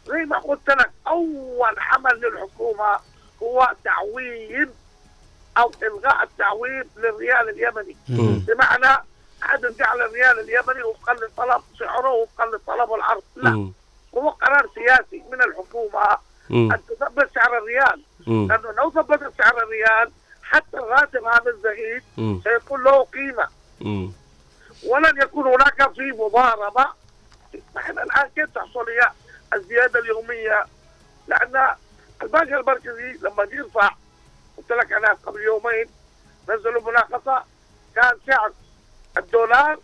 [0.07, 2.99] زي ما قلت لك أول عمل للحكومة
[3.43, 4.71] هو تعويم
[5.59, 7.97] أو إلغاء التعويم للريال اليمني.
[8.49, 9.03] بمعنى
[9.43, 13.73] عدم جعل الريال اليمني وفقا للطلب سعره وفقا للطلب والعرض لا مم.
[14.15, 16.19] هو قرار سياسي من الحكومة
[16.51, 16.73] مم.
[16.73, 18.49] أن تثبت سعر الريال مم.
[18.49, 20.11] لأنه لو ثبتت سعر الريال
[20.51, 22.03] حتى الراتب هذا الزهيد.
[22.45, 23.49] سيكون له قيمة.
[24.87, 26.87] ولن يكون هناك في مضاربة
[27.77, 29.11] نحن الآن كيف تحصل هي
[29.55, 30.65] الزيادة اليومية؟
[31.29, 31.69] لأن
[32.23, 33.91] البنك المركزي لما يرفع
[34.57, 35.87] قلت لك أنا قبل يومين
[36.49, 37.45] نزلوا مناقصة
[37.95, 38.53] كان سعر
[39.17, 39.79] الدولار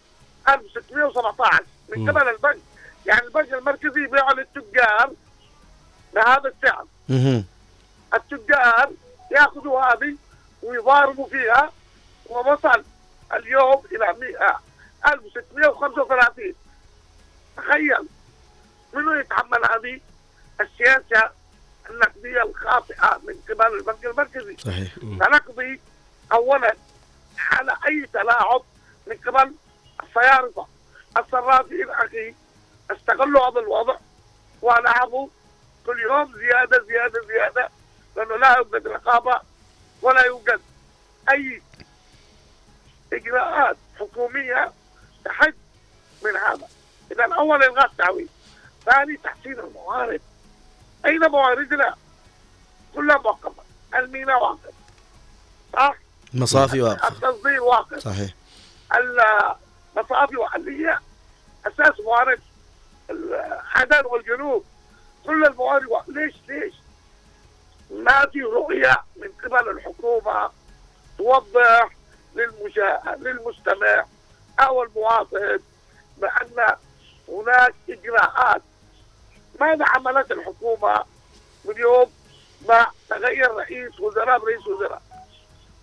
[0.48, 2.58] 1617 من قبل البنك
[3.06, 5.12] يعني البنك المركزي يبيعه للتجار
[6.14, 6.86] بهذا السعر.
[8.14, 8.90] التجار
[9.30, 10.16] يأخذوا هذه
[10.66, 11.72] ويضاربوا فيها
[12.26, 12.84] ووصل
[13.32, 14.60] اليوم إلى 100
[15.12, 16.54] 1635
[17.56, 18.08] تخيل
[18.94, 20.00] منو يتحمل هذه
[20.60, 21.30] السياسة
[21.90, 24.94] النقدية الخاطئة من قبل البنك المركزي؟ صحيح.
[24.98, 25.80] سنقضي
[26.32, 26.74] اولا
[27.38, 28.62] على أي تلاعب
[29.06, 29.54] من قبل
[30.02, 30.66] الصيارفه
[31.16, 32.34] الصرافين أخي
[32.90, 33.96] استغلوا هذا الوضع
[34.62, 35.28] ولعبوا
[35.86, 37.68] كل يوم زيادة زيادة زيادة
[38.16, 39.40] لأنه لا يوجد رقابة
[40.02, 40.60] ولا يوجد
[41.30, 41.62] أي
[43.12, 44.72] إجراءات حكومية
[45.24, 45.54] تحد
[46.24, 46.68] من هذا.
[47.12, 48.28] إذا اول إلغاء التعويض
[48.84, 50.20] ثاني تحسين الموارد.
[51.06, 51.94] أين مواردنا؟
[52.94, 53.62] كلها موقفه
[53.94, 54.74] الميناء واقف.
[55.72, 55.96] صح؟
[56.34, 57.98] مصافي واقفة التصدير واقف.
[57.98, 58.34] صحيح.
[58.94, 61.00] المصافي وحلية
[61.66, 62.40] أساس موارد
[63.74, 64.64] عدن والجنوب.
[65.26, 66.08] كل الموارد واقف.
[66.08, 66.74] ليش؟ ليش؟
[67.90, 70.50] ما في رؤية من قبل الحكومة
[71.18, 71.88] توضح
[72.34, 74.04] للمشاهد للمستمع
[74.60, 75.58] أو المواطن
[76.18, 76.76] بأن
[77.28, 78.62] هناك إجراءات.
[79.60, 81.04] ماذا عملت الحكومة
[81.64, 82.12] من يوم
[82.68, 85.02] ما تغير رئيس وزراء برئيس وزراء؟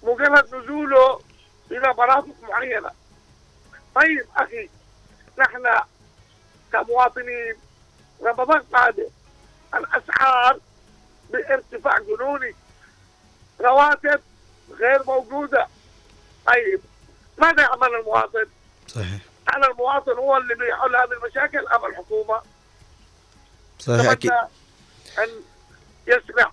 [0.03, 1.19] مجرد نزوله
[1.71, 2.91] إلى مناطق معينة.
[3.95, 4.69] طيب أخي
[5.39, 5.67] نحن
[6.73, 7.55] كمواطنين
[8.23, 9.09] رمضان قادم
[9.73, 10.59] الأسعار
[11.33, 12.55] بارتفاع جنوني.
[13.61, 14.21] رواتب
[14.71, 15.67] غير موجودة.
[16.47, 16.81] طيب
[17.37, 18.45] ماذا يعمل المواطن؟
[18.87, 19.19] صحيح.
[19.47, 22.41] هل المواطن هو اللي بيحل هذه المشاكل أم الحكومة؟
[23.79, 24.39] صحيح أتمنى
[25.19, 25.29] أن
[26.07, 26.51] يسمع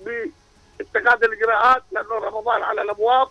[0.00, 3.28] باتخاذ الإجراءات لأنه رمضان على الأبواب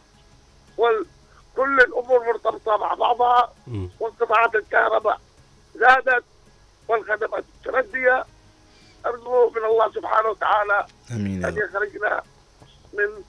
[0.77, 3.53] وكل الأمور مرتبطة مع بعضها
[3.99, 5.21] وانقطاعات الكهرباء
[5.75, 6.23] زادت
[6.87, 8.25] والخدمات متردية
[9.05, 12.21] أرجو من الله سبحانه وتعالى آمين يا أن يخرجنا
[12.93, 13.23] من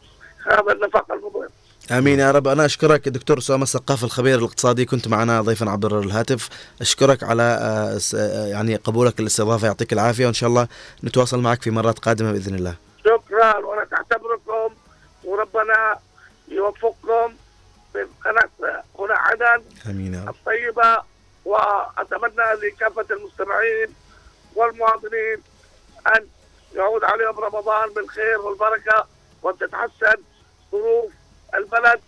[0.47, 1.49] هذا النفق المظلم.
[1.91, 2.49] آمين يا رب.
[2.49, 4.85] أنا أشكرك دكتور أسامة السقاف الخبير الاقتصادي.
[4.85, 6.49] كنت معنا ضيفا عبر الهاتف.
[6.81, 9.67] أشكرك على آه، آه، يعني قبولك للاستضافة.
[9.67, 10.27] يعطيك العافية.
[10.27, 10.69] وإن شاء الله
[11.05, 12.75] نتواصل معك في مرات قادمة بإذن الله.
[13.05, 13.57] شكرا.
[13.57, 14.75] وأنا تعتبركم
[15.25, 15.99] وربنا
[16.49, 17.35] يوفقكم
[18.25, 20.29] قناة هنا عدن آمين يا رب.
[20.29, 21.03] الطيبة.
[21.45, 23.89] وأتمنى لكافة المستمعين
[24.57, 25.37] والمواطنين
[26.17, 26.27] أن
[26.77, 29.07] يعود عليهم رمضان بالخير والبركة
[29.43, 30.23] وأن تتحسن
[30.73, 31.13] ظروف
[31.55, 32.01] البلد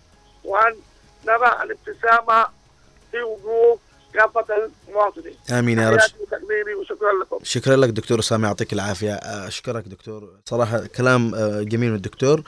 [0.45, 0.77] وأن
[1.27, 2.47] نرى الابتسامة
[3.11, 3.79] في وجوه
[4.15, 5.35] كافة المواطنين.
[5.51, 5.99] آمين يا رب.
[6.81, 7.39] وشكرا لكم.
[7.43, 9.15] شكرا لك دكتور أسامة يعطيك العافية.
[9.15, 10.31] أشكرك دكتور.
[10.45, 12.43] صراحة كلام آه، جميل من الدكتور.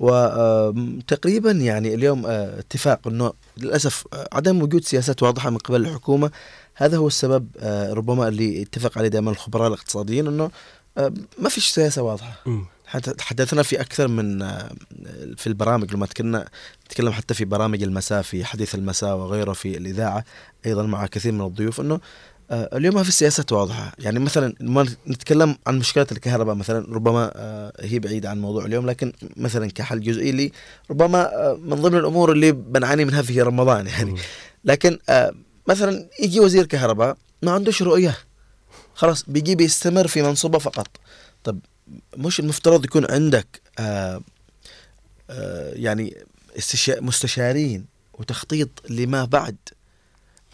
[0.00, 6.30] وتقريبا يعني اليوم آه، اتفاق إنه للأسف آه، عدم وجود سياسات واضحة من قبل الحكومة
[6.74, 7.48] هذا هو السبب
[7.92, 10.50] ربما اللي اتفق عليه دائما الخبراء الاقتصاديين إنه
[11.38, 12.42] ما فيش سياسة واضحة.
[12.86, 14.70] حتى تحدثنا في أكثر من آه،
[15.36, 16.48] في البرامج لما تكلمنا
[16.86, 20.24] نتكلم حتى في برامج المساء في حديث المساء وغيره في الإذاعة
[20.66, 22.00] أيضا مع كثير من الضيوف إنه
[22.50, 23.92] آه، اليوم ما في سياسات واضحة.
[23.98, 28.86] يعني مثلا ما نتكلم عن مشكلة الكهرباء مثلا ربما آه، هي بعيدة عن موضوع اليوم
[28.86, 30.52] لكن مثلا كحل جزئي لي
[30.90, 34.14] ربما من ضمن الأمور اللي بنعاني منها في رمضان يعني.
[34.64, 34.98] لكن
[35.68, 38.16] مثلا يجي وزير كهرباء ما عندوش رؤيه
[38.94, 40.88] خلاص بيجي بيستمر في منصبه فقط
[41.44, 41.58] طب
[42.16, 44.20] مش المفترض يكون عندك آه
[45.30, 46.16] آه يعني.
[46.88, 49.56] مستشارين وتخطيط لما بعد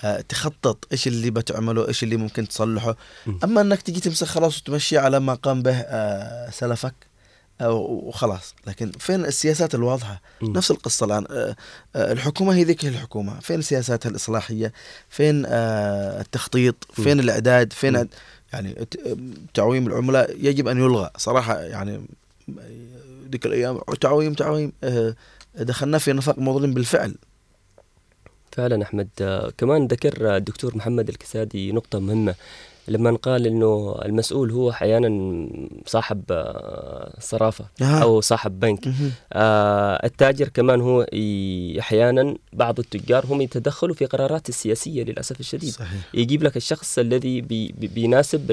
[0.05, 2.97] آه، تخطط إيش اللي بتعمله إيش اللي ممكن تصلحه
[3.45, 5.83] أما إنك تجي تمسك خلاص وتمشي على ما قام به
[6.51, 6.95] سلفك
[7.69, 8.55] وخلاص.
[8.66, 11.24] لكن فين السياسات الواضحة؟ نفس القصة الآن.
[11.31, 11.57] آه،
[11.97, 13.41] آه، الحكومة هي ذيك هي الحكومة.
[13.41, 14.73] فين سياساتها الإصلاحية؟
[15.09, 18.09] فين آه، التخطيط؟ فين الإعداد؟ فين أد-
[18.53, 18.87] يعني
[19.55, 21.11] تعويم العملاء؟ يجب أن يلغى.
[21.16, 22.07] صراحة يعني
[23.31, 24.73] ذيك الأيام تعويم تعويم.
[25.55, 27.15] دخلنا في نفق مظلم بالفعل.
[28.53, 29.09] فعلا أحمد.
[29.59, 32.35] كمان ذكر الدكتور محمد الكسادي نقطة مهمة.
[32.89, 35.47] لما قال إنه المسؤول هو أحيانا
[35.86, 37.85] صاحب آه، صرافة آه.
[37.85, 38.89] أو صاحب بنك
[39.32, 41.07] آه التاجر كمان هو
[41.81, 45.89] أحيانا بعض التجار هم يتدخلوا في قرارات السياسية للأسف الشديد صحيح.
[46.15, 48.51] يجيب لك الشخص الذي بي بي- بيناسب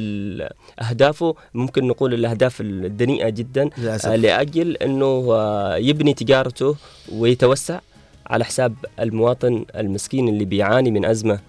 [0.80, 4.06] أهدافه ممكن نقول الأهداف الدنيئة جدا للأسف.
[4.06, 6.76] آه، لأجل إنه آه، يبني تجارته
[7.14, 7.80] ويتوسع
[8.28, 11.40] على حساب المواطن المسكين اللي بيعاني من أزمة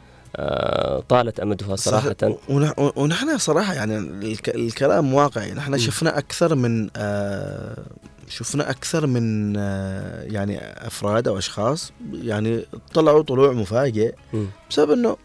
[1.09, 2.09] طالت أمدها صراحة.
[2.96, 5.52] ونحن صراحة يعني الك- الكلام واقعي.
[5.52, 7.82] نحن شفنا أكثر من آه،
[8.28, 12.64] شفنا أكثر من آه، يعني أفراد أو أشخاص يعني
[12.94, 14.14] طلعوا طلوع مفاجئ.
[14.70, 15.16] بسبب إنه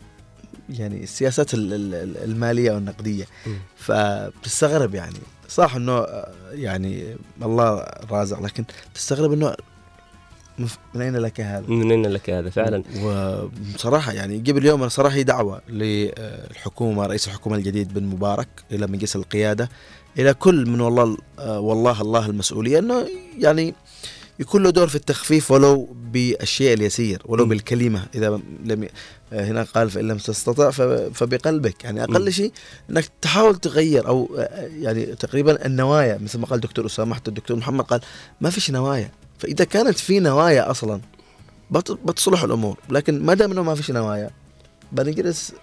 [0.70, 3.26] يعني السياسات ال- ال- ال- المالية والنقدية.
[3.78, 5.20] فبتستغرب يعني.
[5.50, 8.64] صح إنه آه، يعني الله رازق لكن
[8.96, 9.56] تستغرب إنه
[10.60, 12.84] من أين لك هذا؟ من أين لك هذا؟ فعلا.
[13.02, 18.88] وبصراحة يعني قبل يوم أنا صراحة هي دعوة للحكومة رئيس الحكومة الجديد بن مبارك إلى
[18.88, 19.70] مجلس القيادة
[20.20, 23.08] إلى كل من والله آه، والله الله المسؤولية أنه
[23.40, 23.74] يعني
[24.40, 28.06] يكون له دور في التخفيف ولو بالشيء اليسير ولو بالكلمة.
[28.16, 28.90] إذا لم ي-
[29.34, 30.70] آه، هنا قال فإن لم تستطع
[31.14, 31.84] فبقلبك.
[31.84, 32.04] يعني.
[32.04, 32.52] أقل شيء
[32.90, 37.58] أنك تحاول تغير أو آه، يعني تقريبا النوايا مثل ما قال الدكتور أسامة حتى الدكتور
[37.58, 38.02] محمد قال
[38.42, 39.12] ما فيش نوايا.
[39.40, 41.02] فإذا كانت في نوايا أصلا
[41.72, 44.30] بت- بتصلح الأمور لكن ما دام إنه ما فيش نوايا
[44.92, 45.54] بنجلس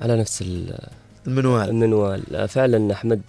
[0.00, 0.78] على نفس ال-
[1.26, 1.68] المنوال.
[1.68, 2.48] المنوال.
[2.48, 3.20] فعلا أحمد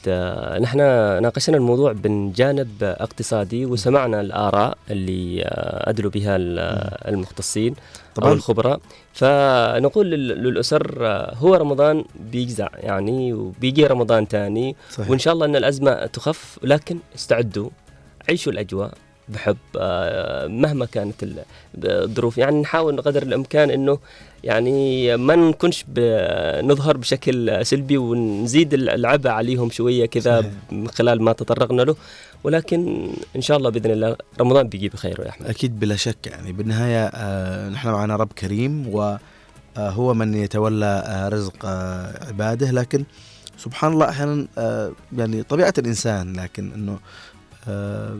[0.61, 0.77] نحن
[1.23, 5.41] ناقشنا الموضوع من جانب اقتصادي وسمعنا الآراء اللي
[5.89, 6.60] أدلوا بها ال-
[7.14, 7.76] المختصين
[8.15, 8.34] طبعاً.
[8.34, 8.80] الخبراء.
[9.14, 14.76] فنقول لل- للأسر هو رمضان بيجزع يعني وبيجي رمضان ثاني.
[15.10, 17.69] وإن شاء الله إن الأزمة تخف لكن استعدوا
[18.30, 18.93] عيشوا الأجواء.
[19.30, 21.43] بحب آه، مهما كانت ال-
[21.84, 22.38] الظروف.
[22.38, 23.99] يعني نحاول قدر الإمكان إنه
[24.43, 25.85] يعني ما نكونش
[26.64, 31.95] نظهر بشكل سلبي ونزيد العبء عليهم شوية كذا من خلال ما تطرقنا له.
[32.43, 35.47] ولكن إن شاء الله بإذن الله رمضان بيجي بخير يا أحمد.
[35.47, 36.27] أكيد بلا شك.
[36.27, 42.72] يعني بالنهاية آه نحن معنا رب كريم وهو من يتولى آه رزق آه عباده.
[42.72, 43.03] لكن
[43.57, 46.34] سبحان الله أحيانا آه يعني طبيعة الإنسان.
[46.39, 46.99] لكن إنه
[47.68, 48.18] آه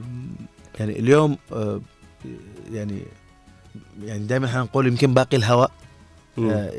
[0.80, 1.82] يعني اليوم آه
[2.72, 3.02] يعني
[4.04, 5.72] يعني دائما إحنا نقول يمكن باقي الهواء.
[6.40, 6.72] آه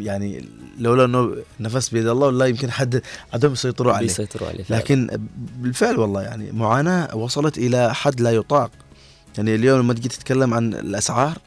[0.00, 0.44] يعني
[0.78, 3.02] لولا إنه نفس بيد الله ولا يمكن حد
[3.32, 4.80] عدم يسيطروا عليه بيسيطروا عليه فعلاً.
[4.80, 8.70] لكن بالفعل والله يعني معاناة وصلت إلى حد لا يطاق
[9.38, 11.38] يعني اليوم لما تجي تتكلم عن الأسعار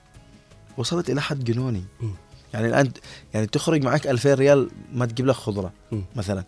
[0.78, 2.14] وصلت إلى حد جنوني مم.
[2.54, 2.92] يعني الآن
[3.34, 6.04] يعني تخرج معك 2000 ريال ما تجيب لك خضرة مم.
[6.16, 6.44] مثلا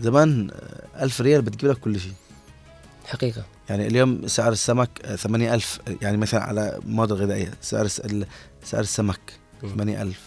[0.00, 0.50] زمان
[0.96, 2.12] آه، 1000 ريال بتجيب لك كل شيء
[3.06, 7.86] حقيقة يعني اليوم سعر السمك آه، 8000 يعني مثلا على مواد غذائية سعر
[8.64, 9.20] سعر السمك
[9.62, 10.20] 8000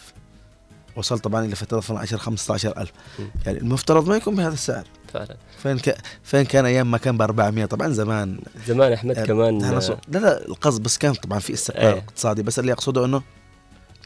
[0.95, 3.27] وصل طبعا إلى فترة 12 15000 مم.
[3.45, 4.84] يعني المفترض ما يكون بهذا السعر.
[5.14, 5.38] فعلا.
[5.64, 5.97] فين ك...
[6.23, 8.39] فين كان أيام ما كان ب 400 طبعا زمان.
[8.68, 11.99] زمان احمد آه، كمان صو- لا لا القصد بس كان طبعا في استقرار إيه.
[11.99, 12.43] اقتصادي.
[12.43, 13.22] بس اللي أقصده إنه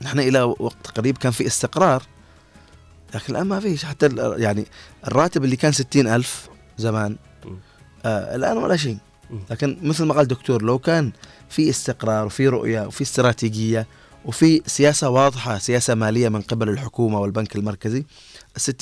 [0.02, 2.04] نحن إلى وقت قريب كان في استقرار
[3.16, 3.86] لكن الآن ما فيش.
[3.86, 4.66] حتى ال- يعني
[5.08, 7.16] الراتب اللي كان 60000 زمان.
[8.06, 8.98] آه الآن ولا شيء.
[9.50, 11.12] لكن مثل ما قال الدكتور لو كان
[11.50, 13.88] في استقرار وفي رؤية وفي استراتيجية
[14.26, 18.06] وفي سياسة واضحة سياسة مالية من قبل الحكومة والبنك المركزي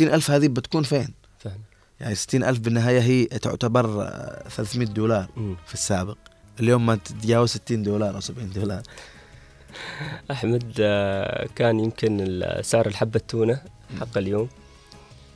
[0.02, 1.60] ال ألف هذه بتكون فين؟ فهم
[2.00, 5.56] يعني 60 ألف بالنهاية هي تعتبر آه، 300 دولار مم.
[5.68, 6.18] في السابق.
[6.60, 8.82] اليوم ما تتجاوز 60 دولار أو 70 دولار.
[10.32, 13.62] أحمد آه، كان يمكن سعر الحبة التونة
[14.00, 14.50] حق اليوم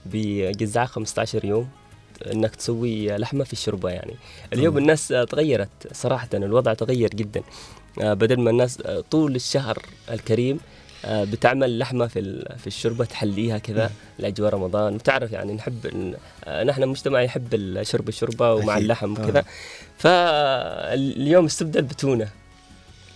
[0.06, 1.70] بجزعة 15 يوم.
[2.32, 4.14] انك تسوي لحمة في الشوربة يعني
[4.54, 4.78] اليوم.
[4.78, 7.42] الناس تغيرت صراحة الوضع تغير جدا
[8.02, 9.78] آه، بدل ما الناس آه، طول الشهر
[10.12, 10.60] الكريم
[11.06, 16.14] آه، بتعمل لحمة في في الشوربة تحليها كذا لأجواء رمضان وتعرف يعني نحب
[16.66, 18.78] نحن مجتمع يحب ال- شرب الشوربة ومع.
[18.78, 19.12] اللحم.
[19.12, 19.46] وكذا
[19.98, 22.30] فاليوم استبدل بتونة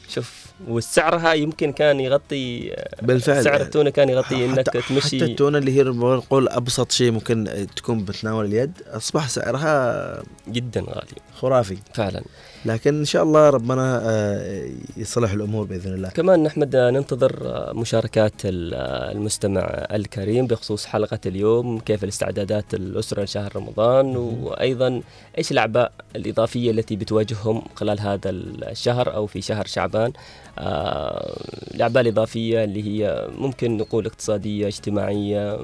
[0.09, 0.36] شوف
[0.67, 3.43] والسعرها يمكن كان يغطي بالفعل.
[3.43, 5.17] سعر التونة كان يغطي حتى- إنك تمشي.
[5.17, 11.17] حتى التونة اللي هي نقول أبسط شيء ممكن تكون بتناول اليد أصبح سعرها جدا غالي.
[11.35, 11.77] خرافي.
[11.93, 12.21] فعلا.
[12.65, 16.09] لكن إن شاء الله ربنا آه، يصلح الأمور بإذن الله.
[16.09, 17.33] كمان نحمد ننتظر
[17.75, 18.73] مشاركات ال-
[19.17, 19.61] المستمع
[19.91, 25.01] الكريم بخصوص حلقة اليوم كيف الاستعدادات الأسرة لشهر رمضان وأيضا
[25.37, 30.11] إيش الأعباء الإضافية التي بتواجههم خلال هذا الشهر أو في شهر شعبان؟
[30.59, 31.37] آه،
[31.75, 35.59] الأعباء الإضافية اللي هي ممكن نقول اقتصادية اجتماعية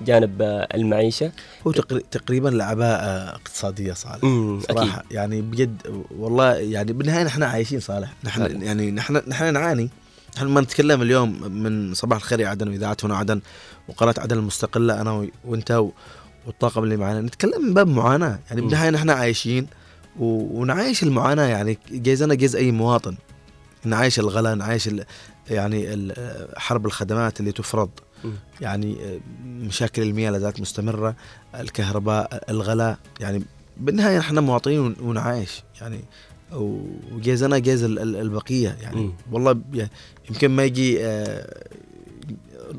[0.00, 0.42] جانب
[0.74, 1.32] المعيشة.
[1.66, 4.24] هو تقري- تقريبا الاعباء آه، اقتصادية صالح.
[4.24, 5.12] مم، صراحة أكيد.
[5.12, 8.12] يعني بجد والله يعني بالنهاية نحن عايشين صالح.
[8.24, 8.64] نحن فعلا.
[8.64, 9.90] يعني نحن نحن نعاني.
[10.36, 13.40] نحن ما نتكلم اليوم من صباح الخير يا عدن وإذاعة هنا عدن
[13.88, 15.90] وقناة عدن المستقلة أنا و- وأنت و-
[16.46, 17.20] والطاقم اللي معنا.
[17.20, 18.38] نتكلم من باب معاناة.
[18.48, 18.68] يعني مم.
[18.68, 19.66] بالنهاية نحن عايشين
[20.20, 21.46] ونعايش المعاناة.
[21.46, 23.14] يعني جايز أنا جايز أي مواطن.
[23.84, 25.04] نعايش الغلاء نعايش ال-
[25.50, 25.92] يعني
[26.56, 27.90] حرب الخدمات اللي تفرض.
[28.60, 31.16] يعني آه، مشاكل المياه لا زالت مستمرة
[31.54, 33.42] الكهرباء الغلاء يعني
[33.76, 35.62] بالنهاية إحنا مواطنين ون- ونعايش.
[35.80, 36.00] يعني
[37.84, 38.76] ال- ال- البقية.
[38.80, 39.14] يعني.
[39.32, 39.88] والله ب-
[40.30, 41.64] يمكن ما يجي آه،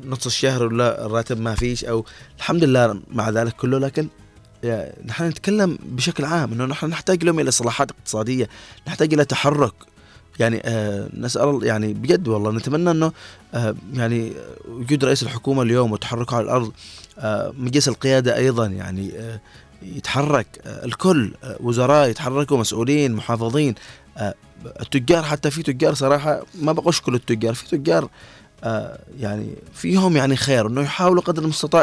[0.04, 2.04] نص الشهر ولا الراتب ما فيش أو
[2.38, 3.78] الحمد لله مع ذلك كله.
[3.78, 4.08] لكن
[4.64, 8.48] يا- نحن نتكلم بشكل عام إنه نحن نحتاج اليوم إلى اصلاحات اقتصادية
[8.88, 9.72] نحتاج إلى تحرك.
[10.38, 13.12] يعني آه نسأل يعني بجد والله نتمنى إنه
[13.54, 14.32] آه يعني
[14.68, 16.72] وجود رئيس الحكومة اليوم وتحركه على الأرض
[17.18, 19.40] آه مجلس القيادة أيضا يعني آه
[19.82, 23.74] يتحرك آه الكل آه وزراء يتحركوا مسؤولين محافظين
[24.16, 24.34] آه
[24.80, 28.08] التجار حتى في تجار صراحة ما بقولش كل التجار في تجار
[28.64, 31.82] آه يعني فيهم يعني خير إنه يحاولوا قدر المستطاع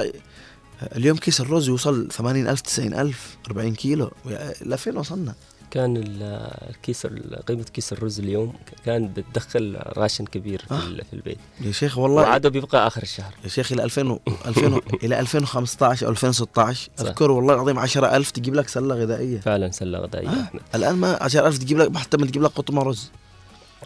[0.81, 5.33] آه، اليوم كيس الرز يوصل 80000 90000 40 كيلو ل 2000 وصلنا؟
[5.73, 8.53] كان ال- الكيس ال- قيمة كيس الرز اليوم
[8.85, 10.79] كان بتدخل راشن كبير في, آه.
[10.79, 14.73] في البيت يا شيخ والله وعاده بيبقى آخر الشهر يا شيخ إلى 2000 و 2000
[14.75, 17.03] و- إلى 2015 أو 2016 صح.
[17.05, 20.49] أذكر والله العظيم 10000 تجيب لك سلة غذائية فعلا سلة غذائية آه.
[20.75, 23.11] الآن ما 10000 تجيب لك حتى ما تجيب لك قطمة رز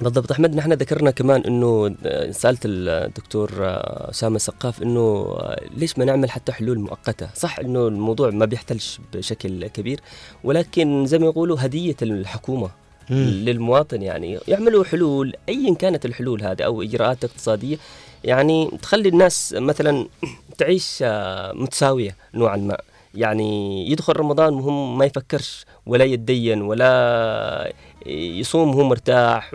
[0.02, 0.32] بالضبط.
[0.32, 1.96] أحمد نحن ذكرنا كمان إنه
[2.32, 5.00] سألت الدكتور آه، أسامة سقاف إنه
[5.40, 10.00] آه، ليش ما نعمل حتى حلول مؤقتة؟ صح إنه الموضوع ما بيحتلش بشكل كبير
[10.44, 12.70] ولكن زي ما يقولوا هدية الحكومة
[13.10, 13.18] مم.
[13.18, 14.40] للمواطن يعني.
[14.48, 17.78] يعملوا حلول ايا كانت الحلول هذه أو إجراءات اقتصادية
[18.24, 20.08] يعني تخلي الناس مثلا
[20.58, 22.78] تعيش آه، متساوية نوعا ما.
[23.18, 27.74] يعني يدخل رمضان وهم ما يفكرش ولا يتدين ولا
[28.06, 29.52] يصوم وهو مرتاح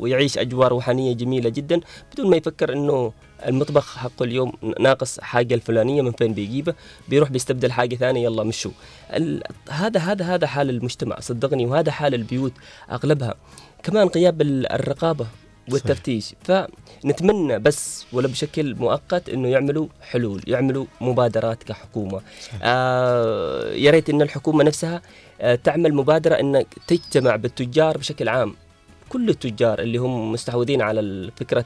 [0.00, 1.80] ويعيش أجواء روحانية جميلة جدا
[2.12, 3.12] بدون ما يفكر إنه
[3.46, 6.74] المطبخ حقه اليوم ناقص حاجة الفلانية من فين بيجيبها
[7.08, 8.70] بيروح بيستبدل حاجة ثانية يلا مشوا.
[9.70, 12.52] هذا هذا هذا حال المجتمع صدقني وهذا حال البيوت
[12.90, 13.34] أغلبها.
[13.82, 14.66] كمان غياب ال-
[15.72, 16.34] والتفتيش.
[16.44, 22.20] فنتمنى بس ولا بشكل مؤقت إنه يعملوا حلول يعملوا مبادرات كحكومة.
[22.62, 25.02] آه يا ريت إن الحكومة نفسها
[25.40, 28.54] آه تعمل مبادرة إنك تجتمع بالتجار بشكل عام.
[29.14, 31.64] كل التجار اللي هم مستحوذين على فكره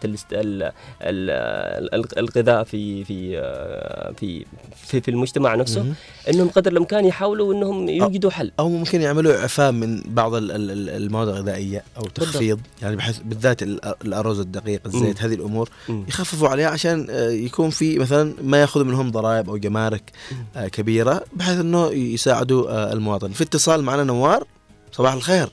[2.18, 4.44] الغذاء في في آه، في
[4.86, 5.94] في, في المجتمع نفسه.
[6.30, 10.70] إنهم قدر الإمكان يحاولوا إنهم يوجدوا حل أو ممكن يعملوا إعفاء من بعض ال- ال-
[10.70, 15.22] ال- المواد الغذائية أو تخفيض يعني بحيث بالذات ال- الأرز الدقيق الزيت.
[15.22, 15.68] هذه الأمور.
[15.88, 20.12] يخففوا عليها عشان آه، يكون في مثلا ما ياخذوا منهم ضرائب أو جمارك
[20.56, 24.44] آه، كبيرة بحيث إنه يساعدوا المواطن في اتصال معنا نوار
[24.92, 25.48] صباح الخير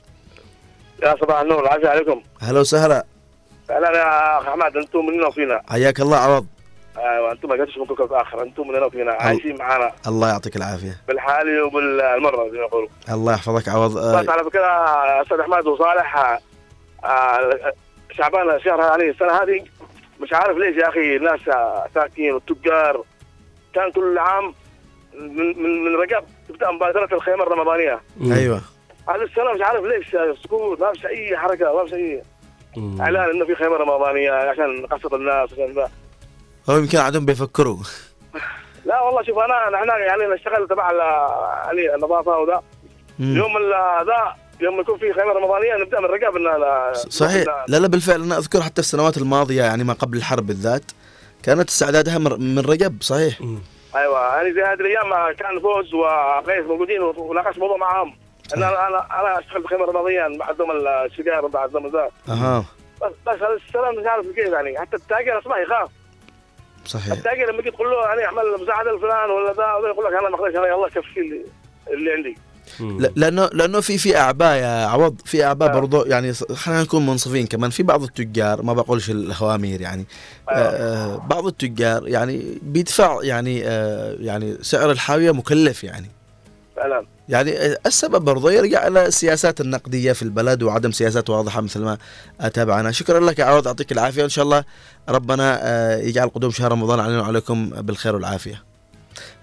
[1.02, 2.22] يا صباح النور العافية عليكم.
[2.42, 3.04] هلا وسهلا.
[3.70, 5.62] أهلا يا أخ احمد أنتم مننا وفينا.
[5.70, 6.46] حياك الله عوض
[6.98, 9.92] أيوه أنتم ما جاتش من كوكب آخر أنتم مننا وفينا عايشين معانا.
[10.06, 10.96] الله يعطيك العافية.
[11.08, 12.88] بالحالي وبالمرة زي ما يقولوا.
[13.10, 13.96] الله يحفظك عوض.
[13.98, 14.66] آه، بس على فكرة
[15.22, 16.38] أستاذ احمد وصالح آه،
[17.04, 17.72] آه،
[18.12, 19.64] شعبان الشهر يعني السنة هذه
[20.20, 21.40] مش عارف ليش يا أخي الناس
[21.94, 23.04] ساكين والتجار.
[23.74, 24.54] كان كل عام
[25.14, 28.00] من من من رجب تبدأ مبادرة الخيمة الرمضانية.
[28.32, 28.60] أيوه.
[29.08, 32.22] هذا السنة مش عارف ليش سكوت ما فيش أي حركة ما فيش أي
[33.00, 35.90] إعلان إنه في خيمة رمضانية عشان نقسط الناس عشان ذا.
[36.70, 37.76] هو يمكن عندهم بيفكروا.
[38.86, 42.62] لا والله شوف انا نحن يعني نشتغل تبع ال- يعني النظافة وذا.
[43.18, 43.52] يوم
[44.06, 47.44] ذا يوم يكون في خيمة رمضانية نبدأ من رقاب إن لا- صحيح.
[47.68, 48.22] لا لا بالفعل.
[48.22, 50.82] أنا أذكر حتى السنوات الماضية يعني ما قبل الحرب بالذات
[51.42, 53.38] كانت استعدادها من رجب صحيح.
[53.96, 58.08] أيوه يعني زي هذه الأيام كان فوز وقيس موجودين وناقشت موضوع معاهم.
[58.08, 58.16] ان
[58.56, 62.08] أنا أنا أنا أشتغل في خيمه رمضانيه بعدهم السجاير بعدهم ذا.
[62.28, 62.64] أها.
[63.02, 64.78] بس بس السلام مش عارف كيف يعني.
[64.78, 65.90] حتى التاجر اصبح يخاف
[66.86, 67.12] صحيح.
[67.12, 70.48] التاجر لما تجي تقول له يعني أعمل مساعدة لفلان ولا ذا يقول لك أنا ما
[70.48, 71.44] أنا يلا كفي اللي,
[71.90, 72.36] اللي عندي.
[72.80, 77.46] لا- لأنه لأنه في في أعباء يا عوض في أعباء برضو يعني خلينا نكون منصفين
[77.46, 77.70] كمان.
[77.70, 80.04] في بعض التجار ما بقولش الهوامير يعني.
[80.48, 86.06] آه آه، بعض التجار يعني بيدفع يعني آه يعني سعر الحاوية مكلف يعني.
[86.76, 87.50] فعلا يعني
[87.86, 91.98] السبب برضو يرجع إلى السياسات النقدية في البلد وعدم سياسات واضحة مثل ما
[92.54, 94.24] تابعنا شكرا لك يا عوض يعطيك العافية.
[94.24, 94.64] إن شاء الله
[95.08, 98.62] ربنا آه، يجعل قدوم شهر رمضان علينا وعليكم بالخير والعافية.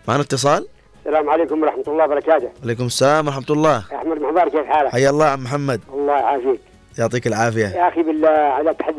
[0.07, 0.68] معنا اتصال؟
[1.05, 2.49] السلام عليكم ورحمة الله وبركاته.
[2.64, 3.77] عليكم السلام ورحمة الله.
[3.95, 5.81] أحمد محبار كيف حالك؟ حيا الله عم محمد.
[5.93, 6.60] الله يعافيك.
[6.99, 8.94] يعطيك العافية يا أخي بالله على تحد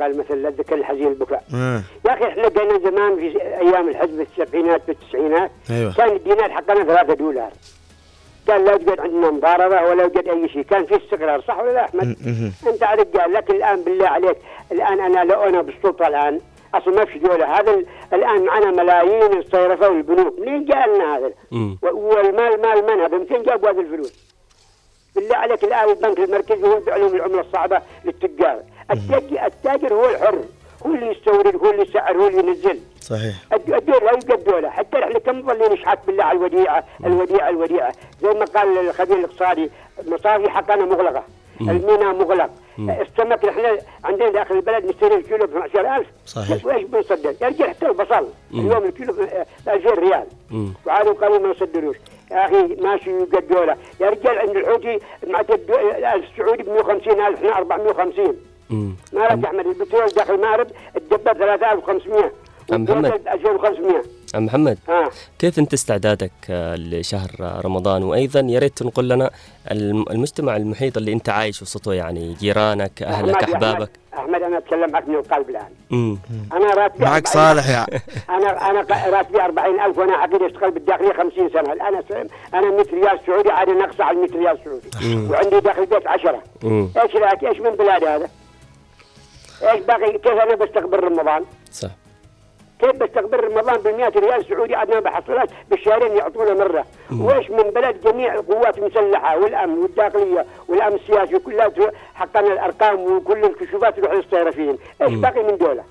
[0.00, 1.82] قال مثل لا تذكر الحزين البكاء آه.
[2.06, 6.50] يا أخي إحنا كنا زمان في أيام الحزب في السبعينات في التسعينات أيوه كان الدينار
[6.50, 7.50] حقنا ثلاثة دولار
[8.46, 11.84] كان لا يوجد عندنا مضاربة ولا يوجد أي شيء كان في استقرار صح ولا لا
[11.84, 12.52] أحمد؟ مهم.
[12.66, 14.36] أنت رجال لكن الآن بالله عليك
[14.72, 16.40] الآن أنا لو أنا بالسلطة الآن
[16.74, 21.30] أصلا ما في دولة هذا ال- الآن معنا ملايين استيرفوا البنوك منين جاء لنا هذا؟
[21.92, 24.33] والمال مال من هذا؟ من فين جابوا هذه الفلوس؟
[25.14, 28.60] بالله عليك الآن البنك المركزي هو يدفع لهم العملة الصعبة للتجار.
[29.46, 30.38] التاجر, هو الحر
[30.86, 32.80] هو اللي يستورد هو اللي يسعر هو اللي ينزل.
[33.00, 33.34] صحيح.
[33.52, 37.92] الد- الدول لا يوجد دولة حتى إحنا كم ظلين نشحت بالله على الوديعة الوديعة الوديعة.
[38.22, 39.70] زي ما قال الخبير الاقتصادي
[40.06, 41.24] مصاري حقنا مغلقة.
[41.60, 41.70] مم.
[41.70, 42.50] الميناء مغلق.
[42.78, 46.66] السمك إحنا عندنا داخل البلد نشتري الكيلو ب 12000 صحيح.
[46.66, 48.28] وإيش بنصدر؟ يا رجال حتى البصل.
[48.54, 49.18] اليوم الكيلو ب
[49.68, 50.24] 2000 ريال
[50.86, 51.96] وعادوا قالوا ما يصدروش.
[52.30, 53.76] يا أخي ماشي يوجد دولة.
[54.00, 55.40] يا رجال عند الحوثي مع
[56.14, 58.36] السعودي ب 150000 إحنا 450
[59.12, 62.32] ما لك أحمد البترول داخل المغرب الدبه 3500
[62.72, 62.90] عم محمد.
[63.04, 64.02] والدولار 2500
[64.34, 65.10] عم محمد ها.
[65.38, 67.30] كيف انت استعدادك آه، لشهر
[67.64, 69.30] رمضان؟ وأيضا يا ريت تنقل لنا
[69.70, 73.88] الم- المجتمع المحيط اللي انت عايش وسطه يعني جيرانك أهلك أحمد- أحبابك.
[73.90, 75.68] أحمد- احمد أنا أتكلم معك من القلب الآن.
[75.92, 76.18] امم
[76.52, 77.86] أنا راتبي معك 40 صالح يا.
[78.30, 78.80] أنا أنا
[79.16, 81.72] راتبي 40000 وأنا عقيد أشتغل بالداخلية 50 سنة.
[81.72, 81.94] الآن
[82.54, 85.14] أنا 100 ريال سعودي عاد نقص على 100 ريال سعودي.
[85.14, 85.30] مم.
[85.30, 86.88] وعندي داخل البيت 10 مم.
[87.02, 88.28] إيش رايك إيش من بلاد هذا؟
[89.62, 91.88] إيش باقي؟ كيف أنا بستقبل رمضان؟ صح.
[92.84, 96.84] كيف بستقبل رمضان ب 100 ريال سعودي عاد ما بحصلهاش بالشهرين يعطونا مرة؟
[97.20, 101.72] وايش من بلد جميع القوات المسلحه والأمن والداخلية والأمن السياسي كلها
[102.14, 105.14] حقنا الأرقام وكل الكشوفات تروح للصيرفيين؟ إيش.
[105.14, 105.84] باقي من دولة؟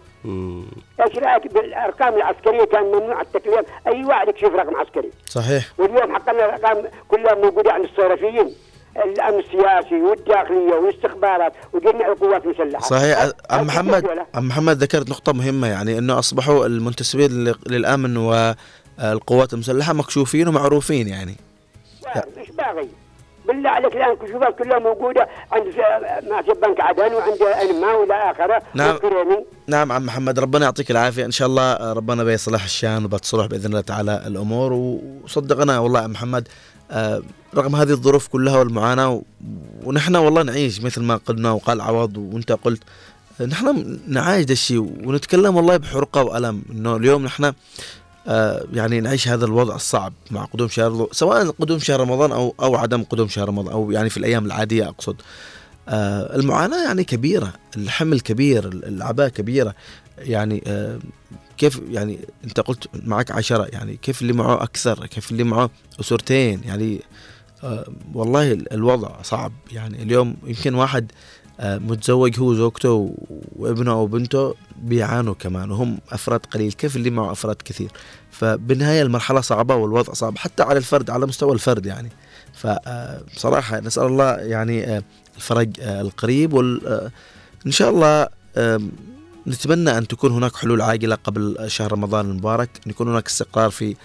[1.05, 3.65] إيش رأيك بالأرقام العسكرية؟ كان ممنوع التكليف.
[3.87, 5.11] أي واحد يكشف رقم عسكري.
[5.25, 5.63] صحيح.
[5.77, 8.55] واليوم حقنا الأرقام كلها موجودة عند الصيرفيين.
[8.97, 13.21] الأمن السياسي والداخلية والاستخبارات وجميع القوات المسلحة صحيح
[13.51, 14.05] هل محمد؟
[14.35, 21.07] عم محمد ذكرت نقطة مهمة يعني إنه أصبحوا المنتسبين لل- للأمن والقوات المسلحة مكشوفين ومعروفين
[21.07, 21.35] يعني
[22.37, 22.89] إيش باغي؟
[23.47, 25.63] بالله عليك الآن الكشوفات كلها موجودة عند
[26.29, 28.89] ماسك بنك عدن وعند انما والى آخرة نعم.
[28.89, 33.65] والكريمي نعم عم محمد ربنا يعطيك العافية إن شاء الله ربنا بيصلح الشان وبتصلح بإذن
[33.65, 34.73] الله تعالى الأمور
[35.23, 36.47] وصدقنا والله عم محمد
[37.55, 39.21] رغم هذه الظروف كلها والمعاناة
[39.83, 42.83] ونحن والله نعيش مثل ما قلنا وقال عوض وانت قلت
[43.41, 47.53] آه، نحن نعايش ده الشيء ونتكلم والله بحرقة وألم إنه اليوم نحن
[48.27, 52.75] آه، يعني نعيش هذا الوضع الصعب مع قدوم شهر سواء قدوم شهر رمضان أو أو
[52.75, 55.15] عدم قدوم شهر رمضان أو يعني في الأيام العادية أقصد.
[55.89, 59.75] آه، المعاناة يعني كبيرة الحمل كبير الأعباء كبيرة
[60.17, 60.99] يعني آه،
[61.57, 65.69] كيف يعني انت قلت معك عشرة يعني كيف اللي معه أكثر؟ كيف اللي معه
[65.99, 67.01] أسرتين؟ يعني
[67.63, 69.51] آه، والله ال- الوضع صعب.
[69.71, 71.11] يعني اليوم يمكن واحد
[71.59, 73.15] آه، متزوج هو وزوجته
[73.55, 76.71] وابنه أو بنته بيعانوا كمان وهم أفراد قليل.
[76.73, 77.91] كيف اللي معه أفراد كثير؟
[78.31, 82.09] فبالنهاية المرحلة صعبة والوضع صعب حتى على الفرد على مستوى الفرد يعني.
[82.53, 85.03] فبصراحه نسأل الله يعني آه،
[85.35, 87.11] الفرج آه، القريب آه،
[87.65, 88.27] إن شاء الله
[89.47, 93.95] نتمنى أن تكون هناك حلول عاجلة قبل شهر رمضان المبارك أن يكون هناك استقرار في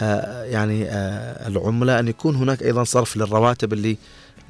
[0.00, 3.98] آه، يعني آه، العملة أن يكون هناك أيضا صرف للرواتب اللي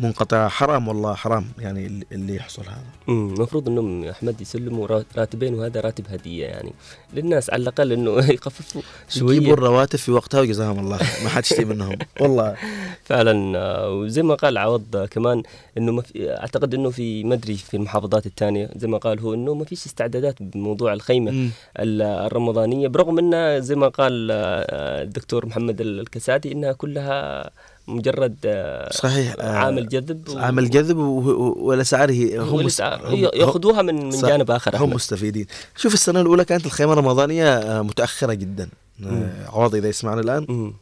[0.01, 2.83] منقطعه حرام والله حرام يعني اللي- يحصل هذا.
[3.09, 6.73] المفروض إنهم أحمد يسلموا را- راتبين وهذا راتب هدية يعني.
[7.15, 10.97] للناس على الأقل إنه يخففوا شوية يجيبوا الرواتب في وقتها وجزاهم الله.
[11.25, 11.99] ما حد يشتي منهم.
[12.20, 12.57] والله.
[13.05, 15.43] فعلا آه، وزي ما قال عوض كمان
[15.79, 19.35] إنه ما في أعتقد إنه في ما أدري في المحافظات الثانية زي ما قال هو
[19.35, 25.81] إنه ما فيش استعدادات بموضوع الخيمة الرمضانية برغم انها زي ما قال آه، الدكتور محمد
[25.81, 27.51] الكساتي إنها كلها
[27.89, 33.82] مجرد آه، صحيح آه، عامل جذب و- عامل جذب والاسعار هي هم والأسعار هم- ياخذوها
[33.82, 34.10] من من.
[34.10, 34.94] جانب آخر هم أحمد.
[34.94, 35.47] مستفيدين
[35.77, 39.09] شوف السنة الأولى كانت الخيمة الرمضانية آه، متأخرة جدا مم.
[39.09, 40.73] آه، عوض إذا يسمعنا الآن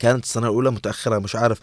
[0.00, 1.60] كانت السنة الأولى متأخرة مش عارف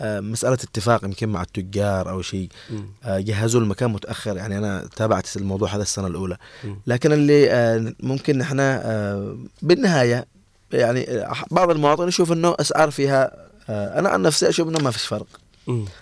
[0.00, 2.84] آه، مسألة اتفاق يمكن مع التجار أو شيء مم.
[3.04, 6.76] آه، جهزوا المكان متأخر يعني أنا تابعت الموضوع هذا السنة الأولى مم.
[6.86, 8.42] لكن اللي آه، ممكن
[8.84, 10.26] آه، بالنهاية
[10.72, 14.90] يعني آه، بعض المواطنين يشوف إنه أسعار فيها آه، أنا عن نفسي أشوف إنه ما
[14.90, 15.26] فيش فرق.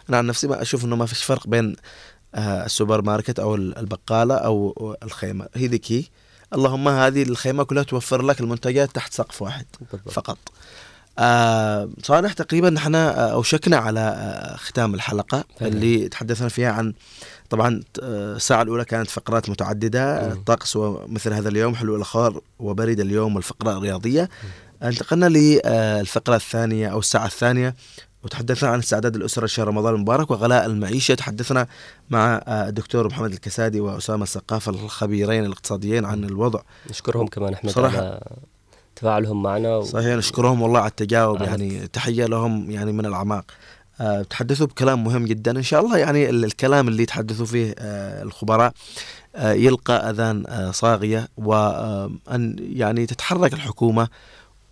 [0.08, 1.76] أنا عن نفسي ما أشوف إنه ما فيش فرق بين
[2.34, 6.04] آه، السوبر ماركت أو ال- البقالة أو الخيمة هي ذيك هي
[6.54, 10.08] اللهم هذه الخيمة كلها توفر لك المنتجات تحت سقف واحد بالضبط.
[10.12, 10.38] فقط
[11.18, 12.68] آه صالح تقريبا
[12.98, 15.44] آه، أوشكنا على آه ختام الحلقة.
[15.62, 16.92] اللي تحدثنا فيها عن
[17.50, 20.32] طبعا آه، الساعة الأولى كانت فقرات متعددة مم.
[20.32, 24.28] الطقس ومثل هذا اليوم حلو الأخبار وبرد اليوم والفقرة الرياضية
[24.82, 27.74] انتقلنا للفقرة الثانية أو الساعة الثانية
[28.24, 31.66] وتحدثنا عن استعداد الأسرة لشهر رمضان المبارك وغلاء المعيشة تحدثنا
[32.10, 36.60] مع آه، الدكتور محمد الكسادي وأسامة السقافة الخبيرين الاقتصاديين عن الوضع
[36.90, 37.96] نشكرهم كمان احمد صراحة.
[37.98, 38.20] على
[38.96, 39.82] تفاعلهم معنا و...
[39.82, 41.42] صحيح نشكرهم والله على التجاوب.
[41.42, 43.44] يعني تحية لهم يعني من الأعماق
[44.00, 48.22] آه، تحدثوا بكلام مهم جدا إن شاء الله يعني ال- الكلام اللي يتحدثوا فيه آه،
[48.22, 48.72] الخبراء
[49.38, 54.08] يلقى أذان صاغية وأن يعني تتحرك الحكومة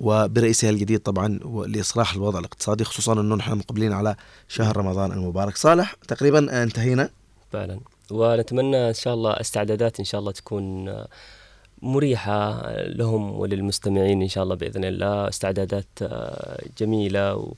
[0.00, 1.28] وبرئيسها الجديد طبعا
[1.66, 4.16] لإصلاح الوضع الاقتصادي خصوصا أنه نحن مقبلين على
[4.48, 5.56] شهر رمضان المبارك.
[5.56, 7.10] صالح تقريبا انتهينا؟
[7.52, 7.80] فعلا.
[8.10, 10.94] ونتمنى إن شاء الله استعدادات إن شاء الله تكون
[11.82, 15.28] مريحة لهم وللمستمعين إن شاء الله بإذن الله.
[15.28, 15.86] استعدادات
[16.78, 17.52] جميلة و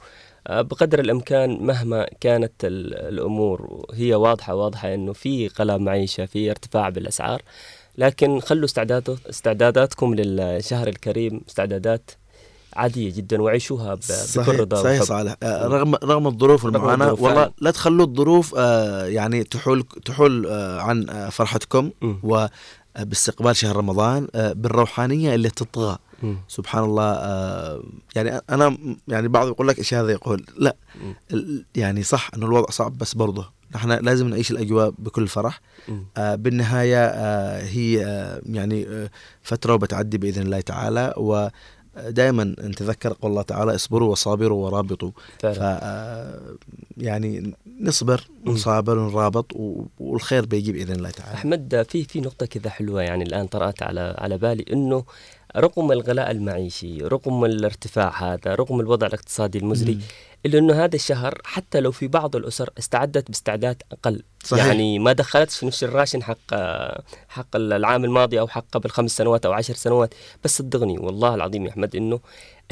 [0.50, 6.88] بقدر الإمكان مهما كانت ال- الأمور هي واضحة واضحة إنه في غلاء معيشة في ارتفاع
[6.88, 7.42] بالأسعار.
[7.98, 12.10] لكن خلوا استعداد استعداداتكم للشهر الكريم استعدادات
[12.78, 15.02] عادية جدا وعيشوها بكل رضا صحيح.
[15.02, 17.50] صالح آه، رغم رغم الظروف الظروف والله.
[17.60, 21.90] لا تخلوا الظروف آه، يعني تحول تحول آه، عن فرحتكم
[22.22, 25.98] وباستقبال شهر رمضان بالروحانية اللي تطغى.
[26.48, 27.12] سبحان الله
[28.16, 28.78] يعني أنا
[29.08, 30.76] يعني بعض يقول لك إيش هذا يقول لا
[31.74, 35.60] يعني صح إنه الوضع صعب بس برضه نحن لازم نعيش الأجواء بكل فرح.
[36.16, 39.10] آه، بالنهاية آه، هي آه، يعني آه،
[39.42, 41.48] فترة وبتعدي بإذن الله تعالى و
[42.08, 45.10] دائما نتذكر قول الله تعالى اصبروا وصابروا ورابطوا.
[45.38, 46.40] ف آه،
[46.96, 49.46] يعني نصبر ونصابر ونرابط
[50.00, 54.14] والخير بيجي بإذن الله تعالى أحمد في في نقطة كذا حلوة يعني الآن طرأت على
[54.18, 55.04] على بالي إنه
[55.56, 60.00] رغم الغلاء المعيشي رغم الارتفاع هذا رغم الوضع الاقتصادي المزري مم.
[60.46, 64.22] إلا إنه هذا الشهر حتى لو في بعض الأسر استعدت باستعداد أقل.
[64.44, 64.66] صحيح.
[64.66, 66.54] يعني ما دخلتش في نفس الراشن حق
[67.28, 70.14] حق العام الماضي أو حق قبل خمس سنوات أو عشر سنوات.
[70.44, 72.20] بس صدقني والله العظيم يا أحمد إنه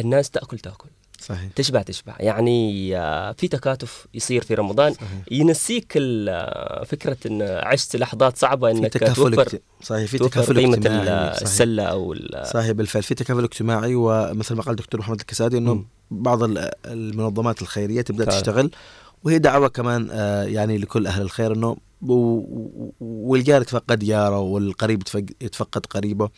[0.01, 0.89] الناس تأكل تأكل.
[1.21, 5.09] صحيح تشبع تشبع يعني آه، في تكاتف يصير في رمضان صحيح.
[5.31, 10.77] ينسيك آه، فكرة إن عشت لحظات صعبة في إنك تكافل توفر صحيح في تكافل قيمة.
[11.43, 12.15] السلة أو
[12.45, 17.63] صحيح بالفعل في تكافل اجتماعي ومثل ما قال الدكتور محمد الكسادي إنه بعض ال- المنظمات
[17.63, 18.37] الخيرية تبدأ فعلا.
[18.41, 18.71] تشتغل
[19.25, 21.77] وهي دعوة كمان آه، يعني لكل أهل الخير إنه
[23.01, 26.29] والجار يتفقد جاره والقريب يتفق- يتفقد قريبه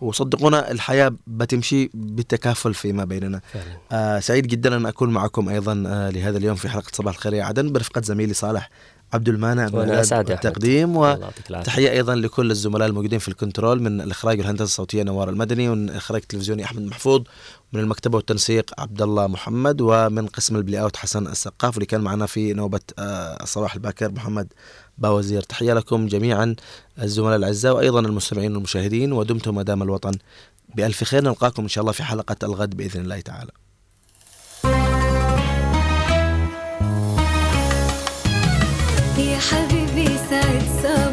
[0.00, 3.76] وصدقونا الحياة بتمشي بالتكافل فيما بيننا فعلا.
[3.92, 7.44] آه سعيد جدا أن أكون معكم أيضا آه لهذا اليوم في حلقة صباح الخير يا
[7.44, 8.70] عدن برفقة زميلي صالح
[9.12, 9.74] عبد المانع أحمد.
[9.90, 10.00] العافية.
[11.62, 16.20] وتحية أيضا لكل الزملاء الموجودين في الكنترول من الاخراج والهندسه الصوتية نوار المدني ومن الاخراج
[16.22, 17.22] التلفزيوني أحمد محفوظ
[17.72, 22.26] من المكتبة والتنسيق عبد الله محمد ومن قسم ال playout حسن السقاف واللي كان معنا
[22.26, 24.52] في نوبة آه الصباح الباكر محمد
[25.00, 25.42] باوزير.
[25.42, 26.56] تحية لكم جميعا
[27.02, 30.12] الزملاء الأعزاء وأيضا المستمعين والمشاهدين ودمتم ما دام الوطن
[30.74, 31.24] بألف خير.
[31.24, 33.50] نلقاكم إن شاء الله في حلقة الغد بإذن الله تعالى.
[39.18, 41.09] يا حبيبي سعد صباح